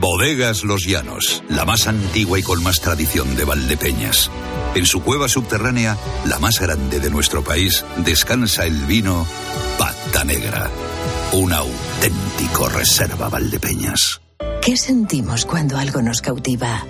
Bodegas 0.00 0.64
Los 0.64 0.86
Llanos, 0.86 1.44
la 1.48 1.64
más 1.64 1.86
antigua 1.86 2.38
y 2.38 2.42
con 2.42 2.62
más 2.62 2.80
tradición 2.80 3.36
de 3.36 3.44
Valdepeñas. 3.44 4.28
En 4.74 4.86
su 4.86 5.02
cueva 5.02 5.28
subterránea, 5.28 5.96
la 6.26 6.40
más 6.40 6.58
grande 6.58 6.98
de 6.98 7.10
nuestro 7.10 7.44
país, 7.44 7.84
descansa 7.98 8.66
el 8.66 8.76
vino 8.86 9.24
Pata 9.78 10.24
Negra, 10.24 10.68
un 11.32 11.52
auténtico 11.52 12.68
reserva 12.68 13.28
Valdepeñas. 13.28 14.20
¿Qué 14.60 14.76
sentimos 14.76 15.44
cuando 15.44 15.78
algo 15.78 16.02
nos 16.02 16.22
cautiva? 16.22 16.84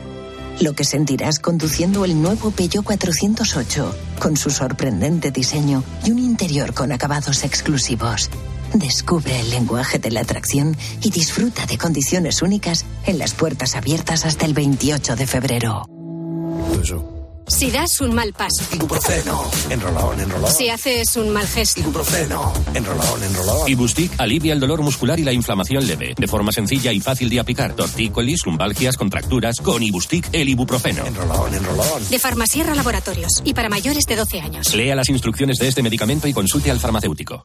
Lo 0.61 0.73
que 0.73 0.85
sentirás 0.85 1.41
conduciendo 1.41 2.07
el 2.07 2.23
nuevo 2.23 2.53
Peugeot 2.53 2.85
408, 2.85 3.97
con 4.19 4.37
su 4.37 4.49
sorprendente 4.49 5.31
diseño 5.31 5.85
y 6.07 6.11
un 6.11 6.21
interior 6.21 6.73
con 6.73 6.91
acabados 6.91 7.45
exclusivos. 7.45 8.31
Descubre 8.75 9.39
el 9.39 9.51
lenguaje 9.51 10.01
de 10.01 10.11
la 10.11 10.21
atracción 10.21 10.77
y 11.01 11.11
disfruta 11.11 11.65
de 11.67 11.79
condiciones 11.79 12.43
únicas 12.43 12.85
en 13.07 13.19
las 13.19 13.35
puertas 13.35 13.75
abiertas 13.75 14.25
hasta 14.25 14.47
el 14.47 14.55
28 14.55 15.17
de 15.17 15.27
febrero. 15.27 15.87
Si 17.47 17.71
das 17.71 18.01
un 18.01 18.15
mal 18.15 18.33
paso. 18.33 18.65
Ibuprofeno. 18.75 19.51
Enrolón, 19.69 20.19
enrolón. 20.19 20.51
Si 20.51 20.71
haces 20.71 21.15
un 21.17 21.31
mal 21.31 21.47
gesto. 21.47 21.81
Ibuprofeno. 21.81 22.53
Enrolón, 22.73 23.23
enrolón. 23.23 23.69
Ibustic 23.69 24.13
alivia 24.19 24.55
el 24.55 24.61
dolor 24.61 24.81
muscular 24.81 25.21
y 25.21 25.25
la 25.25 25.33
inflamación 25.33 25.87
leve, 25.87 26.15
de 26.17 26.27
forma 26.27 26.53
sencilla 26.53 26.91
y 26.93 27.01
fácil 27.01 27.29
de 27.29 27.41
aplicar. 27.41 27.75
Tortícolis, 27.75 28.47
lumbalgias, 28.47 28.97
contracturas, 28.97 29.57
con 29.61 29.83
Ibustic 29.83 30.31
el 30.33 30.49
ibuprofeno. 30.49 31.05
Enrolón, 31.05 31.55
enrolón. 31.55 32.09
De 32.09 32.19
Farmasierra 32.19 32.75
Laboratorios 32.75 33.43
y 33.45 33.53
para 33.53 33.69
mayores 33.69 34.07
de 34.07 34.17
12 34.17 34.41
años. 34.41 34.75
Lea 34.75 34.97
las 34.97 35.11
instrucciones 35.11 35.59
de 35.59 35.69
este 35.69 35.83
medicamento 35.83 36.27
y 36.27 36.33
consulte 36.33 36.71
al 36.71 36.81
farmacéutico. 36.81 37.45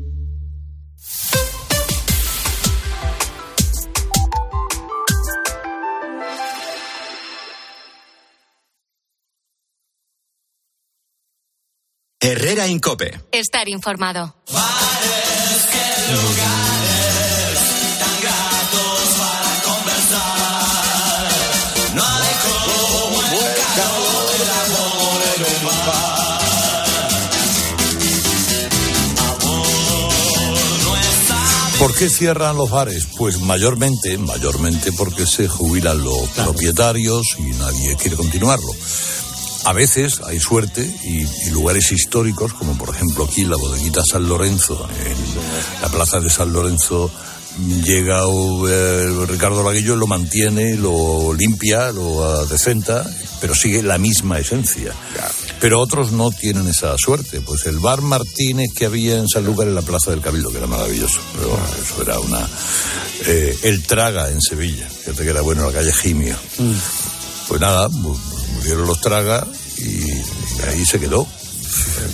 Herrera 12.23 12.67
Incope. 12.67 13.19
Estar 13.31 13.67
informado. 13.67 14.35
¿Por 31.79 31.95
qué 31.95 32.07
cierran 32.07 32.55
los 32.55 32.69
bares? 32.69 33.07
Pues 33.17 33.39
mayormente, 33.39 34.19
mayormente 34.19 34.91
porque 34.91 35.25
se 35.25 35.47
jubilan 35.47 36.03
los 36.03 36.29
propietarios 36.35 37.35
y 37.39 37.57
nadie 37.57 37.95
quiere 37.95 38.15
continuarlo. 38.15 38.71
A 39.65 39.73
veces 39.73 40.21
hay 40.25 40.39
suerte 40.39 40.83
y, 41.03 41.21
y 41.21 41.49
lugares 41.51 41.91
históricos, 41.91 42.53
como 42.53 42.77
por 42.77 42.89
ejemplo 42.95 43.25
aquí 43.25 43.43
la 43.43 43.57
bodeguita 43.57 44.01
San 44.03 44.27
Lorenzo, 44.27 44.87
en 45.05 45.81
la 45.81 45.89
plaza 45.89 46.19
de 46.19 46.29
San 46.29 46.51
Lorenzo, 46.51 47.11
llega 47.83 48.21
eh, 48.69 49.25
Ricardo 49.27 49.63
Laguillo, 49.63 49.95
lo 49.95 50.07
mantiene, 50.07 50.75
lo 50.77 51.33
limpia, 51.33 51.91
lo 51.91 52.23
adecenta, 52.23 53.05
pero 53.39 53.53
sigue 53.53 53.83
la 53.83 53.97
misma 53.97 54.39
esencia. 54.39 54.93
Pero 55.59 55.79
otros 55.79 56.11
no 56.11 56.31
tienen 56.31 56.67
esa 56.67 56.97
suerte. 56.97 57.41
Pues 57.41 57.65
el 57.65 57.77
bar 57.77 58.01
Martínez 58.01 58.69
que 58.75 58.85
había 58.85 59.19
en 59.19 59.27
Sanlúcar 59.27 59.67
en 59.67 59.75
la 59.75 59.83
Plaza 59.83 60.09
del 60.11 60.21
Cabildo, 60.21 60.49
que 60.49 60.57
era 60.57 60.67
maravilloso. 60.67 61.19
Pero 61.37 61.59
eso 61.83 62.01
era 62.01 62.19
una... 62.19 62.47
eh, 63.27 63.55
el 63.63 63.83
Traga 63.83 64.29
en 64.29 64.41
Sevilla, 64.41 64.89
fíjate 64.89 65.23
que 65.23 65.29
era 65.29 65.41
bueno, 65.41 65.61
en 65.61 65.67
la 65.67 65.79
calle 65.79 65.93
Jimio. 65.93 66.35
Pues 67.47 67.61
nada, 67.61 67.89
murieron 68.61 68.85
los 68.85 69.01
Traga 69.01 69.47
y, 69.77 70.11
ahí 70.67 70.85
se 70.85 70.99
quedó. 70.99 71.27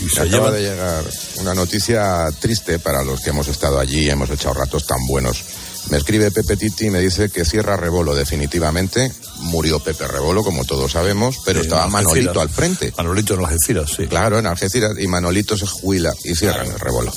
Y 0.06 0.10
se 0.10 0.22
Acaba 0.22 0.52
de 0.52 0.62
llegar 0.62 1.04
una 1.38 1.54
noticia 1.54 2.28
triste 2.40 2.80
para 2.80 3.04
los 3.04 3.22
que 3.22 3.32
hemos 3.32 3.48
estado 3.48 3.80
allí 3.80 4.06
y 4.06 4.10
hemos 4.10 4.30
echado 4.30 4.54
ratos 4.54 4.86
tan 4.86 5.06
buenos. 5.08 5.44
Me 5.90 5.98
escribe 5.98 6.32
Pepe 6.32 6.58
Titi 6.58 6.88
y 6.88 6.90
me 6.90 7.00
dice 7.00 7.30
que 7.30 7.46
cierra 7.46 7.78
Rebolo 7.78 8.14
definitivamente. 8.14 9.12
Murió 9.40 9.80
Pepe 9.80 10.08
Rebolo, 10.08 10.44
como 10.44 10.66
todos 10.66 10.92
sabemos, 10.92 11.38
pero 11.46 11.60
Sí, 11.60 11.66
estaba 11.66 11.88
Manolito 11.88 12.42
al 12.42 12.50
frente. 12.50 12.94
Manolito 12.98 13.34
en 13.36 13.46
Algeciras, 13.46 13.92
sí. 13.96 14.08
Claro, 14.08 14.40
en 14.40 14.48
Algeciras. 14.48 14.94
Y 15.00 15.08
Manolito 15.08 15.58
se 15.58 15.66
jubila 15.66 16.14
y 16.24 16.36
cierran 16.36 16.68
el 16.68 16.80
Rebolo. 16.80 17.14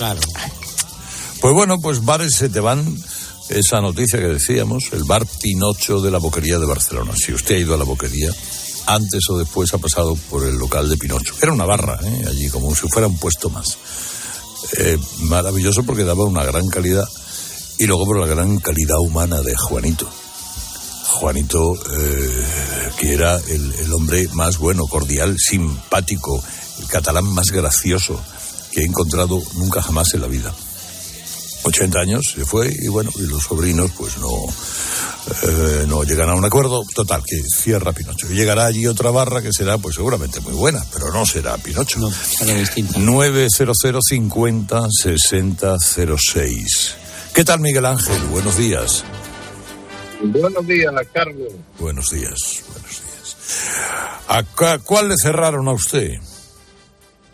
Pues 1.41 1.55
bueno, 1.55 1.81
pues 1.81 2.05
bares 2.05 2.35
se 2.35 2.49
te 2.49 2.61
van. 2.61 2.97
Esa 3.49 3.81
noticia 3.81 4.21
que 4.21 4.27
decíamos, 4.27 4.85
el 4.93 5.03
bar 5.03 5.27
Pinocho 5.27 6.01
de 6.01 6.13
la 6.13 6.19
Boquería 6.19 6.61
de 6.61 6.67
Barcelona. 6.67 7.15
Si 7.17 7.33
usted 7.33 7.57
ha 7.57 7.59
ido 7.59 7.75
a 7.75 7.79
la 7.79 7.83
Boquería, 7.83 8.31
antes 8.87 9.23
o 9.31 9.39
después 9.39 9.73
ha 9.75 9.79
pasado 9.79 10.17
por 10.29 10.45
el 10.45 10.57
local 10.57 10.89
de 10.89 10.97
Pinocho. 10.97 11.35
Era 11.41 11.53
una 11.53 11.65
barra, 11.65 11.99
¿eh? 12.03 12.25
allí, 12.29 12.49
como 12.49 12.75
si 12.75 12.89
fuera 12.89 13.09
un 13.09 13.19
puesto 13.19 13.51
más. 13.51 13.79
Eh, 14.79 14.99
maravilloso 15.21 15.83
porque 15.85 16.05
daba 16.05 16.25
una 16.25 16.45
gran 16.45 16.69
calidad 16.69 17.09
y 17.79 17.87
luego 17.87 18.05
por 18.05 18.21
la 18.21 18.27
gran 18.27 18.59
calidad 18.59 18.99
humana 18.99 19.41
de 19.41 19.57
Juanito. 19.57 20.09
Juanito, 21.07 21.75
eh, 21.75 22.45
que 22.99 23.15
era 23.15 23.37
el, 23.37 23.73
el 23.75 23.93
hombre 23.93 24.29
más 24.33 24.59
bueno, 24.59 24.87
cordial, 24.87 25.37
simpático, 25.39 26.43
el 26.79 26.87
catalán 26.87 27.25
más 27.25 27.51
gracioso 27.51 28.21
que 28.71 28.83
he 28.83 28.85
encontrado 28.85 29.43
nunca 29.55 29.83
jamás 29.83 30.15
en 30.15 30.21
la 30.21 30.29
vida. 30.29 30.55
80 31.63 31.99
años 32.01 32.33
se 32.35 32.45
fue 32.45 32.71
y 32.83 32.89
bueno, 32.89 33.11
y 33.17 33.23
los 33.27 33.43
sobrinos 33.45 33.91
pues 33.97 34.17
no, 34.19 34.29
eh, 35.43 35.85
no 35.87 36.03
llegan 36.05 36.29
a 36.31 36.35
un 36.35 36.45
acuerdo. 36.45 36.83
Total, 36.95 37.23
que 37.27 37.43
cierra 37.43 37.93
Pinocho. 37.93 38.27
Y 38.31 38.35
llegará 38.35 38.67
allí 38.67 38.87
otra 38.87 39.11
barra 39.11 39.43
que 39.43 39.53
será 39.53 39.79
pues 39.79 39.97
seguramente 39.97 40.41
muy 40.41 40.53
buena, 40.55 40.83
pero 40.93 41.13
no 41.13 41.27
será 41.27 41.57
Pinocho. 41.59 41.99
No, 42.01 42.11
será 42.11 42.55
distinta. 42.55 42.99
90050 42.99 44.87
6006. 44.91 46.95
¿Qué 47.35 47.45
tal 47.45 47.61
Miguel 47.61 47.87
Ángel? 47.87 48.19
Buenos 48.31 48.57
días. 48.57 49.05
Buenos 50.23 50.67
días, 50.67 50.93
Carlos. 51.13 51.53
Buenos 51.79 52.11
días, 52.11 52.63
buenos 52.73 52.91
días. 52.91 53.37
¿A 54.29 54.43
cu- 54.43 54.83
cuál 54.85 55.09
le 55.09 55.15
cerraron 55.23 55.69
a 55.69 55.73
usted? 55.73 56.15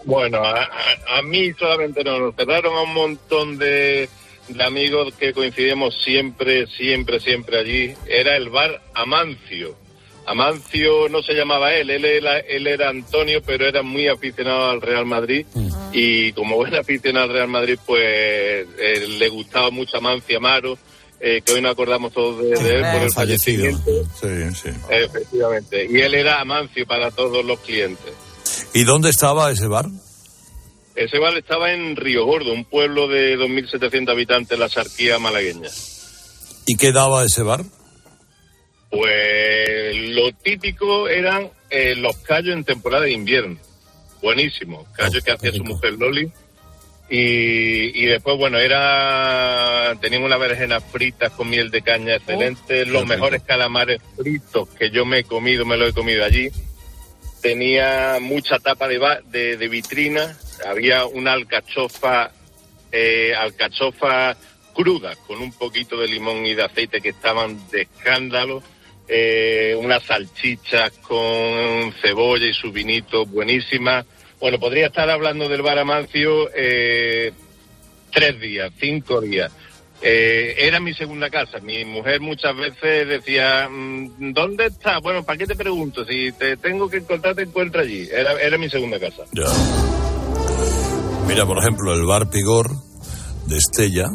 Bueno, 0.06 0.38
a, 0.38 0.62
a- 0.62 1.18
a 1.18 1.22
mí 1.22 1.52
solamente 1.58 2.02
no, 2.04 2.18
nos 2.18 2.34
cerraron 2.36 2.74
a 2.74 2.82
un 2.82 2.94
montón 2.94 3.58
de, 3.58 4.08
de 4.48 4.62
amigos 4.64 5.12
que 5.18 5.32
coincidimos 5.34 5.94
siempre, 6.02 6.66
siempre, 6.68 7.20
siempre 7.20 7.58
allí. 7.58 7.94
Era 8.06 8.36
el 8.36 8.48
bar 8.48 8.80
Amancio. 8.94 9.76
Amancio 10.28 11.08
no 11.08 11.22
se 11.22 11.34
llamaba 11.34 11.72
él, 11.74 11.88
él 11.90 12.04
era, 12.04 12.38
él 12.40 12.66
era 12.66 12.88
Antonio, 12.88 13.40
pero 13.46 13.66
era 13.68 13.82
muy 13.82 14.08
aficionado 14.08 14.70
al 14.70 14.80
Real 14.80 15.06
Madrid. 15.06 15.46
Y 15.92 16.32
como 16.32 16.56
buen 16.56 16.74
aficionado 16.74 17.26
al 17.26 17.32
Real 17.32 17.48
Madrid, 17.48 17.78
pues 17.86 18.00
eh, 18.78 19.06
le 19.08 19.28
gustaba 19.28 19.70
mucho 19.70 19.96
Amancio 19.98 20.38
Amaro, 20.38 20.76
eh, 21.20 21.42
que 21.44 21.52
hoy 21.52 21.62
nos 21.62 21.72
acordamos 21.72 22.12
todos 22.12 22.38
de, 22.42 22.48
de 22.50 22.74
él 22.76 22.84
por 22.92 23.02
el 23.02 23.12
Fallecido. 23.12 23.64
fallecimiento. 23.76 24.52
Sí, 24.54 24.70
sí. 24.70 24.76
Efectivamente. 24.90 25.86
Y 25.90 26.00
él 26.00 26.14
era 26.14 26.40
Amancio 26.40 26.84
para 26.86 27.10
todos 27.12 27.44
los 27.44 27.60
clientes. 27.60 28.12
¿Y 28.76 28.84
dónde 28.84 29.08
estaba 29.08 29.50
ese 29.50 29.68
bar? 29.68 29.86
Ese 30.94 31.18
bar 31.18 31.34
estaba 31.38 31.72
en 31.72 31.96
Río 31.96 32.26
Gordo, 32.26 32.52
un 32.52 32.66
pueblo 32.66 33.08
de 33.08 33.38
2.700 33.38 34.10
habitantes 34.10 34.58
la 34.58 34.68
Sarquía 34.68 35.18
malagueña. 35.18 35.70
¿Y 36.66 36.76
qué 36.76 36.92
daba 36.92 37.24
ese 37.24 37.42
bar? 37.42 37.64
Pues 38.90 39.96
lo 40.10 40.30
típico 40.32 41.08
eran 41.08 41.48
eh, 41.70 41.94
los 41.96 42.18
callos 42.18 42.54
en 42.54 42.64
temporada 42.64 43.04
de 43.04 43.12
invierno. 43.12 43.58
Buenísimo. 44.20 44.86
Callos 44.92 45.24
que 45.24 45.32
hacía 45.32 45.52
su 45.52 45.64
mujer 45.64 45.94
Loli. 45.94 46.30
Y, 47.08 48.02
y 48.02 48.04
después, 48.04 48.36
bueno, 48.36 48.58
era 48.58 49.94
tenían 50.02 50.22
unas 50.22 50.38
berenjenas 50.38 50.84
fritas 50.84 51.32
con 51.32 51.48
miel 51.48 51.70
de 51.70 51.80
caña 51.80 52.16
excelente, 52.16 52.84
los 52.84 53.04
rico. 53.04 53.06
mejores 53.14 53.42
calamares 53.42 54.02
fritos 54.16 54.68
que 54.70 54.90
yo 54.90 55.06
me 55.06 55.20
he 55.20 55.24
comido, 55.24 55.64
me 55.64 55.78
lo 55.78 55.86
he 55.86 55.94
comido 55.94 56.22
allí. 56.26 56.50
Tenía 57.46 58.18
mucha 58.20 58.58
tapa 58.58 58.88
de, 58.88 59.56
de 59.56 59.68
vitrina, 59.68 60.36
había 60.66 61.06
una 61.06 61.32
alcachofa, 61.32 62.32
eh, 62.90 63.36
alcachofa 63.38 64.36
cruda 64.74 65.14
con 65.28 65.40
un 65.40 65.52
poquito 65.52 65.96
de 65.96 66.08
limón 66.08 66.44
y 66.44 66.56
de 66.56 66.64
aceite 66.64 67.00
que 67.00 67.10
estaban 67.10 67.70
de 67.70 67.82
escándalo, 67.82 68.64
eh, 69.06 69.76
unas 69.78 70.02
salchichas 70.02 70.90
con 71.06 71.94
cebolla 72.02 72.46
y 72.46 72.52
su 72.52 72.72
vinito 72.72 73.24
buenísimas. 73.26 74.04
Bueno, 74.40 74.58
podría 74.58 74.88
estar 74.88 75.08
hablando 75.08 75.48
del 75.48 75.62
bar 75.62 75.78
Amancio 75.78 76.50
eh, 76.52 77.30
tres 78.10 78.40
días, 78.40 78.72
cinco 78.80 79.20
días. 79.20 79.52
Eh, 80.08 80.54
era 80.58 80.78
mi 80.78 80.94
segunda 80.94 81.28
casa. 81.28 81.58
Mi 81.58 81.84
mujer 81.84 82.20
muchas 82.20 82.56
veces 82.56 83.08
decía, 83.08 83.68
mm, 83.68 84.32
¿dónde 84.32 84.66
está? 84.66 85.00
Bueno, 85.00 85.24
¿para 85.24 85.36
qué 85.36 85.46
te 85.46 85.56
pregunto? 85.56 86.04
Si 86.04 86.30
te 86.32 86.56
tengo 86.56 86.88
que 86.88 86.98
encontrar, 86.98 87.34
te 87.34 87.42
encuentro 87.42 87.80
allí. 87.80 88.08
Era, 88.12 88.40
era 88.40 88.56
mi 88.56 88.70
segunda 88.70 89.00
casa. 89.00 89.24
Ya. 89.32 89.46
Mira, 91.26 91.44
por 91.44 91.58
ejemplo, 91.58 91.92
el 91.92 92.04
bar 92.04 92.30
Pigor 92.30 92.70
de 93.46 93.56
Estella, 93.56 94.12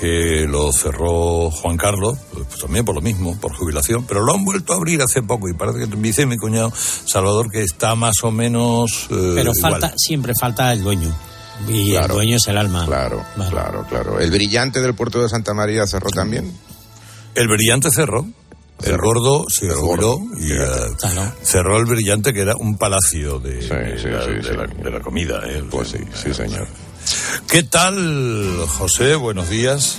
que 0.00 0.46
lo 0.48 0.72
cerró 0.72 1.50
Juan 1.50 1.76
Carlos, 1.76 2.18
pues 2.32 2.60
también 2.60 2.84
por 2.84 2.94
lo 2.94 3.00
mismo, 3.00 3.38
por 3.40 3.52
jubilación, 3.54 4.04
pero 4.06 4.24
lo 4.24 4.34
han 4.34 4.44
vuelto 4.44 4.72
a 4.72 4.76
abrir 4.76 5.02
hace 5.02 5.22
poco 5.22 5.48
y 5.48 5.54
parece 5.54 5.80
que 5.80 5.96
me 5.96 6.02
dice 6.02 6.26
mi 6.26 6.36
cuñado 6.36 6.72
Salvador 6.74 7.50
que 7.50 7.62
está 7.62 7.94
más 7.94 8.14
o 8.22 8.30
menos 8.30 9.08
eh, 9.10 9.32
Pero 9.34 9.52
igual. 9.56 9.72
falta, 9.72 9.92
siempre 9.96 10.34
falta 10.38 10.72
el 10.72 10.82
dueño. 10.82 11.12
Y 11.68 11.94
el 11.94 12.08
dueño 12.08 12.36
es 12.36 12.46
el 12.48 12.56
alma. 12.58 12.84
Claro, 12.86 13.22
claro, 13.50 13.84
claro. 13.88 14.18
¿El 14.20 14.30
brillante 14.30 14.80
del 14.80 14.94
puerto 14.94 15.22
de 15.22 15.28
Santa 15.28 15.54
María 15.54 15.86
cerró 15.86 16.10
también? 16.10 16.52
El 17.34 17.48
brillante 17.48 17.90
cerró. 17.90 18.26
El 18.82 18.96
gordo 18.96 19.44
se 19.48 19.68
jubiló 19.74 20.16
y 20.40 20.52
eh, 20.52 20.58
cerró 21.42 21.76
el 21.78 21.84
brillante 21.84 22.32
que 22.32 22.40
era 22.40 22.54
un 22.58 22.78
palacio 22.78 23.38
de, 23.38 23.56
de 23.56 23.68
la, 24.10 24.26
de 24.26 24.56
la- 24.56 24.66
de 24.66 24.90
la 24.90 25.00
comida. 25.00 25.42
eh. 25.46 25.62
Pues 25.70 25.88
sí, 25.88 25.98
sí, 26.14 26.32
señor. 26.32 26.66
¿Qué 27.46 27.62
tal, 27.62 28.56
José? 28.78 29.16
Buenos 29.16 29.50
días. 29.50 29.98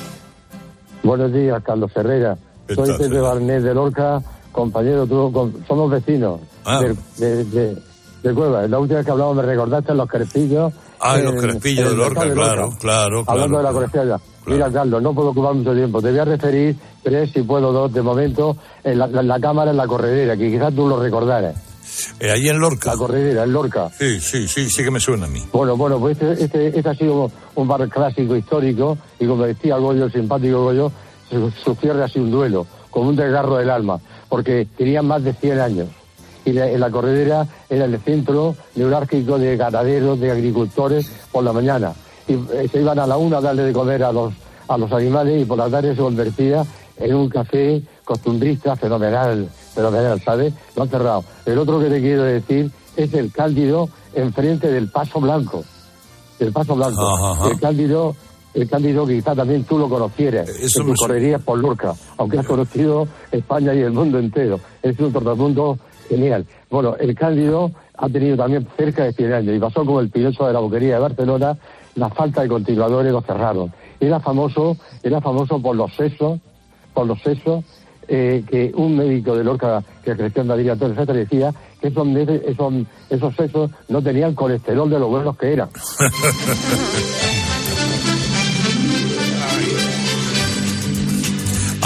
Buenos 1.03 1.31
días, 1.31 1.61
Carlos 1.63 1.91
Ferreira. 1.93 2.35
¿Qué 2.67 2.73
Soy 2.73 2.87
tal, 2.87 2.97
Pepe? 2.97 3.19
Barnet 3.19 3.61
de 3.61 3.73
Lorca, 3.75 4.19
compañero 4.51 5.07
con- 5.31 5.63
somos 5.67 5.91
vecinos 5.91 6.41
Ah. 6.65 6.81
de, 6.81 6.95
de, 7.23 7.43
de- 7.45 7.77
de 8.23 8.33
Cueva. 8.33 8.67
La 8.67 8.79
última 8.79 8.97
vez 8.97 9.05
que 9.05 9.11
hablamos 9.11 9.35
me 9.35 9.43
recordaste 9.43 9.93
los 9.93 10.09
crespillos. 10.09 10.73
Ah, 11.01 11.17
en 11.19 11.25
los 11.25 11.41
crespillos 11.41 11.89
de 11.91 11.97
Lorca, 11.97 12.25
de 12.25 12.33
claro, 12.33 12.69
claro, 12.79 13.23
Hablando 13.27 13.57
de 13.57 13.63
la 13.63 13.69
claro. 13.71 13.87
crespilla. 13.89 14.17
Mira, 14.45 14.71
Carlos, 14.71 15.01
no 15.01 15.13
puedo 15.13 15.29
ocupar 15.29 15.53
mucho 15.53 15.73
tiempo. 15.73 16.01
Te 16.01 16.09
voy 16.11 16.19
a 16.19 16.25
referir 16.25 16.75
tres, 17.03 17.31
si 17.31 17.41
puedo, 17.43 17.71
dos 17.71 17.91
de 17.93 18.01
momento, 18.01 18.55
en 18.83 18.97
la, 18.99 19.07
la- 19.07 19.23
la 19.23 19.39
cámara 19.39 19.71
en 19.71 19.77
la 19.77 19.87
corredera, 19.87 20.35
que 20.37 20.49
quizás 20.51 20.73
tú 20.75 20.87
lo 20.87 20.99
recordaras. 21.01 21.55
Eh, 22.19 22.31
ahí 22.31 22.47
en 22.47 22.59
Lorca. 22.59 22.91
La 22.91 22.97
corredera, 22.97 23.43
en 23.43 23.53
Lorca. 23.53 23.89
Sí, 23.97 24.19
sí, 24.19 24.47
sí, 24.47 24.69
sí 24.69 24.83
que 24.83 24.91
me 24.91 24.99
suena 24.99 25.25
a 25.25 25.29
mí. 25.29 25.41
Bueno, 25.51 25.75
bueno, 25.77 25.99
pues 25.99 26.19
este, 26.21 26.43
este, 26.43 26.67
este 26.77 26.89
ha 26.89 26.95
sido 26.95 27.31
un 27.55 27.67
bar 27.67 27.87
clásico 27.89 28.35
histórico 28.35 28.97
y 29.19 29.25
como 29.27 29.43
decía 29.45 29.77
Goyo, 29.77 30.05
el 30.05 30.11
simpático 30.11 30.63
Goyo, 30.63 30.91
su, 31.29 31.51
su 31.51 31.75
cierre 31.75 32.03
ha 32.03 32.07
sido 32.07 32.25
un 32.25 32.31
duelo, 32.31 32.65
como 32.89 33.09
un 33.09 33.15
desgarro 33.15 33.57
del 33.57 33.69
alma, 33.69 33.99
porque 34.29 34.67
tenía 34.77 35.01
más 35.01 35.23
de 35.23 35.33
100 35.33 35.59
años. 35.59 35.87
Y 36.45 36.53
la, 36.53 36.69
en 36.69 36.79
la 36.79 36.89
corredera 36.89 37.47
era 37.69 37.85
el 37.85 37.99
centro 37.99 38.55
neurálgico 38.75 39.37
de 39.37 39.57
ganaderos, 39.57 40.19
de 40.19 40.31
agricultores 40.31 41.11
por 41.31 41.43
la 41.43 41.53
mañana. 41.53 41.93
Y 42.27 42.33
eh, 42.33 42.67
se 42.71 42.81
iban 42.81 42.97
a 42.99 43.07
la 43.07 43.17
una 43.17 43.37
a 43.37 43.41
darle 43.41 43.63
de 43.63 43.73
comer 43.73 44.03
a 44.03 44.11
los, 44.11 44.33
a 44.67 44.77
los 44.77 44.91
animales 44.91 45.41
y 45.41 45.45
por 45.45 45.57
la 45.57 45.69
tarde 45.69 45.95
se 45.95 46.01
convertía 46.01 46.65
en 46.97 47.15
un 47.15 47.29
café 47.29 47.81
costumbrista 48.05 48.75
fenomenal, 48.75 49.49
fenomenal, 49.73 50.21
¿sabes? 50.21 50.53
Lo 50.75 50.83
han 50.83 50.89
cerrado. 50.89 51.23
El 51.45 51.57
otro 51.57 51.79
que 51.79 51.89
te 51.89 52.01
quiero 52.01 52.23
decir 52.23 52.71
es 52.95 53.13
el 53.13 53.31
Cándido 53.31 53.89
enfrente 54.13 54.71
del 54.71 54.89
Paso 54.89 55.19
Blanco. 55.19 55.63
El 56.39 56.51
Paso 56.51 56.75
Blanco. 56.75 57.01
Ajá, 57.01 57.31
ajá. 57.31 57.51
El 57.51 57.59
Cándido, 57.59 58.15
el 58.53 58.69
Cándido 58.69 59.07
quizá 59.07 59.35
también 59.35 59.63
tú 59.63 59.77
lo 59.77 59.87
conocieras. 59.89 60.49
Eso 60.49 60.81
que 60.81 60.85
me 60.85 60.91
tú 60.91 60.97
suena. 60.97 61.13
correrías 61.13 61.41
por 61.41 61.59
Lorca, 61.59 61.93
aunque 62.17 62.39
has 62.39 62.45
conocido 62.45 63.07
España 63.31 63.73
y 63.73 63.79
el 63.79 63.91
mundo 63.91 64.19
entero. 64.19 64.59
Es 64.81 64.99
un 64.99 65.11
tortamundo 65.13 65.77
genial. 66.11 66.45
Bueno, 66.69 66.95
el 66.99 67.15
Cándido 67.15 67.71
ha 67.97 68.09
tenido 68.09 68.35
también 68.35 68.67
cerca 68.75 69.05
de 69.05 69.13
100 69.13 69.33
años 69.33 69.55
y 69.55 69.59
pasó 69.59 69.85
como 69.85 70.01
el 70.01 70.09
piloto 70.09 70.45
de 70.45 70.53
la 70.53 70.59
boquería 70.59 70.95
de 70.95 70.99
Barcelona, 70.99 71.57
la 71.95 72.09
falta 72.09 72.41
de 72.41 72.49
continuadores 72.49 73.11
lo 73.11 73.21
cerraron. 73.21 73.71
Era 73.99 74.19
famoso, 74.19 74.75
era 75.03 75.21
famoso 75.21 75.61
por 75.61 75.75
los 75.75 75.93
sesos, 75.95 76.39
por 76.93 77.07
los 77.07 77.21
sesos, 77.21 77.63
eh, 78.07 78.43
que 78.49 78.71
un 78.75 78.97
médico 78.97 79.37
de 79.37 79.43
Lorca 79.43 79.83
que 80.03 80.15
creció 80.17 80.41
en 80.41 80.49
Madrid, 80.49 80.69
Antonio 80.69 80.95
Sastre, 80.95 81.19
decía 81.19 81.53
que 81.79 81.87
esos, 81.87 82.07
esos, 82.07 82.73
esos 83.09 83.35
sesos 83.35 83.71
no 83.87 84.01
tenían 84.01 84.35
colesterol 84.35 84.89
de 84.89 84.99
lo 84.99 85.07
buenos 85.07 85.37
que 85.37 85.53
eran. 85.53 85.69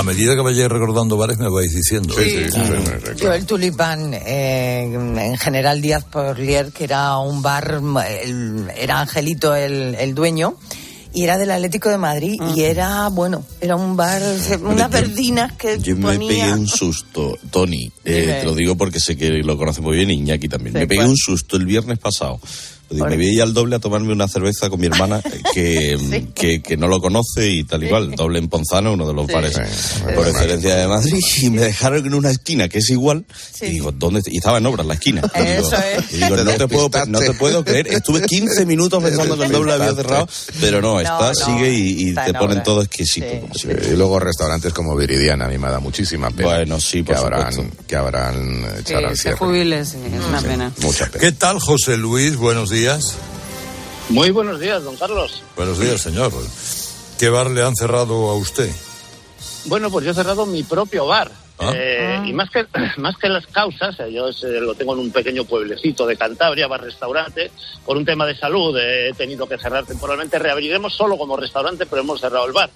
medida 0.06 0.36
que 0.36 0.42
vayáis 0.42 0.70
recordando 0.70 1.18
bares 1.18 1.38
me 1.38 1.50
vais 1.50 1.74
diciendo. 1.74 2.16
¿eh? 2.20 2.48
Yo 3.18 3.34
el 3.34 3.46
Tulipán, 3.46 4.14
eh, 4.14 4.84
en 4.84 5.38
General 5.38 5.82
Díaz 5.82 6.04
Porlier, 6.06 6.72
que 6.72 6.84
era 6.86 7.18
un 7.18 7.42
bar, 7.42 7.82
el- 8.24 8.70
era 8.78 9.02
Angelito 9.02 9.56
el, 9.56 9.96
el 9.96 10.14
dueño, 10.16 10.56
y 11.14 11.24
era 11.24 11.38
del 11.38 11.50
Atlético 11.52 11.90
de 11.90 11.98
Madrid, 11.98 12.36
y 12.56 12.62
era, 12.64 13.08
bueno, 13.08 13.46
era 13.62 13.76
un 13.78 13.96
bar, 13.96 14.22
unas 14.62 14.90
verdinas 14.92 15.54
que 15.54 15.80
Yo 15.80 15.96
me 15.96 16.14
ponía... 16.14 16.28
pegué 16.28 16.54
un 16.54 16.68
susto, 16.68 17.38
Tony, 17.52 17.90
eh, 18.04 18.40
te 18.42 18.46
lo 18.46 18.54
digo 18.54 18.76
porque 18.76 19.00
sé 19.00 19.16
que 19.16 19.30
lo 19.30 19.58
conoce 19.58 19.80
muy 19.82 19.96
bien 19.96 20.12
Iñaki 20.12 20.50
también. 20.50 20.74
Sí, 20.74 20.80
me 20.80 20.88
pegué 20.88 21.00
¿cuál? 21.00 21.10
un 21.12 21.18
susto 21.18 21.56
el 21.58 21.66
viernes 21.66 22.00
pasado. 22.00 22.40
Digo. 22.90 23.08
Me 23.08 23.16
voy 23.18 23.40
al 23.40 23.54
doble 23.54 23.76
a 23.76 23.80
tomarme 23.80 24.14
una 24.14 24.28
cerveza 24.28 24.70
con 24.70 24.80
mi 24.80 24.88
hermana 24.88 25.22
que, 25.54 26.26
que, 26.36 26.62
que 26.62 26.78
no 26.78 26.88
lo 26.88 27.00
conoce 27.02 27.50
y 27.50 27.64
tal 27.64 27.84
igual. 27.84 28.12
Doble 28.12 28.40
en 28.40 28.48
Ponzano, 28.48 28.94
uno 28.94 29.08
de 29.08 29.14
los 29.14 29.26
Sí. 29.28 29.34
bares 29.34 29.60
por 30.16 30.28
excelencia 30.28 30.76
de 30.76 30.88
Madrid. 30.88 31.14
Y 31.42 31.50
me 31.50 31.62
dejaron 31.62 32.06
en 32.06 32.14
una 32.14 32.30
esquina 32.32 32.70
que 32.70 32.78
es 32.80 32.90
igual. 32.90 33.26
Y 33.62 33.66
digo, 33.72 33.92
¿dónde? 33.92 34.22
Y 34.28 34.38
estaba 34.38 34.58
en 34.60 34.66
obras 34.68 34.86
la 34.86 34.94
esquina. 34.94 35.22
Y 35.36 35.40
digo, 35.40 35.68
Eso 35.68 35.76
es. 35.78 36.14
y 36.14 36.18
digo, 36.18 36.36
no, 36.38 36.52
te 36.54 36.68
puedo, 36.68 36.90
no 37.08 37.20
te 37.20 37.34
puedo 37.34 37.64
creer. 37.66 37.88
Estuve 37.88 38.22
15 38.22 38.66
minutos 38.66 39.04
pensando 39.04 39.38
que 39.38 39.46
el 39.46 39.52
doble 39.52 39.74
había 39.74 39.94
cerrado, 39.96 40.28
pero 40.62 40.82
no, 40.82 41.00
está, 41.00 41.30
no, 41.30 41.34
sigue 41.34 41.74
y, 41.74 42.04
y 42.04 42.10
está 42.10 42.26
te 42.26 42.30
en 42.32 42.36
ponen 42.36 42.52
obras. 42.52 42.64
todo 42.64 42.82
exquisito. 42.82 43.28
Sí, 43.56 43.68
y 43.92 43.96
luego 43.96 44.20
restaurantes 44.20 44.74
como 44.74 44.96
Viridiana, 44.96 45.46
a 45.46 45.50
mí 45.50 45.58
me 45.58 45.70
da 45.70 45.80
muchísima 45.80 46.30
pena. 46.32 46.50
Bueno, 46.50 46.80
sí, 46.80 47.04
que 47.04 47.14
por 47.14 47.34
habrán, 47.34 47.54
supuesto. 47.54 47.84
que 47.88 47.96
habrán 47.96 48.66
echado 48.80 49.08
al 49.08 49.18
cierre. 49.18 49.38
jubile, 49.38 49.86
sí, 49.86 49.98
es 50.14 50.24
una 50.26 50.42
pena. 50.42 50.72
Mucha 50.82 51.08
pena. 51.08 51.20
¿Qué 51.22 51.32
tal, 51.32 51.60
José 51.60 51.98
Luis? 51.98 52.36
Buenos 52.36 52.70
días. 52.70 52.75
Muy 54.10 54.32
buenos 54.32 54.60
días, 54.60 54.84
don 54.84 54.98
Carlos. 54.98 55.42
Buenos 55.56 55.80
días, 55.80 56.02
señor. 56.02 56.34
¿Qué 57.18 57.30
bar 57.30 57.50
le 57.50 57.64
han 57.64 57.74
cerrado 57.74 58.30
a 58.30 58.36
usted? 58.36 58.70
Bueno, 59.66 59.90
pues 59.90 60.04
yo 60.04 60.12
he 60.12 60.14
cerrado 60.14 60.46
mi 60.46 60.62
propio 60.64 61.08
bar. 61.08 61.32
Ah. 61.58 61.72
Eh, 61.74 62.22
y 62.26 62.34
más 62.34 62.50
que, 62.50 62.66
más 62.98 63.18
que 63.18 63.30
las 63.30 63.48
causas, 63.48 63.98
eh, 64.02 64.12
yo 64.12 64.28
ese 64.28 64.60
lo 64.60 64.76
tengo 64.76 64.94
en 64.94 65.00
un 65.00 65.12
pequeño 65.12 65.46
pueblecito 65.46 66.06
de 66.06 66.18
Cantabria, 66.18 66.68
bar-restaurante, 66.68 67.50
por 67.86 67.96
un 67.96 68.04
tema 68.04 68.26
de 68.26 68.36
salud 68.36 68.78
eh, 68.78 69.10
he 69.10 69.14
tenido 69.14 69.48
que 69.48 69.58
cerrar 69.58 69.86
temporalmente. 69.86 70.38
Reabriremos 70.38 70.94
solo 70.94 71.18
como 71.18 71.38
restaurante, 71.38 71.86
pero 71.86 72.02
hemos 72.02 72.20
cerrado 72.20 72.46
el 72.46 72.52
bar. 72.52 72.70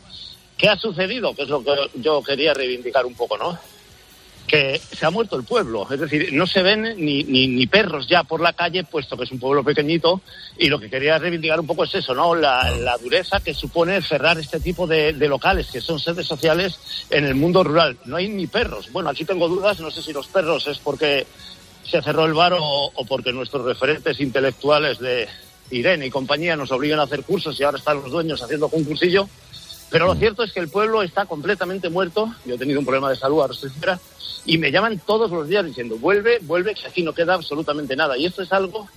¿Qué 0.57 0.69
ha 0.69 0.77
sucedido? 0.77 1.35
Que 1.35 1.43
es 1.43 1.49
lo 1.49 1.61
que 1.61 1.75
yo 1.95 2.23
quería 2.23 2.53
reivindicar 2.53 3.05
un 3.05 3.15
poco, 3.15 3.37
¿no? 3.37 3.59
Que 4.49 4.81
se 4.91 5.05
ha 5.05 5.11
muerto 5.11 5.35
el 5.35 5.43
pueblo, 5.43 5.87
es 5.91 5.99
decir, 5.99 6.33
no 6.33 6.47
se 6.47 6.63
ven 6.63 6.95
ni, 6.97 7.23
ni, 7.23 7.67
perros 7.67 8.07
ya 8.07 8.23
por 8.23 8.41
la 8.41 8.53
calle, 8.53 8.83
puesto 8.83 9.15
que 9.15 9.25
es 9.25 9.31
un 9.31 9.37
pueblo 9.37 9.63
pequeñito, 9.63 10.21
y 10.57 10.69
lo 10.69 10.79
que 10.79 10.89
quería 10.89 11.19
reivindicar 11.19 11.59
un 11.59 11.67
poco 11.67 11.83
es 11.83 11.93
eso, 11.93 12.15
¿no? 12.15 12.33
La, 12.33 12.71
la 12.71 12.97
dureza 12.97 13.41
que 13.41 13.53
supone 13.53 14.01
cerrar 14.01 14.39
este 14.39 14.59
tipo 14.59 14.87
de, 14.87 15.13
locales, 15.13 15.67
que 15.71 15.81
son 15.81 15.99
sedes 15.99 16.25
sociales 16.25 16.79
en 17.11 17.25
el 17.25 17.35
mundo 17.35 17.63
rural. 17.63 17.97
No 18.05 18.15
hay 18.15 18.27
ni 18.27 18.47
perros. 18.47 18.91
Bueno, 18.91 19.09
aquí 19.09 19.23
tengo 19.23 19.47
dudas, 19.47 19.79
no 19.79 19.91
sé 19.91 20.01
si 20.01 20.13
los 20.13 20.27
perros 20.27 20.65
es 20.65 20.79
porque 20.79 21.27
se 21.83 22.01
cerró 22.01 22.25
el 22.25 22.33
bar 22.33 22.53
o, 22.53 22.59
o 22.59 23.05
porque 23.05 23.31
nuestros 23.31 23.63
referentes 23.63 24.19
intelectuales 24.19 24.97
de 24.97 25.27
Irene 25.71 26.07
y 26.07 26.09
compañía 26.09 26.55
nos 26.55 26.71
obligan 26.71 26.99
a 26.99 27.03
hacer 27.03 27.23
cursos 27.23 27.59
y 27.59 27.63
ahora 27.63 27.77
están 27.77 27.97
los 28.01 28.11
dueños 28.11 28.41
haciendo 28.41 28.69
concursillo. 28.69 29.29
Pero 29.89 30.05
lo 30.05 30.15
cierto 30.15 30.43
es 30.43 30.51
que 30.51 30.59
el 30.59 30.69
pueblo 30.69 31.01
está 31.01 31.25
completamente 31.25 31.89
muerto. 31.89 32.33
Yo 32.45 32.55
he 32.55 32.57
tenido 32.57 32.79
un 32.79 32.85
problema 32.85 33.09
de 33.09 33.15
salud, 33.15 33.43
fuera, 33.77 33.99
y 34.45 34.57
me 34.57 34.71
llaman 34.71 35.01
todos 35.05 35.31
los 35.31 35.47
días 35.47 35.65
diciendo, 35.65 35.97
vuelve, 35.97 36.39
vuelve, 36.41 36.75
que 36.75 36.87
aquí 36.87 37.03
no 37.03 37.13
queda 37.13 37.33
absolutamente 37.33 37.95
nada. 37.95 38.17
Y 38.17 38.25
esto 38.25 38.41
es 38.41 38.51
algo 38.51 38.87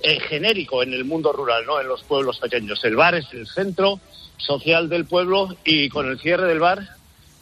eh, 0.00 0.20
genérico 0.20 0.82
en 0.82 0.92
el 0.92 1.04
mundo 1.04 1.32
rural, 1.32 1.64
¿no? 1.66 1.80
En 1.80 1.88
los 1.88 2.02
pueblos 2.02 2.38
pequeños. 2.38 2.80
El 2.84 2.96
bar 2.96 3.14
es 3.14 3.26
el 3.32 3.46
centro 3.46 4.00
social 4.36 4.88
del 4.88 5.04
pueblo 5.04 5.48
y 5.64 5.88
con 5.88 6.06
el 6.08 6.18
cierre 6.20 6.46
del 6.46 6.60
bar 6.60 6.96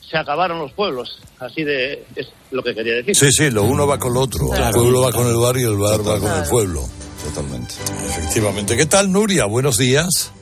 se 0.08 0.16
acabaron 0.16 0.58
los 0.58 0.72
pueblos. 0.72 1.18
Así 1.38 1.64
de 1.64 2.04
es 2.14 2.28
lo 2.50 2.62
que 2.62 2.74
quería 2.74 2.94
decir. 2.94 3.14
Sí, 3.14 3.30
sí, 3.30 3.50
lo 3.50 3.64
uno 3.64 3.86
va 3.86 3.98
con 3.98 4.14
lo 4.14 4.20
otro. 4.20 4.54
El 4.54 4.72
pueblo 4.72 5.02
va 5.02 5.12
con 5.12 5.26
el 5.26 5.36
bar 5.36 5.56
y 5.56 5.62
el 5.62 5.76
bar 5.76 6.06
va 6.06 6.18
con 6.18 6.32
el 6.32 6.48
pueblo. 6.48 6.82
Totalmente. 7.24 7.74
Efectivamente. 8.08 8.76
¿Qué 8.76 8.86
tal, 8.86 9.10
Nuria? 9.10 9.46
Buenos 9.46 9.76
días. 9.76 10.32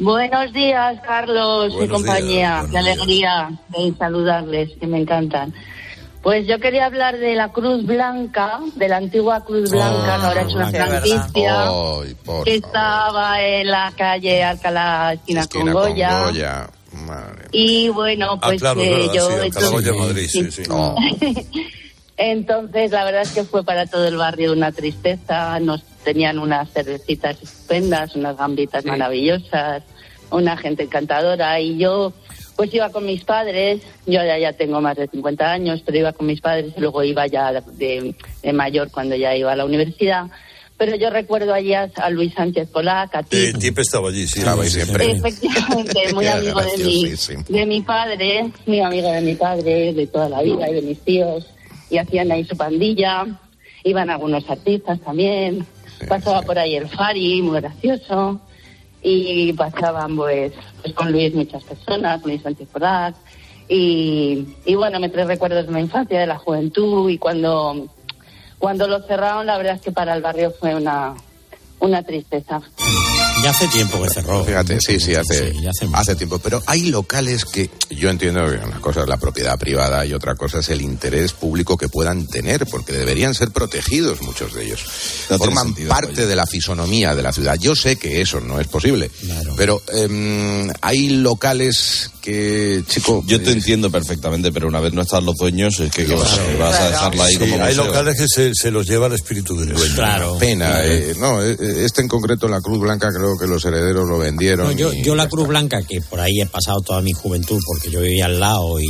Buenos 0.00 0.52
días, 0.52 0.98
Carlos 1.06 1.74
y 1.78 1.86
compañía. 1.88 2.62
días, 2.62 2.66
Qué 2.70 2.78
alegría 2.78 3.50
de 3.68 3.94
saludarles, 3.98 4.70
que 4.80 4.86
me 4.86 4.98
encantan. 5.00 5.52
Pues 6.22 6.46
yo 6.46 6.58
quería 6.58 6.86
hablar 6.86 7.18
de 7.18 7.34
la 7.34 7.48
Cruz 7.50 7.84
Blanca, 7.84 8.60
de 8.76 8.88
la 8.88 8.96
antigua 8.98 9.42
Cruz 9.44 9.70
Blanca, 9.70 10.16
que 10.20 10.26
ahora 10.26 10.42
es 10.42 10.54
una 10.54 10.70
franquicia, 10.70 11.64
que 12.44 12.54
estaba 12.56 13.42
en 13.42 13.70
la 13.70 13.92
calle 13.96 14.42
Alcalá, 14.42 15.14
esquina, 15.14 15.40
esquina 15.42 15.72
con 15.72 15.82
con 15.82 15.92
Goya. 15.92 16.68
Madre. 17.06 17.46
Y 17.52 17.88
bueno, 17.88 18.32
Ah, 18.32 18.38
pues 18.48 18.60
claro, 18.60 18.80
eh, 18.80 18.90
verdad, 18.90 19.12
yo... 19.14 19.26
sí, 19.26 19.32
Alcalá 19.32 19.46
entonces- 19.46 19.70
Goya, 19.70 19.92
Madrid, 19.94 20.28
sí, 20.28 20.50
sí. 20.50 20.62
Oh. 20.70 20.96
Entonces, 22.22 22.90
la 22.90 23.04
verdad 23.04 23.22
es 23.22 23.30
que 23.30 23.44
fue 23.44 23.64
para 23.64 23.86
todo 23.86 24.06
el 24.06 24.18
barrio 24.18 24.52
una 24.52 24.72
tristeza. 24.72 25.58
Nos 25.58 25.82
tenían 26.04 26.38
unas 26.38 26.70
cervecitas 26.70 27.42
estupendas, 27.42 28.14
unas 28.14 28.36
gambitas 28.36 28.84
maravillosas, 28.84 29.82
una 30.30 30.54
gente 30.58 30.82
encantadora. 30.82 31.58
Y 31.60 31.78
yo, 31.78 32.12
pues 32.56 32.74
iba 32.74 32.90
con 32.90 33.06
mis 33.06 33.24
padres. 33.24 33.80
Yo 34.04 34.22
ya, 34.22 34.36
ya 34.38 34.52
tengo 34.52 34.82
más 34.82 34.98
de 34.98 35.08
50 35.08 35.50
años, 35.50 35.82
pero 35.82 35.96
iba 35.96 36.12
con 36.12 36.26
mis 36.26 36.42
padres 36.42 36.74
y 36.76 36.80
luego 36.80 37.02
iba 37.02 37.26
ya 37.26 37.52
de, 37.52 38.14
de 38.42 38.52
mayor 38.52 38.90
cuando 38.90 39.16
ya 39.16 39.34
iba 39.34 39.52
a 39.52 39.56
la 39.56 39.64
universidad. 39.64 40.26
Pero 40.76 40.96
yo 40.96 41.08
recuerdo 41.08 41.54
allí 41.54 41.72
a, 41.72 41.88
Luis 42.10 42.34
Sánchez 42.34 42.68
Polac, 42.68 43.14
a 43.14 43.22
ti, 43.22 43.36
Eh, 43.36 43.52
Tipe 43.58 43.80
estaba 43.80 44.10
allí, 44.10 44.26
sí. 44.26 44.40
Estaba 44.40 44.62
ahí 44.62 44.68
siempre. 44.68 45.10
Efectivamente, 45.10 46.00
muy 46.14 46.26
amigo 46.26 46.60
de 46.60 46.76
mi, 46.76 47.02
graciosísimo. 47.02 47.44
de 47.48 47.66
mi 47.66 47.80
padre, 47.80 48.50
muy 48.66 48.80
amigo 48.80 49.10
de 49.10 49.20
mi 49.22 49.34
padre 49.36 49.94
de 49.94 50.06
toda 50.06 50.28
la 50.28 50.42
vida 50.42 50.68
y 50.70 50.74
de 50.74 50.82
mis 50.82 51.00
tíos. 51.00 51.46
Y 51.90 51.98
hacían 51.98 52.30
ahí 52.30 52.44
su 52.44 52.56
pandilla, 52.56 53.26
iban 53.84 54.10
algunos 54.10 54.48
artistas 54.48 55.00
también. 55.00 55.66
Pasaba 56.08 56.42
por 56.42 56.58
ahí 56.58 56.76
el 56.76 56.88
Fari, 56.88 57.42
muy 57.42 57.60
gracioso. 57.60 58.40
Y 59.02 59.52
pasaban 59.54 60.16
pues, 60.16 60.52
pues 60.82 60.94
con 60.94 61.10
Luis 61.10 61.34
muchas 61.34 61.64
personas, 61.64 62.24
Luis 62.24 62.42
Sánchez 62.42 62.68
Polac. 62.68 63.14
Y, 63.68 64.56
y 64.64 64.74
bueno, 64.74 64.98
me 65.00 65.08
trae 65.08 65.24
recuerdos 65.24 65.66
de 65.66 65.72
la 65.72 65.80
infancia, 65.80 66.20
de 66.20 66.26
la 66.26 66.38
juventud. 66.38 67.08
Y 67.10 67.18
cuando, 67.18 67.88
cuando 68.58 68.88
lo 68.88 69.00
cerraron, 69.02 69.46
la 69.46 69.56
verdad 69.58 69.76
es 69.76 69.82
que 69.82 69.92
para 69.92 70.14
el 70.14 70.22
barrio 70.22 70.52
fue 70.58 70.74
una, 70.74 71.14
una 71.80 72.02
tristeza. 72.02 72.60
Ya 73.42 73.50
hace 73.50 73.68
tiempo 73.68 74.02
que 74.02 74.10
cerró. 74.10 74.44
Fíjate, 74.44 74.78
sí, 74.80 75.00
sí, 75.00 75.14
hace, 75.14 75.52
Sí, 75.52 75.66
hace 75.66 75.88
hace 75.92 76.14
tiempo. 76.14 76.38
Pero 76.38 76.62
hay 76.66 76.90
locales 76.90 77.44
que 77.44 77.70
yo 77.88 78.10
entiendo 78.10 78.44
que 78.44 78.56
una 78.56 78.80
cosa 78.80 79.02
es 79.02 79.08
la 79.08 79.16
propiedad 79.16 79.58
privada 79.58 80.04
y 80.04 80.12
otra 80.12 80.34
cosa 80.34 80.58
es 80.58 80.68
el 80.68 80.82
interés 80.82 81.32
público 81.32 81.76
que 81.78 81.88
puedan 81.88 82.26
tener, 82.26 82.66
porque 82.66 82.92
deberían 82.92 83.34
ser 83.34 83.50
protegidos 83.50 84.20
muchos 84.22 84.52
de 84.52 84.64
ellos. 84.64 84.84
No 85.30 85.38
Forman 85.38 85.66
sentido, 85.66 85.88
parte 85.88 86.26
de 86.26 86.36
la 86.36 86.46
fisonomía 86.46 87.14
de 87.14 87.22
la 87.22 87.32
ciudad. 87.32 87.56
Yo 87.58 87.74
sé 87.74 87.96
que 87.96 88.20
eso 88.20 88.40
no 88.40 88.60
es 88.60 88.66
posible, 88.68 89.10
pero 89.56 89.80
em, 89.94 90.70
hay 90.82 91.08
locales 91.08 92.10
que, 92.20 92.82
chico... 92.86 93.22
Yo 93.26 93.40
te 93.42 93.52
entiendo 93.52 93.90
perfectamente, 93.90 94.52
pero 94.52 94.68
una 94.68 94.80
vez 94.80 94.92
no 94.92 95.02
están 95.02 95.24
los 95.24 95.34
dueños, 95.36 95.80
es 95.80 95.90
que 95.90 96.04
¿qué 96.06 96.14
vas, 96.14 96.38
a- 96.38 96.56
vas 96.58 96.78
a 96.80 96.88
dejarla 96.90 97.24
ahí 97.24 97.32
Sí, 97.34 97.38
como 97.38 97.54
hay 97.54 97.60
museo? 97.74 97.84
locales 97.86 98.16
que 98.18 98.26
se, 98.28 98.54
se 98.54 98.70
los 98.70 98.86
lleva 98.86 99.06
el 99.08 99.14
espíritu 99.14 99.56
del 99.56 99.72
dueño. 99.74 99.94
Claro. 99.94 100.36
Pena, 100.38 100.84
eh, 100.84 101.14
no, 101.18 101.42
eh, 101.42 101.56
este 101.84 102.02
en 102.02 102.08
concreto, 102.08 102.46
la 102.48 102.60
Cruz 102.60 102.78
Blanca, 102.80 103.08
creo 103.16 103.36
que 103.38 103.46
los 103.46 103.64
herederos 103.64 104.08
lo 104.08 104.18
vendieron. 104.18 104.66
No, 104.66 104.72
yo, 104.72 104.92
yo 104.92 105.14
la 105.14 105.28
Cruz. 105.28 105.48
Blanca, 105.48 105.82
que 105.82 106.00
por 106.02 106.20
ahí 106.20 106.40
he 106.40 106.46
pasado 106.46 106.80
toda 106.80 107.00
mi 107.00 107.12
juventud, 107.12 107.58
porque 107.66 107.90
yo 107.90 108.00
vivía 108.00 108.26
al 108.26 108.38
lado 108.38 108.78
y 108.80 108.86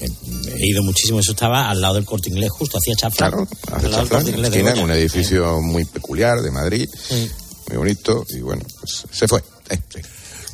he, 0.00 0.66
ido 0.68 0.82
muchísimo, 0.82 1.20
eso 1.20 1.32
estaba 1.32 1.68
al 1.70 1.80
lado 1.80 1.94
del 1.94 2.04
corte 2.04 2.28
inglés, 2.28 2.50
justo 2.50 2.76
hacía 2.78 2.94
chaflán. 2.94 3.30
Claro, 3.30 3.48
del 3.82 3.90
chaflán, 3.90 4.44
esquina, 4.44 4.72
en 4.72 4.78
un 4.80 4.90
edificio 4.90 5.60
muy 5.62 5.84
peculiar 5.86 6.42
de 6.42 6.50
Madrid, 6.50 6.88
Sí. 7.08 7.28
muy 7.68 7.78
bonito, 7.78 8.24
y 8.28 8.40
bueno, 8.40 8.62
pues 8.80 9.04
se 9.10 9.26
fue. 9.26 9.42
Eh, 9.70 9.78
sí. 9.92 10.00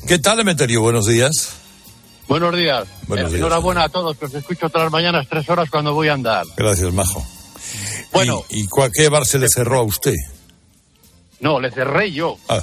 ¿Qué 0.06 0.18
tal, 0.18 0.38
Emeterio? 0.40 0.80
Buenos 0.82 1.06
días. 1.06 1.48
Buenos 2.28 2.56
días. 2.56 2.86
Buenos 3.06 3.26
Eh, 3.26 3.34
días. 3.36 3.40
Enhorabuena 3.40 3.84
a 3.84 3.88
todos, 3.88 4.16
que 4.16 4.24
os 4.26 4.34
escucho 4.34 4.68
todas 4.68 4.84
las 4.86 4.92
mañanas 4.92 5.26
tres 5.28 5.48
horas 5.48 5.68
cuando 5.70 5.92
voy 5.94 6.08
a 6.08 6.14
andar. 6.14 6.44
Gracias, 6.56 6.92
Majo. 6.92 7.24
Bueno. 8.12 8.44
¿Y, 8.48 8.60
y 8.62 8.66
cuál- 8.68 8.90
qué 8.92 9.08
bar 9.08 9.26
se 9.26 9.38
le 9.38 9.48
cerró 9.48 9.80
a 9.80 9.82
usted? 9.82 10.14
No, 11.40 11.60
le 11.60 11.70
cerré 11.70 12.12
yo. 12.12 12.36
Ah. 12.48 12.62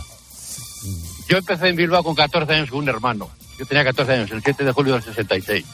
Yo 1.27 1.37
empecé 1.37 1.69
en 1.69 1.75
Bilbao 1.75 2.03
con 2.03 2.15
14 2.15 2.51
años 2.53 2.69
con 2.69 2.79
un 2.79 2.89
hermano. 2.89 3.29
Yo 3.59 3.65
tenía 3.65 3.83
14 3.83 4.13
años, 4.13 4.31
el 4.31 4.41
7 4.43 4.63
de 4.65 4.71
julio 4.71 4.93
del 4.93 5.03
66. 5.03 5.65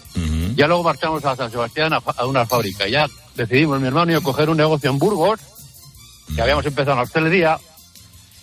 Ya 0.56 0.68
luego 0.68 0.84
marchamos 0.84 1.24
a 1.24 1.36
San 1.36 1.50
Sebastián 1.52 1.94
a, 1.94 1.98
a 1.98 2.26
una 2.26 2.46
fábrica. 2.46 2.88
Ya 2.88 3.08
decidimos, 3.36 3.80
mi 3.80 3.88
hermano 3.88 4.12
y 4.12 4.16
yo, 4.16 4.22
coger 4.24 4.50
un 4.50 4.58
negocio 4.58 4.90
en 4.90 4.98
Burgos, 5.00 5.40
que 6.36 6.42
habíamos 6.42 6.66
empezado 6.66 6.92
en 6.94 6.98
la 6.98 7.04
hostelería, 7.04 7.60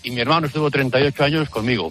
y 0.02 0.10
mi 0.12 0.20
hermano 0.20 0.46
estuvo 0.46 0.70
38 0.70 1.24
años 1.24 1.50
conmigo. 1.50 1.90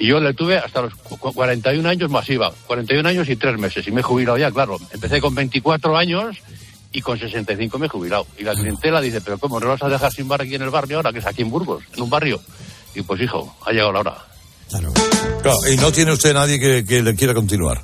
Y 0.00 0.06
yo 0.08 0.18
le 0.18 0.32
tuve 0.34 0.56
hasta 0.56 0.80
los 0.82 0.94
cu- 0.94 1.18
cu- 1.18 1.32
41 1.32 1.86
años 1.88 2.10
masiva, 2.10 2.50
41 2.66 3.06
años 3.08 3.28
y 3.28 3.36
3 3.36 3.58
meses. 3.58 3.86
Y 3.86 3.92
me 3.92 4.00
he 4.00 4.02
jubilado 4.02 4.38
ya, 4.38 4.50
claro. 4.50 4.78
Empecé 4.92 5.20
con 5.20 5.34
24 5.34 5.96
años 5.96 6.36
y 6.90 7.02
con 7.02 7.18
65 7.18 7.78
me 7.78 7.84
he 7.86 7.88
jubilado. 7.90 8.26
Y 8.38 8.42
la 8.44 8.54
clientela 8.54 9.00
dice, 9.02 9.20
pero 9.20 9.36
¿cómo 9.38 9.60
nos 9.60 9.68
vas 9.68 9.82
a 9.82 9.88
dejar 9.90 10.10
sin 10.10 10.26
bar 10.26 10.40
aquí 10.40 10.54
en 10.54 10.62
el 10.62 10.70
barrio 10.70 10.96
ahora, 10.96 11.12
que 11.12 11.18
es 11.18 11.26
aquí 11.26 11.42
en 11.42 11.50
Burgos, 11.50 11.84
en 11.94 12.02
un 12.02 12.08
barrio? 12.10 12.40
Y 12.94 13.02
pues 13.02 13.20
hijo, 13.20 13.54
ha 13.66 13.70
llegado 13.72 13.92
la 13.92 14.00
hora. 14.00 14.16
Claro, 15.42 15.58
¿Y 15.70 15.76
no 15.76 15.92
tiene 15.92 16.12
usted 16.12 16.32
nadie 16.32 16.58
que, 16.58 16.84
que 16.84 17.02
le 17.02 17.14
quiera 17.14 17.34
continuar? 17.34 17.82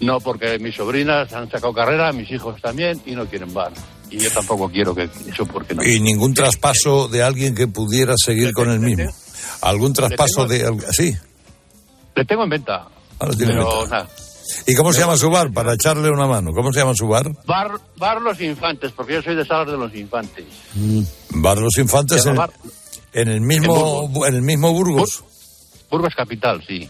No, 0.00 0.20
porque 0.20 0.58
mis 0.58 0.74
sobrinas 0.76 1.32
han 1.32 1.50
sacado 1.50 1.72
carrera, 1.72 2.12
mis 2.12 2.30
hijos 2.30 2.60
también, 2.60 3.00
y 3.06 3.12
no 3.12 3.26
quieren 3.26 3.52
bar. 3.54 3.72
Y 4.10 4.18
yo 4.18 4.30
tampoco 4.30 4.68
quiero 4.70 4.94
que 4.94 5.04
eso 5.32 5.46
porque 5.46 5.74
no. 5.74 5.82
¿Y 5.84 6.00
ningún 6.00 6.34
traspaso 6.34 7.08
de 7.08 7.22
alguien 7.22 7.54
que 7.54 7.66
pudiera 7.66 8.14
seguir 8.22 8.52
con 8.52 8.70
el 8.70 8.80
mismo? 8.80 9.10
¿Algún 9.62 9.92
traspaso 9.92 10.46
de...? 10.46 10.66
Sí. 10.92 11.14
Le 12.20 12.26
tengo 12.26 12.44
en 12.44 12.50
venta. 12.50 12.86
Ah, 13.18 13.24
lo 13.26 13.32
tiene 13.32 13.52
en 13.52 13.58
pero 13.60 13.80
venta. 13.80 13.96
nada. 13.96 14.08
¿Y 14.66 14.74
cómo 14.74 14.92
se 14.92 15.00
llama 15.00 15.16
su 15.16 15.30
bar? 15.30 15.50
Para 15.54 15.72
echarle 15.72 16.10
una 16.10 16.26
mano. 16.26 16.52
¿Cómo 16.52 16.70
se 16.70 16.80
llama 16.80 16.92
su 16.94 17.08
bar? 17.08 17.24
Bar, 17.46 17.70
bar 17.96 18.20
Los 18.20 18.38
Infantes, 18.42 18.92
porque 18.92 19.14
yo 19.14 19.22
soy 19.22 19.36
de 19.36 19.46
Salas 19.46 19.68
de 19.68 19.78
los 19.78 19.94
Infantes. 19.94 20.44
Bar 21.30 21.56
Los 21.56 21.78
Infantes 21.78 22.26
en, 22.26 22.34
llama 22.34 22.50
en 23.14 23.28
el 23.28 23.40
mismo 23.40 24.26
en 24.26 24.34
el 24.34 24.42
mismo 24.42 24.70
Burgos. 24.74 25.24
Burgos 25.90 26.14
Capital, 26.16 26.62
sí. 26.66 26.88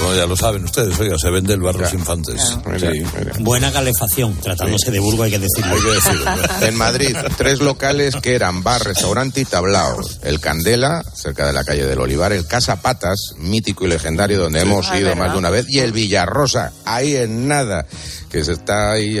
Bueno, 0.00 0.16
ya 0.16 0.26
lo 0.26 0.36
saben 0.36 0.64
ustedes, 0.64 0.98
oiga, 0.98 1.16
se 1.18 1.30
vende 1.30 1.54
el 1.54 1.60
Bar 1.60 1.76
Los 1.76 1.92
Infantes. 1.94 2.40
Sí. 2.78 3.40
Buena 3.40 3.72
calefacción, 3.72 4.34
tratándose 4.42 4.90
de 4.90 4.98
Burgos 4.98 5.26
hay 5.26 5.30
que 5.30 5.38
decirlo. 5.38 5.74
Hay 5.74 5.80
que 5.82 5.90
decirlo. 5.92 6.30
En 6.66 6.76
Madrid, 6.76 7.16
tres 7.38 7.60
locales 7.60 8.16
que 8.16 8.34
eran 8.34 8.62
bar, 8.62 8.82
restaurante 8.84 9.40
y 9.40 9.44
tablao. 9.44 10.00
El 10.22 10.40
Candela, 10.40 11.02
cerca 11.14 11.46
de 11.46 11.52
la 11.52 11.62
calle 11.64 11.86
del 11.86 12.00
Olivar, 12.00 12.32
el 12.32 12.46
Casa 12.46 12.82
Patas, 12.82 13.34
mítico 13.38 13.84
y 13.86 13.88
legendario, 13.88 14.40
donde 14.40 14.60
Sí. 14.60 14.66
hemos 14.66 14.88
Ah, 14.90 14.98
ido 14.98 15.08
¿verdad? 15.10 15.24
más 15.24 15.32
de 15.32 15.38
una 15.38 15.50
vez, 15.50 15.66
y 15.68 15.78
el 15.78 15.92
Villarrosa, 15.92 16.72
ahí 16.84 17.14
en 17.16 17.46
nada, 17.48 17.86
que 18.30 18.44
se 18.44 18.52
está 18.52 18.92
ahí... 18.92 19.18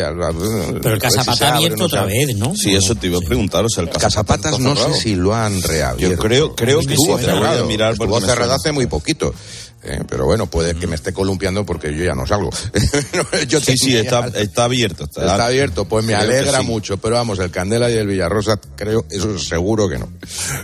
Pero 0.82 0.94
el 0.94 1.00
Casapata 1.00 1.48
ha 1.52 1.56
abierto 1.56 1.84
otra 1.84 2.04
vez, 2.04 2.34
¿no? 2.36 2.52
Sí, 2.56 2.74
eso 2.74 2.94
te 2.96 3.06
iba 3.06 3.18
a 3.18 3.22
preguntar. 3.22 3.64
O 3.64 3.68
sea, 3.68 3.84
el 3.84 3.90
Casapatas 3.90 4.58
no 4.58 4.74
sé 4.74 4.92
si 4.94 5.14
lo 5.14 5.34
han 5.34 5.62
reabierto. 5.62 6.16
Yo 6.16 6.18
creo- 6.20 6.54
creo 6.56 6.80
que 6.80 6.96
sí, 6.96 7.04
te 7.06 7.32
voy 7.32 7.46
a 7.46 7.62
mirar 7.64 7.94
porque 7.96 8.23
Suena. 8.24 8.54
hace 8.54 8.72
muy 8.72 8.86
poquito. 8.86 9.34
¿eh? 9.82 10.00
pero 10.08 10.24
bueno, 10.24 10.46
puede 10.46 10.74
que 10.74 10.86
me 10.86 10.94
esté 10.94 11.12
columpiando 11.12 11.66
porque 11.66 11.94
yo 11.94 12.04
ya 12.04 12.14
no 12.14 12.26
salgo. 12.26 12.50
yo 13.48 13.60
Sí, 13.60 13.76
sí, 13.76 13.96
está, 13.96 14.28
está 14.28 14.64
abierto. 14.64 15.04
Está, 15.04 15.20
Está 15.22 15.46
abierto, 15.46 15.84
pues 15.84 16.04
me 16.04 16.14
alegra 16.14 16.60
sí. 16.60 16.66
mucho, 16.66 16.96
pero 16.96 17.16
vamos, 17.16 17.38
el 17.38 17.50
Candela 17.50 17.90
y 17.90 17.94
el 17.94 18.06
Villarrosa, 18.06 18.58
creo, 18.76 19.04
eso 19.10 19.38
seguro 19.38 19.88
que 19.88 19.98
no. 19.98 20.08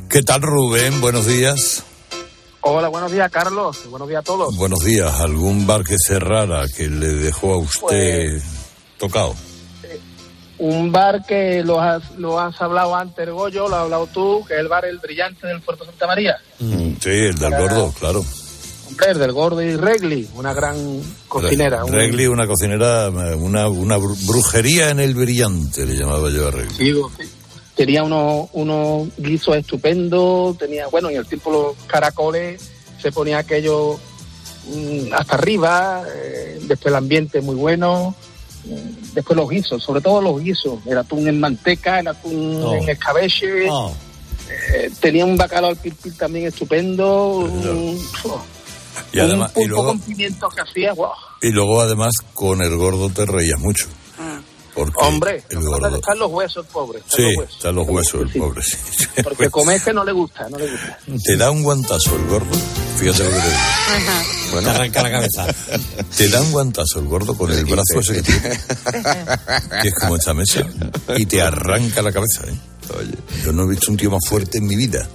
¿Qué 0.08 0.22
tal, 0.22 0.40
Rubén? 0.42 1.00
Buenos 1.02 1.26
días. 1.26 1.82
Hola, 2.62 2.88
buenos 2.88 3.10
días, 3.12 3.30
Carlos. 3.30 3.78
Buenos 3.88 4.08
días 4.08 4.20
a 4.20 4.24
todos. 4.24 4.54
Buenos 4.56 4.80
días. 4.80 5.12
¿Algún 5.20 5.66
bar 5.66 5.82
que 5.84 5.96
cerrara 5.98 6.66
que 6.74 6.88
le 6.88 7.08
dejó 7.08 7.54
a 7.54 7.58
usted 7.58 8.30
Pues- 8.30 8.42
tocado? 8.98 9.34
Un 10.60 10.92
bar 10.92 11.24
que 11.26 11.64
lo 11.64 11.80
has, 11.80 12.02
lo 12.18 12.38
has 12.38 12.60
hablado 12.60 12.94
antes, 12.94 13.28
Goyo, 13.30 13.66
lo 13.68 13.76
has 13.76 13.82
hablado 13.82 14.06
tú, 14.08 14.44
que 14.46 14.54
es 14.54 14.60
el 14.60 14.68
bar 14.68 14.84
El 14.84 14.98
Brillante 14.98 15.46
del 15.46 15.60
Puerto 15.62 15.84
Santa 15.86 16.06
María. 16.06 16.36
Mm, 16.58 16.92
Sí, 17.00 17.08
el 17.10 17.38
del 17.38 17.50
gordo, 17.56 17.92
claro. 17.98 18.22
Hombre, 18.88 19.10
el 19.12 19.18
del 19.20 19.32
Gordo 19.32 19.62
y 19.62 19.76
Regli, 19.76 20.28
una 20.34 20.52
gran 20.52 20.76
cocinera. 21.28 21.84
un- 21.84 21.92
Regli, 21.92 22.26
una 22.26 22.46
cocinera, 22.46 23.08
una, 23.08 23.68
una 23.68 23.96
bru- 23.98 24.26
brujería 24.26 24.90
en 24.90 25.00
el 25.00 25.14
brillante, 25.14 25.86
le 25.86 25.94
llamaba 25.96 26.28
yo 26.28 26.48
a 26.48 26.50
Regli. 26.50 26.76
Digo, 26.84 27.10
sí. 27.18 27.24
Tenía 27.76 28.02
unos, 28.02 28.48
unos 28.52 29.08
guisos 29.16 29.56
estupendos, 29.56 30.58
tenía, 30.58 30.88
bueno, 30.88 31.08
en 31.08 31.16
el 31.16 31.26
tiempo 31.26 31.50
los 31.50 31.86
caracoles, 31.86 32.60
se 33.00 33.10
ponía 33.12 33.38
aquello 33.38 33.98
mm, 34.66 35.14
hasta 35.14 35.36
arriba, 35.36 36.02
eh, 36.14 36.58
después 36.64 36.86
el 36.92 36.96
ambiente 36.96 37.40
muy 37.40 37.54
bueno, 37.54 38.14
después 39.14 39.36
los 39.36 39.48
guisos, 39.48 39.82
sobre 39.82 40.00
todo 40.00 40.20
los 40.20 40.42
guisos, 40.42 40.78
el 40.86 40.98
atún 40.98 41.26
en 41.28 41.40
manteca, 41.40 42.00
el 42.00 42.08
atún 42.08 42.60
Oh. 42.62 42.74
en 42.74 42.88
escabeche, 42.88 43.68
Oh. 43.70 43.92
eh, 44.74 44.90
tenía 45.00 45.24
un 45.24 45.36
bacalao 45.36 45.70
al 45.70 45.76
pil 45.76 45.94
pil 45.94 46.16
también 46.16 46.46
estupendo, 46.46 47.38
un, 47.38 47.98
Y 49.12 49.18
además, 49.20 49.52
un 49.54 49.62
y 49.62 49.66
luego, 49.66 49.86
con 49.86 50.00
pimientos 50.00 50.54
que 50.54 50.60
hacía, 50.60 50.92
guau. 50.92 51.12
y 51.42 51.50
luego 51.50 51.80
además 51.80 52.12
con 52.34 52.60
el 52.62 52.76
gordo 52.76 53.08
te 53.10 53.26
reías 53.26 53.58
mucho. 53.58 53.86
Porque 54.74 54.94
Hombre, 55.04 55.42
el 55.48 55.60
gordo. 55.60 55.96
están 55.96 56.18
los 56.18 56.30
huesos, 56.30 56.66
pobre. 56.66 56.98
Están 57.00 57.16
Sí, 57.16 57.22
los 57.22 57.36
huesos. 57.38 57.56
están 57.56 57.74
los 57.74 57.88
huesos, 57.88 58.20
el 58.22 58.40
pobre. 58.40 58.62
sí. 58.62 58.76
Porque 59.22 59.50
comer 59.50 59.80
que 59.82 59.92
no 59.92 60.04
le 60.04 60.12
gusta, 60.12 60.48
no 60.48 60.58
le 60.58 60.70
gusta. 60.70 60.98
Te 61.24 61.36
da 61.36 61.50
un 61.50 61.62
guantazo 61.62 62.16
el 62.16 62.26
gordo. 62.26 62.58
Fíjate 62.98 63.24
lo 63.24 63.30
que 63.30 63.36
te 63.36 63.46
digo. 63.48 63.58
Bueno, 64.52 64.68
Te 64.70 64.74
arranca 64.76 65.02
la 65.02 65.10
cabeza. 65.10 65.46
Te 66.16 66.28
da 66.28 66.40
un 66.42 66.52
guantazo 66.52 66.98
el 67.00 67.06
gordo 67.06 67.34
con 67.36 67.50
el 67.50 67.64
brazo 67.64 68.00
ese 68.00 68.14
que 68.14 68.22
tiene, 68.22 68.50
que 69.82 69.88
es 69.88 69.94
como 69.94 70.16
esta 70.16 70.34
mesa, 70.34 70.66
y 71.16 71.26
te 71.26 71.40
arranca 71.42 72.02
la 72.02 72.12
cabeza. 72.12 72.42
¿eh? 72.46 72.54
Oye, 72.98 73.14
yo 73.44 73.52
no 73.52 73.64
he 73.64 73.68
visto 73.68 73.90
un 73.90 73.96
tío 73.96 74.10
más 74.10 74.26
fuerte 74.26 74.58
en 74.58 74.66
mi 74.66 74.76
vida 74.76 75.08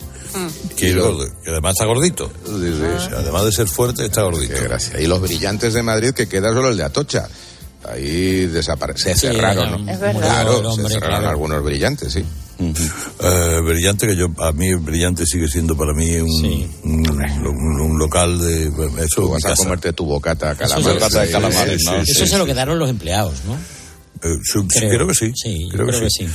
que 0.76 0.90
el 0.90 1.00
gordo, 1.00 1.26
que 1.44 1.50
además 1.50 1.72
está 1.76 1.86
gordito. 1.86 2.30
O 2.46 3.00
sea, 3.00 3.20
además 3.20 3.46
de 3.46 3.52
ser 3.54 3.68
fuerte, 3.68 4.06
está 4.06 4.24
gordito. 4.24 4.56
Gracias. 4.62 5.00
Y 5.00 5.08
los 5.08 5.22
brillantes 5.22 5.74
de 5.74 5.82
Madrid, 5.82 6.12
que 6.12 6.28
queda 6.28 6.50
solo 6.50 6.70
el 6.70 6.78
de 6.78 6.84
Atocha. 6.84 7.28
Ahí 7.88 8.48
desapareció. 8.48 9.14
Se 9.14 9.20
Sí, 9.20 9.28
cerraron. 9.28 9.68
era- 9.68 9.78
¿no? 9.78 9.92
Es 9.92 10.00
verdad. 10.00 10.22
Claro, 10.22 10.58
hombre, 10.70 10.88
se 10.88 10.94
cerraron 10.96 11.18
claro. 11.20 11.30
algunos 11.30 11.64
brillantes, 11.64 12.14
sí. 12.14 12.26
Eh, 12.58 13.60
brillante 13.64 14.08
que 14.08 14.16
yo 14.16 14.28
a 14.40 14.52
mí 14.54 14.74
brillante 14.76 15.26
sigue 15.26 15.48
siendo 15.48 15.76
para 15.76 15.94
mí 15.94 16.16
un, 16.16 16.70
un, 16.84 17.08
un- 17.46 17.82
un 17.82 18.00
local 18.00 18.40
de 18.40 18.68
eso 19.04 19.22
Tú 19.22 19.30
vas 19.30 19.44
a 19.46 19.50
casa. 19.50 19.64
comerte 19.64 19.94
tu 19.94 20.06
bocata 20.06 20.52
Eso, 20.54 20.60
calamares. 20.60 20.94
Bocata 20.96 21.20
de 21.20 21.26
Sí, 21.28 21.32
calamares, 21.34 21.82
sí, 21.82 21.86
¿no? 21.86 22.06
sí, 22.06 22.12
Eso 22.12 22.26
sí, 22.26 22.32
se 22.32 22.38
lo 22.38 22.46
sí. 22.46 22.52
quedaron 22.52 22.80
los 22.80 22.90
empleados, 22.90 23.34
¿no? 23.46 23.56
Eh, 23.56 24.38
su- 24.44 24.62
sí, 24.72 24.80
creo, 24.80 25.06
que 25.08 25.14
sí. 25.14 25.32
Sí, 25.36 25.68
creo, 25.72 25.86
que, 25.88 26.10
sí. 26.10 26.28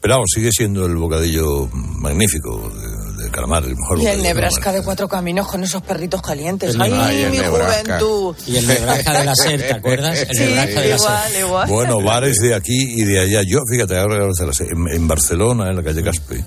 Pero 0.00 0.14
vamos, 0.14 0.30
sigue 0.34 0.50
siendo 0.52 0.84
el 0.86 0.94
bocadillo 0.96 1.68
magnífico 1.72 2.70
de 2.70 3.01
calamar, 3.32 3.64
el 3.64 3.74
mejor 3.76 3.98
Y 4.00 4.06
el 4.06 4.22
Nebraska 4.22 4.70
de 4.72 4.82
cuatro 4.82 5.08
caminos 5.08 5.48
con 5.48 5.64
esos 5.64 5.82
perritos 5.82 6.22
calientes. 6.22 6.74
El 6.74 6.82
¡Ay, 6.82 7.26
mi 7.30 7.38
Nebraska. 7.38 7.98
juventud! 7.98 8.36
Y 8.46 8.56
el 8.58 8.66
Nebraska 8.68 9.18
de 9.18 9.24
la 9.24 9.34
SER, 9.34 9.60
¿te 9.66 9.72
acuerdas? 9.72 10.18
El 10.28 10.36
Sí, 10.36 10.42
Nebraska 10.44 10.80
de 10.80 10.88
la 10.90 10.98
SER. 10.98 11.08
igual, 11.08 11.32
igual. 11.46 11.68
Bueno, 11.68 12.00
bares 12.02 12.36
de 12.38 12.54
aquí 12.54 12.76
y 13.00 13.04
de 13.04 13.20
allá. 13.20 13.42
Yo, 13.44 13.58
fíjate, 13.68 13.98
ahora 13.98 14.24
en, 14.26 14.88
en 14.94 15.08
Barcelona, 15.08 15.68
en 15.70 15.76
la 15.76 15.82
calle 15.82 16.02
Caspe, 16.04 16.44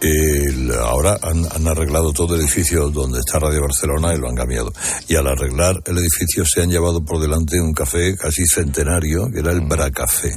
el- 0.00 0.70
ahora 0.72 1.18
han, 1.22 1.46
han 1.50 1.66
arreglado 1.66 2.12
todo 2.12 2.34
el 2.34 2.42
edificio 2.42 2.90
donde 2.90 3.20
está 3.20 3.38
Radio 3.38 3.62
Barcelona 3.62 4.12
y 4.14 4.18
lo 4.18 4.28
han 4.28 4.34
cambiado. 4.34 4.70
Y 5.08 5.16
al 5.16 5.26
arreglar 5.26 5.76
el 5.86 5.96
edificio 5.98 6.44
se 6.44 6.60
han 6.62 6.70
llevado 6.70 7.02
por 7.02 7.20
delante 7.20 7.58
un 7.60 7.72
café 7.72 8.14
casi 8.16 8.44
centenario, 8.46 9.30
que 9.32 9.40
era 9.40 9.52
el 9.52 9.62
Bracafé, 9.62 10.36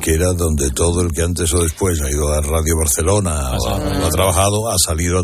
que 0.00 0.14
era 0.14 0.32
donde 0.32 0.70
todo 0.70 1.02
el 1.02 1.12
que 1.12 1.22
antes 1.22 1.52
o 1.54 1.62
después 1.62 2.00
ha 2.00 2.10
ido 2.10 2.28
a 2.32 2.40
Radio 2.40 2.76
Barcelona 2.78 3.56
o, 3.58 3.68
ha- 3.68 3.76
o 3.76 4.06
ha 4.06 4.10
trabajado 4.10 4.70
ha 4.70 4.76
salido. 4.78 5.22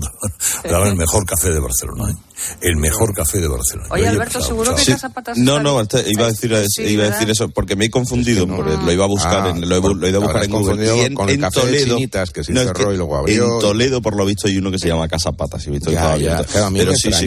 Era 0.64 0.83
el 0.89 0.97
mejor 0.97 1.24
café 1.27 1.51
de 1.51 1.61
Barcelona. 1.61 2.11
¿eh? 2.11 2.14
El 2.61 2.77
mejor 2.77 3.14
café 3.14 3.39
de 3.41 3.49
Barcelona. 3.49 3.89
Oye, 3.91 4.03
Yo- 4.05 4.09
Alberto, 4.11 4.41
seguro 4.43 4.74
que 4.74 4.83
Sí. 4.83 4.93
No, 5.37 5.59
no, 5.61 5.81
iba 6.07 6.24
a 6.27 6.29
decir, 6.29 6.55
Sí, 6.68 6.83
iba 6.83 7.05
a 7.05 7.11
decir 7.11 7.31
eso, 7.31 7.49
porque 7.49 7.77
me 7.77 7.87
he 7.87 7.91
confundido, 7.91 8.47
porque 8.47 8.72
lo 8.77 8.93
iba 8.93 9.05
a 9.05 9.09
buscar, 9.09 9.47
Ah, 9.47 9.51
en, 9.51 9.66
lo, 9.68 9.77
he, 9.77 9.81
bu- 9.81 9.95
lo 9.97 10.07
he 10.07 10.11
ido 10.11 10.20
a 10.20 10.24
buscar 10.24 10.45
en 10.45 10.51
Google. 10.51 10.66
confundido 10.66 10.97
Y 10.97 11.01
en, 11.01 11.14
con 11.14 11.29
el 11.29 11.35
en 11.37 11.41
café 11.41 11.61
de 11.61 11.66
Toledo, 11.66 11.95
Chinitas, 11.97 12.31
que 12.31 12.45
se 12.45 12.53
no, 12.53 12.61
es 12.61 12.66
cerró 12.66 12.93
y 12.93 12.97
luego 12.99 13.16
abrió. 13.16 13.55
En 13.55 13.61
Toledo, 13.61 14.03
por 14.03 14.16
lo 14.16 14.24
visto, 14.27 14.49
hay 14.49 14.59
uno 14.59 14.70
que 14.70 14.79
se 14.79 14.89
llama 14.89 15.09
Casa 15.09 15.33
Patas. 15.33 15.64
y 15.66 15.68
he 15.68 15.72
visto 15.72 15.89
que 15.91 15.95
Ya, 15.97 16.16
que 16.45 16.59
a 16.59 16.68
Pero 16.70 16.91
me 16.91 16.97
sí, 16.97 17.11
sí. 17.12 17.27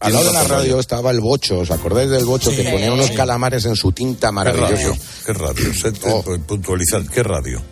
Al 0.00 0.12
lado 0.12 0.26
de 0.26 0.32
la 0.34 0.44
radio 0.44 0.78
estaba 0.80 1.10
el 1.10 1.20
bocho, 1.20 1.60
¿os 1.60 1.70
acordáis 1.70 2.10
del 2.10 2.24
bocho 2.26 2.50
Sí. 2.50 2.56
que 2.56 2.64
ponía 2.70 2.92
unos 2.92 3.10
calamares 3.12 3.64
en 3.64 3.74
su 3.76 3.92
tinta 3.92 4.28
¿Qué 4.30 4.34
radio? 4.34 4.60
maravilloso? 4.60 5.00
¿Qué 5.24 5.32
radio? 5.32 5.74
Se- 5.80 5.92
te- 5.92 6.38
puntualizar, 6.46 7.02
¿qué 7.08 7.22
radio? 7.22 7.62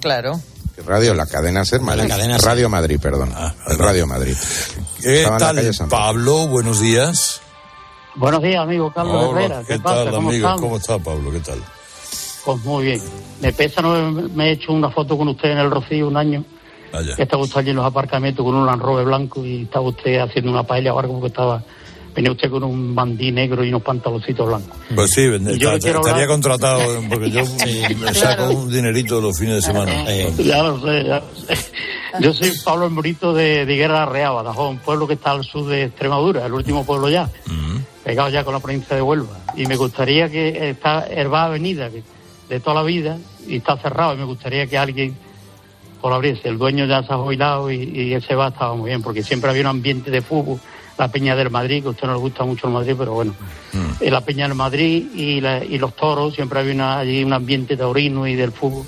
Claro. 0.00 0.40
¿Qué 0.76 0.82
radio? 0.82 1.14
La 1.14 1.26
cadena 1.26 1.64
Ser 1.64 1.80
Madrid. 1.80 2.08
cadena 2.08 2.38
Ser. 2.38 2.48
Radio 2.48 2.68
Madrid, 2.68 2.98
perdón. 3.00 3.32
Radio 3.78 4.06
Madrid. 4.06 4.34
¿Qué 5.00 5.18
Estaba 5.22 5.52
la 5.52 5.62
tal, 5.72 5.88
Pablo? 5.88 6.48
Buenos 6.48 6.80
días. 6.80 7.40
Buenos 8.16 8.42
días, 8.42 8.60
amigo 8.60 8.92
Carlos 8.92 9.24
Hola, 9.24 9.40
Herrera. 9.40 9.62
¿Qué, 9.66 9.78
pasa? 9.78 10.04
tal, 10.04 10.14
¿Cómo 10.14 10.28
amigo? 10.30 10.46
están? 10.48 10.60
¿Cómo 10.60 10.76
está, 10.76 10.98
Pablo? 10.98 11.30
¿Qué 11.32 11.40
tal? 11.40 11.58
Pues 12.44 12.58
muy 12.64 12.84
bien. 12.84 13.02
Me 13.40 13.52
pesa, 13.52 13.80
no 13.80 14.12
me, 14.12 14.28
me 14.28 14.48
he 14.48 14.52
hecho 14.52 14.72
una 14.72 14.90
foto 14.90 15.16
con 15.16 15.28
usted 15.28 15.50
en 15.50 15.58
el 15.58 15.70
Rocío 15.70 16.08
un 16.08 16.16
año. 16.16 16.44
Vaya. 16.94 17.14
Estaba 17.18 17.42
usted 17.42 17.58
allí 17.60 17.70
en 17.70 17.76
los 17.76 17.84
aparcamientos 17.86 18.44
con 18.44 18.54
un 18.54 18.66
Land 18.66 18.80
Rover 18.82 19.04
blanco 19.04 19.44
y 19.44 19.62
estaba 19.62 19.86
usted 19.88 20.18
haciendo 20.18 20.50
una 20.50 20.62
paella 20.62 20.94
o 20.94 20.98
algo 20.98 21.14
porque 21.14 21.28
estaba... 21.28 21.62
Venía 22.14 22.30
usted 22.30 22.48
con 22.48 22.62
un 22.62 22.94
bandí 22.94 23.32
negro 23.32 23.64
y 23.64 23.70
unos 23.70 23.82
pantaloncitos 23.82 24.46
blancos. 24.46 24.76
Pues 24.94 25.10
sí, 25.10 25.24
yo 25.24 25.38
quiero 25.58 25.74
estaría 25.74 25.96
hablar- 25.98 26.28
contratado 26.28 26.80
porque 27.08 27.28
yo 27.28 27.40
me 27.98 28.14
saco 28.14 28.50
un 28.50 28.70
dinerito 28.70 29.20
los 29.20 29.36
fines 29.36 29.56
de 29.56 29.62
semana. 29.62 30.04
Ya 30.38 30.62
lo 30.62 30.80
sé, 30.80 31.04
ya 31.04 31.18
lo 31.20 31.34
sé. 31.34 31.70
Yo 32.20 32.32
soy 32.32 32.52
Pablo 32.64 32.86
Embrito 32.86 33.32
de, 33.34 33.66
de 33.66 33.76
Guerra 33.76 34.06
Real, 34.06 34.32
Badajoz, 34.34 34.70
un 34.70 34.78
pueblo 34.78 35.08
que 35.08 35.14
está 35.14 35.32
al 35.32 35.42
sur 35.42 35.66
de 35.66 35.86
Extremadura, 35.86 36.46
el 36.46 36.52
último 36.52 36.86
pueblo 36.86 37.08
ya, 37.08 37.28
pegado 38.04 38.28
ya 38.28 38.44
con 38.44 38.54
la 38.54 38.60
provincia 38.60 38.94
de 38.94 39.02
Huelva. 39.02 39.36
Y 39.56 39.66
me 39.66 39.74
gustaría 39.74 40.28
que 40.28 40.70
está 40.70 41.08
Herba 41.08 41.46
Avenida, 41.46 41.90
de 42.48 42.60
toda 42.60 42.74
la 42.76 42.82
vida, 42.84 43.18
y 43.48 43.56
está 43.56 43.76
cerrado, 43.78 44.14
y 44.14 44.18
me 44.18 44.24
gustaría 44.24 44.68
que 44.68 44.78
alguien 44.78 45.16
por 46.04 46.12
abriese. 46.12 46.50
El 46.50 46.58
dueño 46.58 46.84
ya 46.84 47.02
se 47.02 47.14
ha 47.14 47.16
jubilado 47.16 47.70
y, 47.70 47.76
y 47.82 48.12
ese 48.12 48.34
va 48.34 48.48
estaba 48.48 48.74
muy 48.74 48.90
bien, 48.90 49.00
porque 49.00 49.22
siempre 49.22 49.48
había 49.48 49.62
un 49.62 49.68
ambiente 49.68 50.10
de 50.10 50.20
fútbol, 50.20 50.60
la 50.98 51.08
Peña 51.08 51.34
del 51.34 51.48
Madrid, 51.48 51.80
que 51.80 51.88
a 51.88 51.92
usted 51.92 52.06
no 52.06 52.12
le 52.12 52.18
gusta 52.20 52.44
mucho 52.44 52.66
el 52.66 52.74
Madrid, 52.74 52.94
pero 52.98 53.14
bueno, 53.14 53.34
en 54.00 54.12
la 54.12 54.20
Peña 54.20 54.46
del 54.46 54.54
Madrid 54.54 55.06
y, 55.14 55.40
la- 55.40 55.64
y 55.64 55.78
los 55.78 55.96
toros, 55.96 56.34
siempre 56.34 56.58
había 56.60 56.74
una- 56.74 56.98
allí 56.98 57.24
un 57.24 57.32
ambiente 57.32 57.74
taurino 57.74 58.26
y 58.26 58.34
del 58.34 58.52
fútbol, 58.52 58.84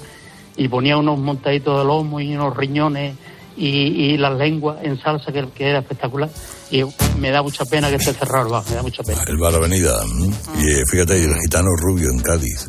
y 0.58 0.68
ponía 0.68 0.98
unos 0.98 1.18
montaditos 1.18 1.78
de 1.78 1.84
lomo 1.86 2.20
y 2.20 2.36
unos 2.36 2.54
riñones 2.54 3.16
y, 3.56 3.66
y 3.68 4.18
las 4.18 4.36
lenguas 4.36 4.76
en 4.82 5.00
salsa, 5.00 5.32
que, 5.32 5.48
que 5.54 5.70
era 5.70 5.78
espectacular, 5.78 6.28
y 6.70 6.82
me 7.18 7.30
da 7.30 7.42
mucha 7.42 7.64
pena 7.64 7.88
que 7.88 7.96
esté 7.96 8.12
cerrado 8.12 8.44
el 8.46 8.52
bar, 8.52 8.62
me 8.68 8.74
da 8.76 8.82
mucha 8.82 9.02
pena. 9.02 9.22
El 9.26 9.38
Bar 9.38 9.54
Avenida. 9.54 9.96
¿m? 10.04 10.34
Y 10.60 10.68
eh, 10.68 10.82
fíjate, 10.90 11.14
el 11.24 11.34
gitano 11.40 11.70
rubio 11.80 12.10
en 12.10 12.18
Cádiz. 12.20 12.66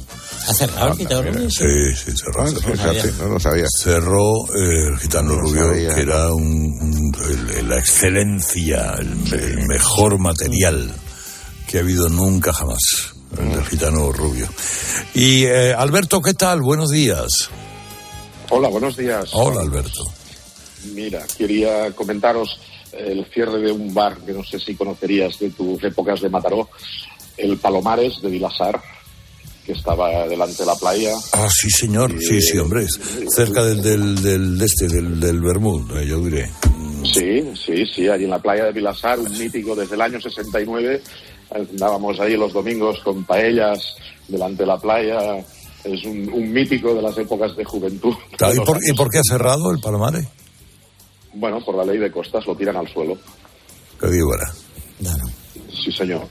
¿Ha 0.47 0.53
cerrado 0.53 0.91
el 0.93 0.97
Gitano 0.97 1.21
Rubio? 1.31 1.49
Sí, 1.49 1.95
sí, 1.95 2.11
cerró. 2.15 2.43
Ah, 2.43 2.47
cerró. 2.49 3.27
no 3.27 3.33
lo 3.33 3.39
sabía. 3.39 3.65
Cerró 3.77 4.45
eh, 4.55 4.87
el 4.91 4.97
gitano 4.99 5.33
No 5.33 5.39
rubio, 5.41 5.63
sabía. 5.65 5.95
que 5.95 6.01
era 6.01 6.33
un, 6.33 6.43
un- 6.45 7.11
el- 7.57 7.69
la 7.69 7.77
excelencia, 7.77 8.95
el, 8.99 9.33
el 9.33 9.67
mejor 9.67 10.17
material 10.19 10.91
que 11.67 11.77
ha 11.77 11.81
habido 11.81 12.07
nunca 12.09 12.53
jamás. 12.53 12.79
El 13.37 13.51
del 13.51 13.65
gitano 13.65 14.11
rubio. 14.13 14.47
Y 15.13 15.43
eh, 15.43 15.73
Alberto, 15.73 16.21
¿qué 16.21 16.33
tal? 16.33 16.61
Buenos 16.61 16.89
días. 16.91 17.27
Hola, 18.49 18.69
buenos 18.69 18.95
días. 18.95 19.29
Hola, 19.33 19.61
Alberto. 19.61 20.03
Mira, 20.93 21.25
quería 21.37 21.91
comentaros 21.91 22.57
el 22.93 23.25
cierre 23.33 23.59
de 23.59 23.71
un 23.73 23.93
bar 23.93 24.17
que 24.19 24.31
no 24.31 24.43
sé 24.45 24.59
si 24.59 24.75
conocerías 24.75 25.37
de 25.39 25.49
tus 25.49 25.83
épocas 25.83 26.21
de 26.21 26.29
Mataró, 26.29 26.69
el 27.35 27.57
Palomares 27.57 28.21
de 28.21 28.29
Vilasar, 28.29 28.81
que 29.67 29.73
estaba 29.73 30.25
delante 30.29 30.63
de 30.63 30.65
la 30.65 30.75
playa. 30.75 31.11
Ah, 31.33 31.47
sí, 31.49 31.69
señor. 31.69 32.15
Sí, 32.21 32.41
sí, 32.41 32.57
hombre. 32.57 32.85
es 32.85 32.97
cerca 33.35 33.65
del, 33.65 33.83
del, 33.83 34.21
del 34.23 34.61
este, 34.61 34.87
del, 34.87 35.19
del 35.19 35.41
Bermud, 35.41 35.97
eh, 35.97 36.07
yo 36.07 36.21
diré. 36.21 36.49
Sí, 37.13 37.43
sí, 37.65 37.85
sí, 37.85 38.07
allí 38.07 38.23
en 38.23 38.29
la 38.29 38.39
playa 38.39 38.63
de 38.63 38.71
Vilasar, 38.71 39.19
un 39.19 39.29
mítico 39.37 39.75
desde 39.75 39.95
el 39.95 40.01
año 40.01 40.21
69. 40.21 41.01
Andábamos 41.53 42.17
ahí 42.21 42.37
los 42.37 42.53
domingos 42.53 42.99
con 43.03 43.25
paellas 43.25 43.77
delante 44.29 44.63
de 44.63 44.67
la 44.67 44.77
playa. 44.77 45.19
Es 45.83 46.05
un, 46.05 46.29
un 46.31 46.51
mítico 46.51 46.95
de 46.95 47.01
las 47.01 47.17
épocas 47.17 47.53
de 47.57 47.65
juventud. 47.65 48.15
Claro, 48.37 48.55
¿Y 48.55 48.65
por, 48.65 48.77
¿Y 48.81 48.93
por 48.93 49.09
qué 49.09 49.19
ha 49.19 49.23
cerrado 49.29 49.69
el 49.71 49.81
Palomare? 49.81 50.25
Bueno, 51.33 51.59
por 51.63 51.75
la 51.75 51.83
ley 51.83 51.97
de 51.97 52.09
costas 52.09 52.45
lo 52.47 52.55
tiran 52.55 52.77
al 52.77 52.87
suelo. 52.87 53.17
Que 53.99 54.07
viva. 54.07 54.37
Sí, 55.73 55.91
señor. 55.91 56.27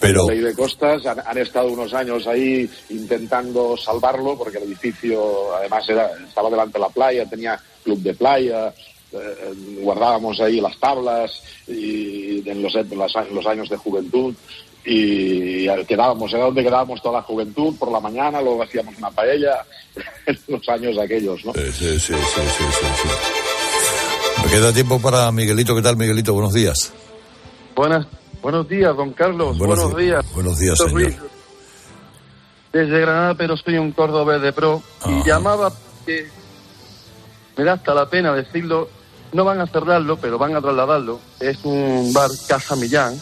Pero- 0.00 0.26
La 0.26 0.34
ley 0.34 0.42
de 0.42 0.54
costas 0.54 1.04
han, 1.06 1.20
han 1.24 1.38
estado 1.38 1.68
unos 1.68 1.92
años 1.94 2.26
ahí 2.26 2.68
intentando 2.90 3.76
salvarlo 3.76 4.36
porque 4.36 4.58
el 4.58 4.64
edificio 4.64 5.54
además 5.56 5.88
era, 5.88 6.10
estaba 6.26 6.50
delante 6.50 6.74
de 6.74 6.80
la 6.80 6.88
playa, 6.88 7.24
tenía 7.26 7.58
club 7.84 7.98
de 8.00 8.14
playa, 8.14 8.68
eh, 9.12 9.52
guardábamos 9.80 10.40
ahí 10.40 10.60
las 10.60 10.78
tablas 10.78 11.30
y 11.68 12.48
en 12.48 12.62
los, 12.62 12.74
en 12.74 12.88
los, 12.98 13.14
en 13.14 13.34
los 13.34 13.46
años 13.46 13.68
de 13.68 13.76
juventud 13.76 14.34
y 14.84 15.66
quedábamos, 15.86 16.32
era 16.32 16.44
donde 16.46 16.64
quedábamos 16.64 17.00
toda 17.00 17.18
la 17.18 17.22
juventud 17.22 17.76
por 17.78 17.92
la 17.92 18.00
mañana, 18.00 18.40
luego 18.42 18.64
hacíamos 18.64 18.96
una 18.98 19.10
paella 19.10 19.64
en 20.26 20.38
los 20.48 20.68
años 20.68 20.98
aquellos, 20.98 21.44
¿no? 21.44 21.52
Sí, 21.54 21.60
sí, 21.72 22.00
sí, 22.00 22.14
sí. 22.14 23.08
Me 24.44 24.50
queda 24.50 24.72
tiempo 24.72 25.00
para 25.00 25.30
Miguelito. 25.30 25.76
¿Qué 25.76 25.82
tal, 25.82 25.96
Miguelito? 25.96 26.32
Buenos 26.34 26.52
días. 26.52 26.92
Buenas, 27.74 28.06
buenos 28.42 28.68
días, 28.68 28.94
don 28.96 29.12
Carlos. 29.12 29.56
Buenos 29.58 29.96
días. 29.96 30.24
buenos 30.34 30.58
días, 30.58 30.78
señor. 30.78 31.12
Desde 32.72 33.00
Granada, 33.00 33.34
pero 33.34 33.56
soy 33.56 33.78
un 33.78 33.92
cordobés 33.92 34.40
de 34.42 34.52
pro. 34.52 34.82
Y 35.06 35.26
llamaba 35.26 35.70
porque 35.70 36.26
me 37.56 37.64
da 37.64 37.74
hasta 37.74 37.94
la 37.94 38.08
pena 38.08 38.34
decirlo. 38.34 38.88
No 39.32 39.44
van 39.44 39.60
a 39.60 39.66
cerrarlo, 39.66 40.18
pero 40.18 40.36
van 40.36 40.54
a 40.54 40.60
trasladarlo. 40.60 41.18
Es 41.40 41.64
un 41.64 42.12
bar 42.12 42.30
Casa 42.46 42.76
Millán, 42.76 43.14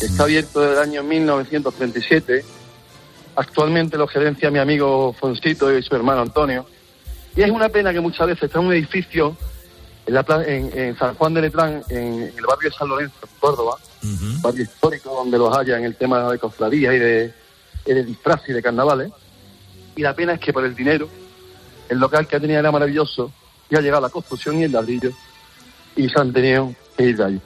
que 0.00 0.06
está 0.06 0.22
abierto 0.22 0.60
desde 0.60 0.74
el 0.74 0.78
año 0.78 1.02
1937. 1.02 2.44
Actualmente 3.36 3.98
lo 3.98 4.06
gerencia 4.06 4.50
mi 4.50 4.58
amigo 4.58 5.12
Fonsito 5.12 5.76
y 5.76 5.82
su 5.82 5.94
hermano 5.94 6.22
Antonio. 6.22 6.66
Y 7.36 7.42
es 7.42 7.50
una 7.50 7.68
pena 7.68 7.92
que 7.92 8.00
muchas 8.00 8.26
veces 8.26 8.44
está 8.44 8.60
en 8.60 8.66
un 8.66 8.72
edificio 8.72 9.36
en, 10.06 10.14
la 10.14 10.24
en, 10.46 10.78
en 10.78 10.98
San 10.98 11.14
Juan 11.16 11.34
de 11.34 11.42
Letrán, 11.42 11.82
en, 11.88 12.32
el 12.36 12.46
barrio 12.46 12.70
de 12.70 12.76
San 12.76 12.88
Lorenzo, 12.88 13.14
en 13.22 13.28
Córdoba, 13.40 13.76
barrio 14.40 14.62
histórico 14.62 15.10
donde 15.14 15.36
los 15.38 15.56
haya 15.56 15.76
en 15.78 15.84
el 15.84 15.96
tema 15.96 16.30
de 16.30 16.38
cofradías 16.38 16.94
y 16.94 16.98
de, 16.98 17.34
de 17.86 18.04
disfraces 18.04 18.48
y 18.50 18.52
de 18.52 18.62
carnavales. 18.62 19.10
Y 19.96 20.02
la 20.02 20.14
pena 20.14 20.34
es 20.34 20.40
que 20.40 20.52
por 20.52 20.64
el 20.64 20.74
dinero, 20.74 21.08
el 21.88 21.98
local 21.98 22.26
que 22.26 22.38
tenía 22.38 22.58
era 22.60 22.70
maravilloso, 22.70 23.32
y 23.70 23.76
ha 23.76 23.80
llegado 23.80 24.02
la 24.02 24.10
construcción 24.10 24.58
y 24.60 24.64
el 24.64 24.72
ladrillo, 24.72 25.10
y 25.96 26.08
se 26.08 26.20
han 26.20 26.32
tenido 26.32 26.72
que 26.96 27.04
ir 27.04 27.16
de 27.16 27.24
ahí. 27.24 27.40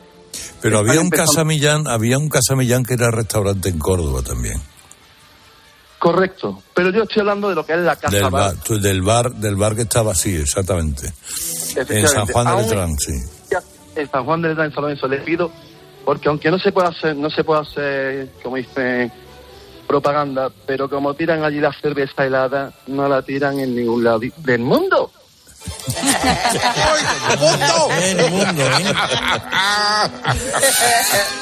Pero 0.60 0.76
Están 0.76 0.90
había 0.90 1.00
un 1.00 1.06
empezando- 1.06 1.32
Casamillán, 1.32 1.88
había 1.88 2.18
un 2.18 2.28
Casamillán 2.28 2.82
que 2.84 2.94
era 2.94 3.10
restaurante 3.10 3.68
en 3.70 3.78
Córdoba 3.78 4.20
también. 4.22 4.60
Correcto, 5.98 6.62
pero 6.74 6.90
yo 6.90 7.02
estoy 7.02 7.20
hablando 7.20 7.50
de 7.50 7.54
lo 7.54 7.66
que 7.66 7.74
es 7.74 7.80
la 7.80 7.94
casa 7.96 8.16
Del 8.16 8.30
bar. 8.30 8.56
del 8.56 9.02
bar, 9.02 9.34
del 9.34 9.56
bar 9.56 9.76
que 9.76 9.82
estaba 9.82 10.12
así, 10.12 10.34
exactamente. 10.34 11.12
En 11.76 11.82
Efectivamente. 11.82 12.08
San 12.08 12.26
Juan 12.26 12.46
de 12.46 12.52
Aún 12.52 12.62
Letrán, 12.62 12.98
sí. 12.98 13.12
en 13.96 14.10
San 14.10 14.24
Juan 14.24 14.42
de 14.42 14.48
Letrán, 14.48 14.66
en 14.66 14.74
San 14.74 14.82
Lorenzo, 14.82 15.08
les 15.08 15.22
pido, 15.22 15.50
porque 16.04 16.28
aunque 16.28 16.50
no 16.50 16.58
se 16.58 16.72
pueda 16.72 16.88
hacer, 16.88 17.16
no 17.16 17.30
se 17.30 17.44
puede 17.44 17.60
hacer, 17.60 18.28
como 18.42 18.56
dicen, 18.56 19.12
propaganda, 19.86 20.50
pero 20.66 20.88
como 20.88 21.14
tiran 21.14 21.42
allí 21.42 21.60
la 21.60 21.72
cerveza 21.72 22.24
helada, 22.24 22.72
no 22.86 23.08
la 23.08 23.22
tiran 23.22 23.58
en 23.58 23.74
ningún 23.74 24.04
lado 24.04 24.20
del 24.36 24.60
mundo. 24.60 25.10
El 28.00 28.30
mundo, 28.30 28.62
¿eh? 28.62 28.94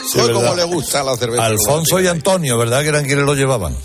Sí, 0.07 0.21
¿verdad? 0.21 0.57
le 0.57 0.65
gusta 0.65 1.05
la 1.05 1.17
cerveza. 1.17 1.45
Alfonso 1.45 2.01
y 2.01 2.09
Antonio, 2.09 2.59
¿verdad? 2.59 2.83
Que 2.83 2.89
eran 2.89 3.05
quienes 3.05 3.25
lo 3.25 3.35
llevaban. 3.35 3.77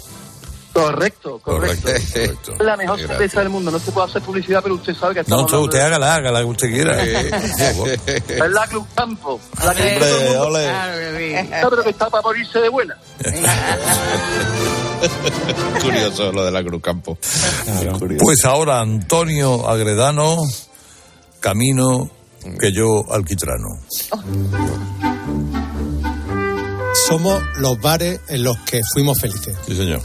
Correcto, 0.73 1.39
correcto. 1.39 1.87
Correcto. 1.87 2.53
Es 2.53 2.59
la 2.65 2.75
mejor 2.75 2.99
cerveza 2.99 3.39
del 3.41 3.49
mundo. 3.49 3.69
No 3.69 3.77
se 3.79 3.91
puede 3.91 4.07
hacer 4.09 4.21
publicidad, 4.23 4.61
pero 4.63 4.73
usted 4.75 4.95
sabe 4.95 5.13
que 5.13 5.19
No, 5.29 5.41
estamos 5.41 5.65
usted, 5.65 5.77
de- 5.77 5.83
hágala, 5.85 6.15
hágala 6.15 6.39
que 6.39 6.45
usted 6.45 6.71
quiera. 6.71 7.03
Es 7.03 8.49
la 8.51 8.65
Club 8.67 8.87
Campo. 8.95 9.39
La 9.63 9.75
que 9.75 9.97
todo 9.99 10.17
el 10.17 10.37
mundo- 10.39 10.59
Está, 10.59 11.69
pero 11.69 11.83
que 11.83 11.89
está 11.91 12.09
para 12.09 12.23
morirse 12.23 12.59
de 12.59 12.69
buena. 12.69 12.97
Curioso 15.81 16.31
lo 16.31 16.45
de 16.45 16.51
la 16.51 16.63
Cruz 16.63 16.81
Campo. 16.81 17.17
Pues 18.19 18.45
ahora 18.45 18.79
Antonio 18.79 19.67
Agredano, 19.69 20.37
camino 21.39 22.09
que 22.59 22.71
yo 22.71 23.03
alquitrano. 23.11 23.67
Somos 27.07 27.41
los 27.57 27.79
bares 27.79 28.19
en 28.29 28.43
los 28.43 28.57
que 28.59 28.81
fuimos 28.93 29.19
felices. 29.19 29.55
Sí, 29.65 29.75
señor. 29.75 30.01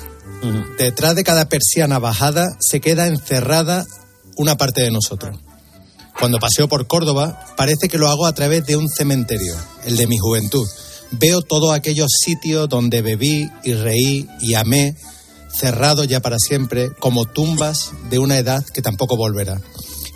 Detrás 0.79 1.17
de 1.17 1.25
cada 1.25 1.49
persiana 1.49 1.99
bajada 1.99 2.47
se 2.61 2.81
queda 2.81 3.07
encerrada 3.07 3.85
una 4.37 4.57
parte 4.57 4.83
de 4.83 4.91
nosotros. 4.91 5.37
Cuando 6.19 6.39
paseo 6.39 6.69
por 6.69 6.87
Córdoba, 6.87 7.47
parece 7.57 7.89
que 7.89 7.99
lo 7.99 8.09
hago 8.09 8.27
a 8.27 8.35
través 8.35 8.67
de 8.67 8.77
un 8.77 8.89
cementerio, 8.89 9.55
el 9.85 9.97
de 9.97 10.07
mi 10.07 10.19
juventud. 10.19 10.67
Veo 11.13 11.43
todos 11.43 11.73
aquellos 11.73 12.09
sitios 12.25 12.69
donde 12.69 13.03
bebí 13.03 13.49
y 13.65 13.73
reí 13.73 14.29
y 14.41 14.55
amé, 14.55 14.97
cerrados 15.53 16.07
ya 16.09 16.21
para 16.21 16.39
siempre, 16.39 16.91
como 16.99 17.25
tumbas 17.25 17.93
de 18.11 18.19
una 18.19 18.39
edad 18.39 18.65
que 18.65 18.83
tampoco 18.83 19.17
volverá. 19.17 19.61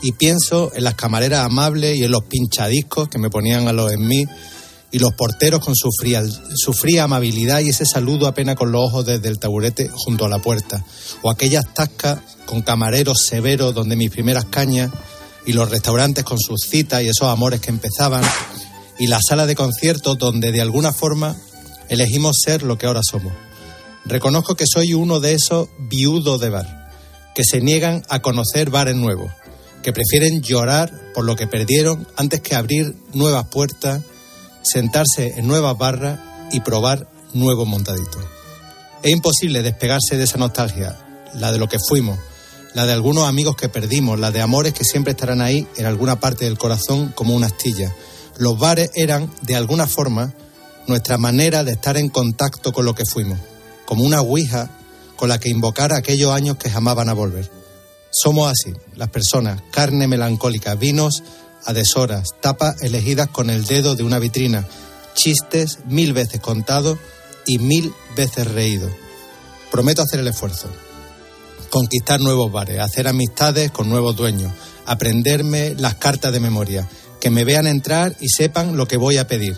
Y 0.02 0.12
pienso 0.12 0.72
en 0.74 0.84
las 0.84 0.94
camareras 0.94 1.46
amables 1.46 1.96
y 1.96 2.04
en 2.04 2.10
los 2.10 2.24
pinchadiscos 2.24 3.08
que 3.08 3.18
me 3.18 3.30
ponían 3.30 3.68
a 3.68 3.72
los 3.72 3.92
en 3.92 4.06
mí, 4.06 4.24
y 4.92 4.98
los 4.98 5.14
porteros 5.14 5.64
con 5.64 5.74
su 5.74 5.88
fría, 5.98 6.22
su 6.54 6.74
fría 6.74 7.04
amabilidad 7.04 7.60
y 7.60 7.70
ese 7.70 7.86
saludo 7.86 8.26
apenas 8.26 8.56
con 8.56 8.70
los 8.70 8.84
ojos 8.84 9.06
desde 9.06 9.28
el 9.28 9.38
taburete 9.38 9.90
junto 9.92 10.26
a 10.26 10.28
la 10.28 10.38
puerta, 10.38 10.84
o 11.22 11.30
aquellas 11.30 11.72
tascas 11.72 12.20
con 12.44 12.60
camareros 12.60 13.22
severos 13.26 13.74
donde 13.74 13.96
mis 13.96 14.10
primeras 14.10 14.44
cañas, 14.44 14.90
y 15.44 15.54
los 15.54 15.70
restaurantes 15.70 16.24
con 16.24 16.38
sus 16.38 16.60
citas 16.60 17.02
y 17.02 17.08
esos 17.08 17.28
amores 17.28 17.60
que 17.60 17.70
empezaban, 17.70 18.22
y 18.98 19.06
la 19.06 19.18
sala 19.26 19.46
de 19.46 19.56
conciertos 19.56 20.18
donde 20.18 20.52
de 20.52 20.60
alguna 20.60 20.92
forma 20.92 21.36
elegimos 21.88 22.36
ser 22.44 22.62
lo 22.62 22.76
que 22.76 22.86
ahora 22.86 23.00
somos. 23.02 23.32
Reconozco 24.04 24.56
que 24.56 24.66
soy 24.66 24.94
uno 24.94 25.20
de 25.20 25.34
esos 25.34 25.68
viudos 25.78 26.38
de 26.40 26.50
bar, 26.50 26.90
que 27.34 27.44
se 27.44 27.62
niegan 27.62 28.02
a 28.10 28.20
conocer 28.20 28.68
bares 28.68 28.94
nuevos, 28.94 29.32
que 29.82 29.92
prefieren 29.92 30.42
llorar 30.42 30.92
por 31.14 31.24
lo 31.24 31.34
que 31.34 31.46
perdieron 31.46 32.06
antes 32.16 32.40
que 32.40 32.54
abrir 32.54 32.94
nuevas 33.14 33.46
puertas 33.46 34.02
sentarse 34.62 35.34
en 35.36 35.46
nuevas 35.46 35.76
barras 35.76 36.20
y 36.52 36.60
probar 36.60 37.08
nuevos 37.32 37.66
montaditos. 37.66 38.22
Es 39.02 39.10
imposible 39.10 39.62
despegarse 39.62 40.16
de 40.16 40.24
esa 40.24 40.38
nostalgia, 40.38 40.98
la 41.34 41.50
de 41.50 41.58
lo 41.58 41.68
que 41.68 41.78
fuimos, 41.78 42.18
la 42.74 42.86
de 42.86 42.92
algunos 42.92 43.28
amigos 43.28 43.56
que 43.56 43.68
perdimos, 43.68 44.18
la 44.18 44.30
de 44.30 44.40
amores 44.40 44.72
que 44.72 44.84
siempre 44.84 45.12
estarán 45.12 45.40
ahí 45.40 45.66
en 45.76 45.86
alguna 45.86 46.20
parte 46.20 46.44
del 46.44 46.58
corazón 46.58 47.12
como 47.14 47.34
una 47.34 47.46
astilla. 47.46 47.94
Los 48.38 48.58
bares 48.58 48.90
eran, 48.94 49.30
de 49.42 49.56
alguna 49.56 49.86
forma, 49.86 50.32
nuestra 50.86 51.18
manera 51.18 51.64
de 51.64 51.72
estar 51.72 51.96
en 51.96 52.08
contacto 52.08 52.72
con 52.72 52.84
lo 52.84 52.94
que 52.94 53.04
fuimos, 53.04 53.38
como 53.84 54.04
una 54.04 54.20
ouija 54.20 54.70
con 55.16 55.28
la 55.28 55.38
que 55.38 55.48
invocar 55.48 55.92
aquellos 55.92 56.32
años 56.32 56.56
que 56.56 56.70
jamás 56.70 56.94
van 56.94 57.08
a 57.08 57.14
volver. 57.14 57.50
Somos 58.10 58.50
así, 58.50 58.74
las 58.96 59.08
personas, 59.08 59.62
carne 59.70 60.06
melancólica, 60.06 60.74
vinos 60.74 61.22
a 61.64 61.72
deshoras, 61.72 62.30
tapas 62.40 62.82
elegidas 62.82 63.28
con 63.28 63.50
el 63.50 63.64
dedo 63.64 63.94
de 63.94 64.02
una 64.02 64.18
vitrina, 64.18 64.66
chistes 65.14 65.78
mil 65.86 66.12
veces 66.12 66.40
contados 66.40 66.98
y 67.46 67.58
mil 67.58 67.92
veces 68.16 68.46
reídos. 68.50 68.92
Prometo 69.70 70.02
hacer 70.02 70.20
el 70.20 70.28
esfuerzo, 70.28 70.68
conquistar 71.70 72.20
nuevos 72.20 72.50
bares, 72.52 72.80
hacer 72.80 73.08
amistades 73.08 73.70
con 73.70 73.88
nuevos 73.88 74.16
dueños, 74.16 74.52
aprenderme 74.86 75.74
las 75.76 75.94
cartas 75.94 76.32
de 76.32 76.40
memoria, 76.40 76.88
que 77.20 77.30
me 77.30 77.44
vean 77.44 77.66
entrar 77.66 78.14
y 78.20 78.28
sepan 78.28 78.76
lo 78.76 78.86
que 78.86 78.96
voy 78.96 79.18
a 79.18 79.26
pedir. 79.26 79.56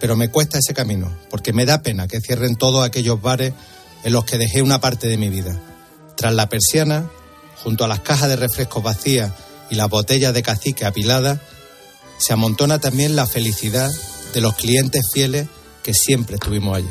Pero 0.00 0.16
me 0.16 0.30
cuesta 0.30 0.58
ese 0.58 0.74
camino, 0.74 1.16
porque 1.30 1.52
me 1.52 1.66
da 1.66 1.82
pena 1.82 2.08
que 2.08 2.20
cierren 2.20 2.56
todos 2.56 2.84
aquellos 2.84 3.20
bares 3.20 3.52
en 4.04 4.12
los 4.12 4.24
que 4.24 4.38
dejé 4.38 4.62
una 4.62 4.80
parte 4.80 5.08
de 5.08 5.18
mi 5.18 5.28
vida. 5.28 5.60
Tras 6.16 6.32
la 6.34 6.48
persiana, 6.48 7.08
junto 7.62 7.84
a 7.84 7.88
las 7.88 8.00
cajas 8.00 8.28
de 8.28 8.36
refrescos 8.36 8.82
vacías 8.82 9.32
y 9.70 9.74
las 9.74 9.88
botellas 9.88 10.34
de 10.34 10.42
cacique 10.42 10.84
apiladas, 10.84 11.38
se 12.18 12.32
amontona 12.32 12.78
también 12.78 13.16
la 13.16 13.26
felicidad 13.26 13.90
de 14.34 14.40
los 14.40 14.54
clientes 14.54 15.02
fieles 15.12 15.46
que 15.82 15.94
siempre 15.94 16.34
estuvimos 16.36 16.76
allí. 16.76 16.88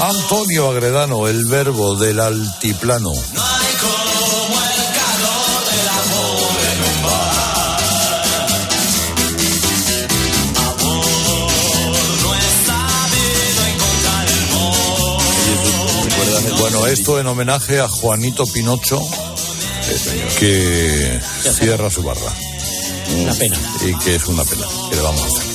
Antonio 0.00 0.70
Agredano, 0.70 1.28
el 1.28 1.44
verbo 1.46 1.96
del 1.96 2.20
altiplano. 2.20 3.12
Esto 16.92 17.20
en 17.20 17.26
homenaje 17.26 17.80
a 17.80 17.88
Juanito 17.88 18.44
Pinocho, 18.46 19.00
que 20.38 21.20
cierra 21.58 21.90
su 21.90 22.02
barra. 22.02 22.34
Una 23.16 23.34
pena. 23.34 23.58
Y 23.86 23.94
que 23.98 24.16
es 24.16 24.26
una 24.26 24.44
pena. 24.44 24.66
que 24.90 24.96
le 24.96 25.02
vamos 25.02 25.22
a 25.22 25.26
hacer? 25.26 25.47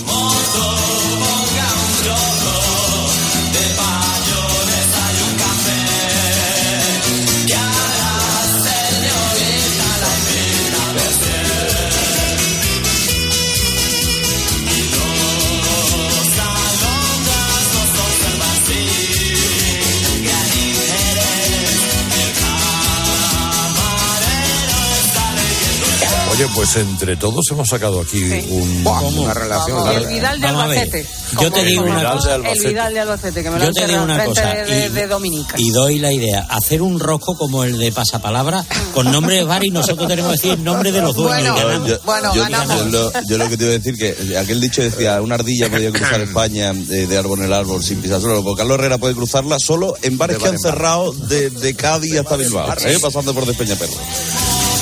Oye, 26.43 26.51
pues 26.55 26.75
entre 26.75 27.15
todos 27.15 27.45
hemos 27.51 27.69
sacado 27.69 28.01
aquí 28.01 28.21
un, 28.49 28.85
una 28.85 29.33
relación 29.33 29.77
Vamos, 29.77 29.95
el 29.95 30.07
Vidal 30.07 30.41
de. 30.41 30.47
Albacete. 30.47 31.07
Yo 31.39 31.51
te 31.51 31.63
digo 31.63 31.83
el 31.85 31.91
una 31.91 32.11
cosa. 32.11 32.35
El 32.35 32.59
Vidal 32.65 32.93
de 32.93 32.99
Albacete, 32.99 33.43
que 33.43 33.49
me 33.49 33.59
lo 33.59 33.65
Yo 33.65 33.71
te 33.71 33.87
digo 33.87 34.03
una 34.03 34.25
cosa. 34.25 34.53
de, 34.53 34.65
de, 34.65 34.85
y- 34.85 34.89
de 34.89 35.07
Dominica. 35.07 35.55
Y 35.57 35.69
doy 35.69 35.99
la 35.99 36.11
idea. 36.11 36.45
Hacer 36.49 36.81
un 36.81 36.99
rosco 36.99 37.37
como 37.37 37.63
el 37.63 37.77
de 37.77 37.91
pasapalabra 37.93 38.65
con 38.93 39.09
nombre 39.11 39.37
de 39.37 39.43
bar 39.45 39.63
y 39.63 39.69
nosotros 39.69 40.07
tenemos 40.07 40.31
que 40.33 40.37
decir 40.37 40.51
el 40.53 40.63
nombre 40.63 40.91
de 40.91 41.01
los 41.01 41.15
dueños. 41.15 41.53
Bueno, 41.53 41.55
ganamos. 41.55 41.89
yo, 41.89 41.99
Bueno, 42.03 42.35
yo- 42.35 42.41
ganamos. 42.43 42.77
yo 42.77 42.85
lo, 42.85 43.11
yo 43.29 43.37
lo 43.37 43.49
que 43.49 43.57
te 43.57 43.63
iba 43.63 43.73
a 43.73 43.77
decir 43.77 43.95
que 43.97 44.37
aquel 44.37 44.59
dicho 44.59 44.81
decía 44.81 45.21
una 45.21 45.35
ardilla 45.35 45.69
podía 45.69 45.91
cruzar 45.91 46.19
España 46.21 46.71
eh, 46.71 47.07
de 47.07 47.17
árbol 47.17 47.41
en 47.43 47.53
árbol 47.53 47.81
sin 47.83 48.01
pisar 48.01 48.19
suelo, 48.19 48.43
porque 48.43 48.59
Carlos 48.59 48.77
Herrera 48.79 48.97
puede 48.97 49.15
cruzarla 49.15 49.59
solo 49.59 49.95
en 50.01 50.17
bares 50.17 50.37
que 50.39 50.47
han 50.49 50.59
cerrado 50.59 51.13
de, 51.13 51.49
de 51.51 51.73
Cádiz 51.75 52.17
hasta 52.19 52.35
Bilbao, 52.35 52.73
¿eh? 52.85 52.97
pasando 53.01 53.33
por 53.33 53.45
Despeñaperro. 53.45 53.93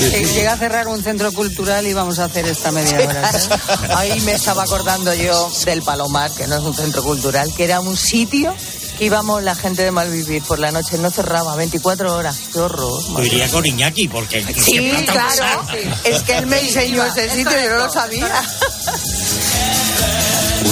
Eh, 0.01 0.25
Llega 0.33 0.53
a 0.53 0.57
cerrar 0.57 0.87
un 0.87 1.03
centro 1.03 1.31
cultural 1.31 1.85
y 1.85 1.93
vamos 1.93 2.19
a 2.19 2.25
hacer 2.25 2.45
esta 2.47 2.71
media 2.71 2.99
hora. 3.07 3.29
Ahí 3.97 4.19
me 4.21 4.33
estaba 4.33 4.63
acordando 4.63 5.13
yo 5.13 5.51
del 5.65 5.81
Palomar, 5.83 6.31
que 6.31 6.47
no 6.47 6.55
es 6.57 6.63
un 6.63 6.73
centro 6.73 7.03
cultural, 7.03 7.53
que 7.55 7.63
era 7.65 7.79
un 7.79 7.95
sitio 7.95 8.55
que 8.97 9.05
íbamos 9.05 9.41
la 9.43 9.55
gente 9.55 9.83
de 9.83 9.91
Malvivir 9.91 10.43
por 10.43 10.59
la 10.59 10.71
noche, 10.71 10.97
no 10.97 11.09
cerraba, 11.09 11.55
24 11.55 12.15
horas. 12.15 12.37
Qué 12.53 12.59
horror. 12.59 13.01
Yo 13.17 13.23
iría 13.23 13.49
con 13.49 13.65
Iñaki 13.65 14.07
porque 14.07 14.43
Sí, 14.59 14.91
claro. 15.05 15.63
Es 16.03 16.21
que 16.23 16.37
él 16.37 16.47
me 16.47 16.59
enseñó 16.59 17.05
ese 17.05 17.29
sitio 17.29 17.59
y 17.59 17.63
yo 17.63 17.69
no 17.71 17.85
lo 17.85 17.91
sabía. 17.91 18.41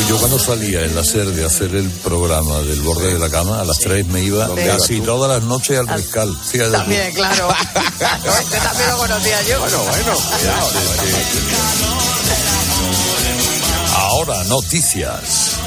Yo 0.09 0.17
cuando 0.17 0.39
salía 0.39 0.85
en 0.85 0.95
la 0.95 1.03
SER 1.03 1.27
de 1.27 1.45
hacer 1.45 1.75
el 1.75 1.87
programa 1.87 2.61
del 2.61 2.81
borde 2.81 3.13
de 3.13 3.19
la 3.19 3.29
cama, 3.29 3.61
a 3.61 3.63
las 3.63 3.77
3 3.77 4.07
me 4.07 4.23
iba 4.23 4.47
¿Dónde 4.47 4.65
casi 4.65 4.97
tú? 4.97 5.03
todas 5.05 5.29
las 5.29 5.43
noches 5.47 5.77
al. 5.77 5.87
Fíjate 6.03 6.71
tú. 6.71 6.73
También, 6.77 7.13
claro. 7.13 7.47
Claro, 7.99 8.31
Este 8.41 8.57
también 8.57 8.89
lo 8.89 8.97
conocía 8.97 9.39
yo. 9.43 9.59
Bueno, 9.59 9.77
bueno, 9.77 10.13
cuidado. 10.15 10.69
Ahora, 13.97 14.43
noticias. 14.45 15.57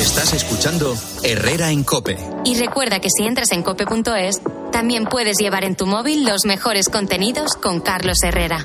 Estás 0.00 0.32
escuchando 0.32 0.96
Herrera 1.22 1.70
en 1.70 1.84
Cope. 1.84 2.16
Y 2.46 2.54
recuerda 2.58 2.98
que 2.98 3.08
si 3.14 3.24
entras 3.24 3.52
en 3.52 3.62
cope.es, 3.62 4.40
también 4.72 5.04
puedes 5.04 5.36
llevar 5.36 5.64
en 5.64 5.76
tu 5.76 5.84
móvil 5.86 6.24
los 6.24 6.46
mejores 6.46 6.88
contenidos 6.88 7.52
con 7.62 7.80
Carlos 7.80 8.22
Herrera. 8.22 8.64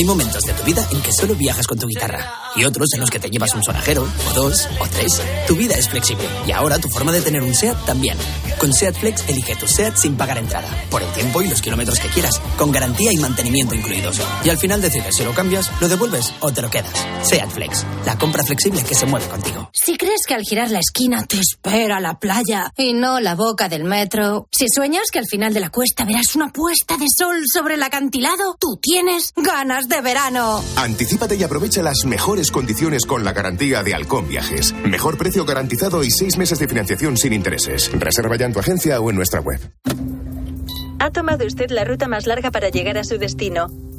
Hay 0.00 0.06
momentos 0.06 0.42
de 0.44 0.54
tu 0.54 0.62
vida 0.62 0.88
en 0.92 1.02
que 1.02 1.12
solo 1.12 1.34
viajas 1.34 1.66
con 1.66 1.78
tu 1.78 1.86
guitarra 1.86 2.26
y 2.56 2.64
otros 2.64 2.88
en 2.94 3.00
los 3.00 3.10
que 3.10 3.20
te 3.20 3.28
llevas 3.28 3.54
un 3.54 3.62
sonajero, 3.62 4.02
o 4.02 4.34
dos, 4.34 4.66
o 4.80 4.86
tres. 4.88 5.20
Tu 5.46 5.54
vida 5.54 5.74
es 5.74 5.90
flexible 5.90 6.24
y 6.46 6.52
ahora 6.52 6.78
tu 6.78 6.88
forma 6.88 7.12
de 7.12 7.20
tener 7.20 7.42
un 7.42 7.54
SEAT 7.54 7.84
también. 7.84 8.16
Con 8.58 8.72
SEAT 8.72 8.94
Flex 8.94 9.28
elige 9.28 9.56
tu 9.56 9.68
SEAT 9.68 9.96
sin 9.96 10.16
pagar 10.16 10.38
entrada, 10.38 10.68
por 10.90 11.02
el 11.02 11.12
tiempo 11.12 11.42
y 11.42 11.48
los 11.48 11.60
kilómetros 11.60 12.00
que 12.00 12.08
quieras, 12.08 12.40
con 12.56 12.72
garantía 12.72 13.12
y 13.12 13.18
mantenimiento 13.18 13.74
incluidos. 13.74 14.22
Y 14.42 14.48
al 14.48 14.56
final 14.56 14.80
decides 14.80 15.16
si 15.16 15.22
lo 15.22 15.34
cambias, 15.34 15.70
lo 15.82 15.88
devuelves 15.88 16.32
o 16.40 16.50
te 16.50 16.62
lo 16.62 16.70
quedas. 16.70 16.92
SEAT 17.22 17.50
Flex, 17.50 17.84
la 18.06 18.16
compra 18.16 18.42
flexible 18.42 18.82
que 18.82 18.94
se 18.94 19.04
mueve 19.04 19.26
contigo. 19.28 19.68
Si 19.74 19.98
crees 19.98 20.22
que 20.26 20.34
al 20.34 20.44
girar 20.44 20.70
la 20.70 20.80
esquina 20.80 21.26
te 21.26 21.38
espera 21.38 22.00
la 22.00 22.18
playa 22.18 22.72
y 22.74 22.94
no 22.94 23.20
la 23.20 23.34
boca 23.34 23.68
del 23.68 23.84
metro, 23.84 24.48
si 24.50 24.64
sueñas 24.74 25.10
que 25.12 25.18
al 25.18 25.26
final 25.26 25.52
de 25.52 25.60
la 25.60 25.68
cuesta 25.68 26.06
verás 26.06 26.34
una 26.36 26.50
puesta 26.50 26.96
de 26.96 27.06
sol 27.14 27.42
sobre 27.52 27.74
el 27.74 27.82
acantilado, 27.82 28.56
tú 28.58 28.78
tienes 28.80 29.34
ganas 29.36 29.89
de 29.90 30.00
verano. 30.00 30.62
Anticípate 30.76 31.34
y 31.34 31.42
aprovecha 31.42 31.82
las 31.82 32.06
mejores 32.06 32.50
condiciones 32.50 33.04
con 33.04 33.24
la 33.24 33.32
garantía 33.32 33.82
de 33.82 33.94
Halcón 33.94 34.28
Viajes. 34.28 34.72
Mejor 34.84 35.18
precio 35.18 35.44
garantizado 35.44 36.02
y 36.02 36.10
seis 36.10 36.38
meses 36.38 36.58
de 36.58 36.68
financiación 36.68 37.18
sin 37.18 37.34
intereses. 37.34 37.90
Reserva 37.92 38.36
ya 38.36 38.46
en 38.46 38.54
tu 38.54 38.60
agencia 38.60 38.98
o 39.00 39.10
en 39.10 39.16
nuestra 39.16 39.40
web. 39.40 39.60
Ha 41.00 41.10
tomado 41.10 41.46
usted 41.46 41.70
la 41.70 41.84
ruta 41.84 42.08
más 42.08 42.26
larga 42.26 42.50
para 42.50 42.68
llegar 42.68 42.96
a 42.98 43.04
su 43.04 43.18
destino. 43.18 43.68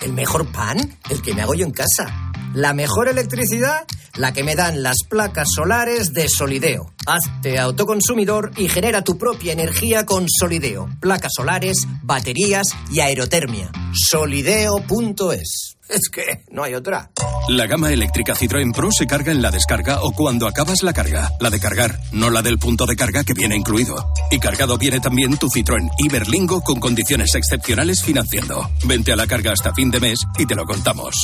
El 0.00 0.12
mejor 0.12 0.50
pan, 0.52 0.96
el 1.10 1.22
que 1.22 1.34
me 1.34 1.42
hago 1.42 1.54
yo 1.54 1.66
en 1.66 1.72
casa. 1.72 2.32
La 2.54 2.72
mejor 2.72 3.08
electricidad, 3.08 3.84
la 4.16 4.32
que 4.32 4.44
me 4.44 4.54
dan 4.54 4.82
las 4.82 4.98
placas 5.08 5.48
solares 5.54 6.12
de 6.12 6.28
Solideo. 6.28 6.92
Hazte 7.06 7.58
autoconsumidor 7.58 8.52
y 8.56 8.68
genera 8.68 9.02
tu 9.02 9.18
propia 9.18 9.52
energía 9.52 10.06
con 10.06 10.26
Solideo. 10.28 10.88
Placas 11.00 11.32
solares, 11.36 11.86
baterías 12.02 12.66
y 12.90 13.00
aerotermia. 13.00 13.70
Solideo.es. 13.92 15.67
Es 15.98 16.08
que 16.10 16.44
no 16.50 16.62
hay 16.64 16.74
otra. 16.74 17.10
La 17.48 17.66
gama 17.66 17.92
eléctrica 17.92 18.34
Citroën 18.34 18.74
Pro 18.74 18.90
se 18.92 19.06
carga 19.06 19.32
en 19.32 19.40
la 19.40 19.50
descarga 19.50 20.02
o 20.02 20.12
cuando 20.12 20.46
acabas 20.46 20.82
la 20.82 20.92
carga. 20.92 21.30
La 21.40 21.50
de 21.50 21.58
cargar, 21.58 21.98
no 22.12 22.30
la 22.30 22.42
del 22.42 22.58
punto 22.58 22.86
de 22.86 22.94
carga 22.94 23.24
que 23.24 23.34
viene 23.34 23.56
incluido. 23.56 24.12
Y 24.30 24.38
cargado 24.38 24.76
viene 24.76 25.00
también 25.00 25.36
tu 25.38 25.48
Citroën 25.48 25.88
Iberlingo 25.98 26.60
con 26.60 26.78
condiciones 26.78 27.34
excepcionales 27.34 28.02
financiando. 28.02 28.70
Vente 28.84 29.12
a 29.12 29.16
la 29.16 29.26
carga 29.26 29.52
hasta 29.52 29.72
fin 29.72 29.90
de 29.90 30.00
mes 30.00 30.18
y 30.38 30.46
te 30.46 30.54
lo 30.54 30.64
contamos. 30.66 31.14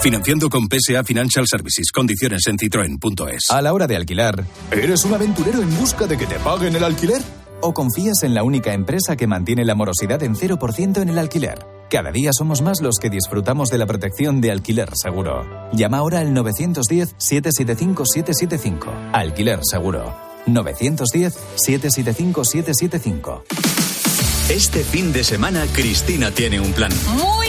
Financiando 0.00 0.48
con 0.48 0.68
PSA 0.68 1.02
Financial 1.02 1.44
Services. 1.48 1.90
Condiciones 1.90 2.46
en 2.46 2.58
citroen.es. 2.58 3.50
A 3.50 3.62
la 3.62 3.72
hora 3.72 3.86
de 3.86 3.96
alquilar, 3.96 4.44
¿eres 4.70 5.04
un 5.04 5.14
aventurero 5.14 5.60
en 5.60 5.76
busca 5.76 6.06
de 6.06 6.16
que 6.16 6.26
te 6.26 6.38
paguen 6.38 6.76
el 6.76 6.84
alquiler? 6.84 7.22
¿O 7.60 7.74
confías 7.74 8.22
en 8.22 8.34
la 8.34 8.44
única 8.44 8.72
empresa 8.72 9.16
que 9.16 9.26
mantiene 9.26 9.64
la 9.64 9.74
morosidad 9.74 10.22
en 10.22 10.36
0% 10.36 11.02
en 11.02 11.08
el 11.08 11.18
alquiler? 11.18 11.66
Cada 11.90 12.12
día 12.12 12.30
somos 12.32 12.62
más 12.62 12.80
los 12.80 13.00
que 13.00 13.10
disfrutamos 13.10 13.68
de 13.70 13.78
la 13.78 13.86
protección 13.86 14.40
de 14.40 14.52
alquiler 14.52 14.90
seguro. 14.94 15.44
Llama 15.72 15.98
ahora 15.98 16.20
al 16.20 16.32
910-775-775. 16.34 19.10
Alquiler 19.12 19.58
seguro. 19.62 20.14
910-775-775. 20.46 23.42
Este 24.50 24.84
fin 24.84 25.12
de 25.12 25.24
semana 25.24 25.66
Cristina 25.72 26.30
tiene 26.30 26.60
un 26.60 26.72
plan. 26.72 26.92
Muy, 27.16 27.48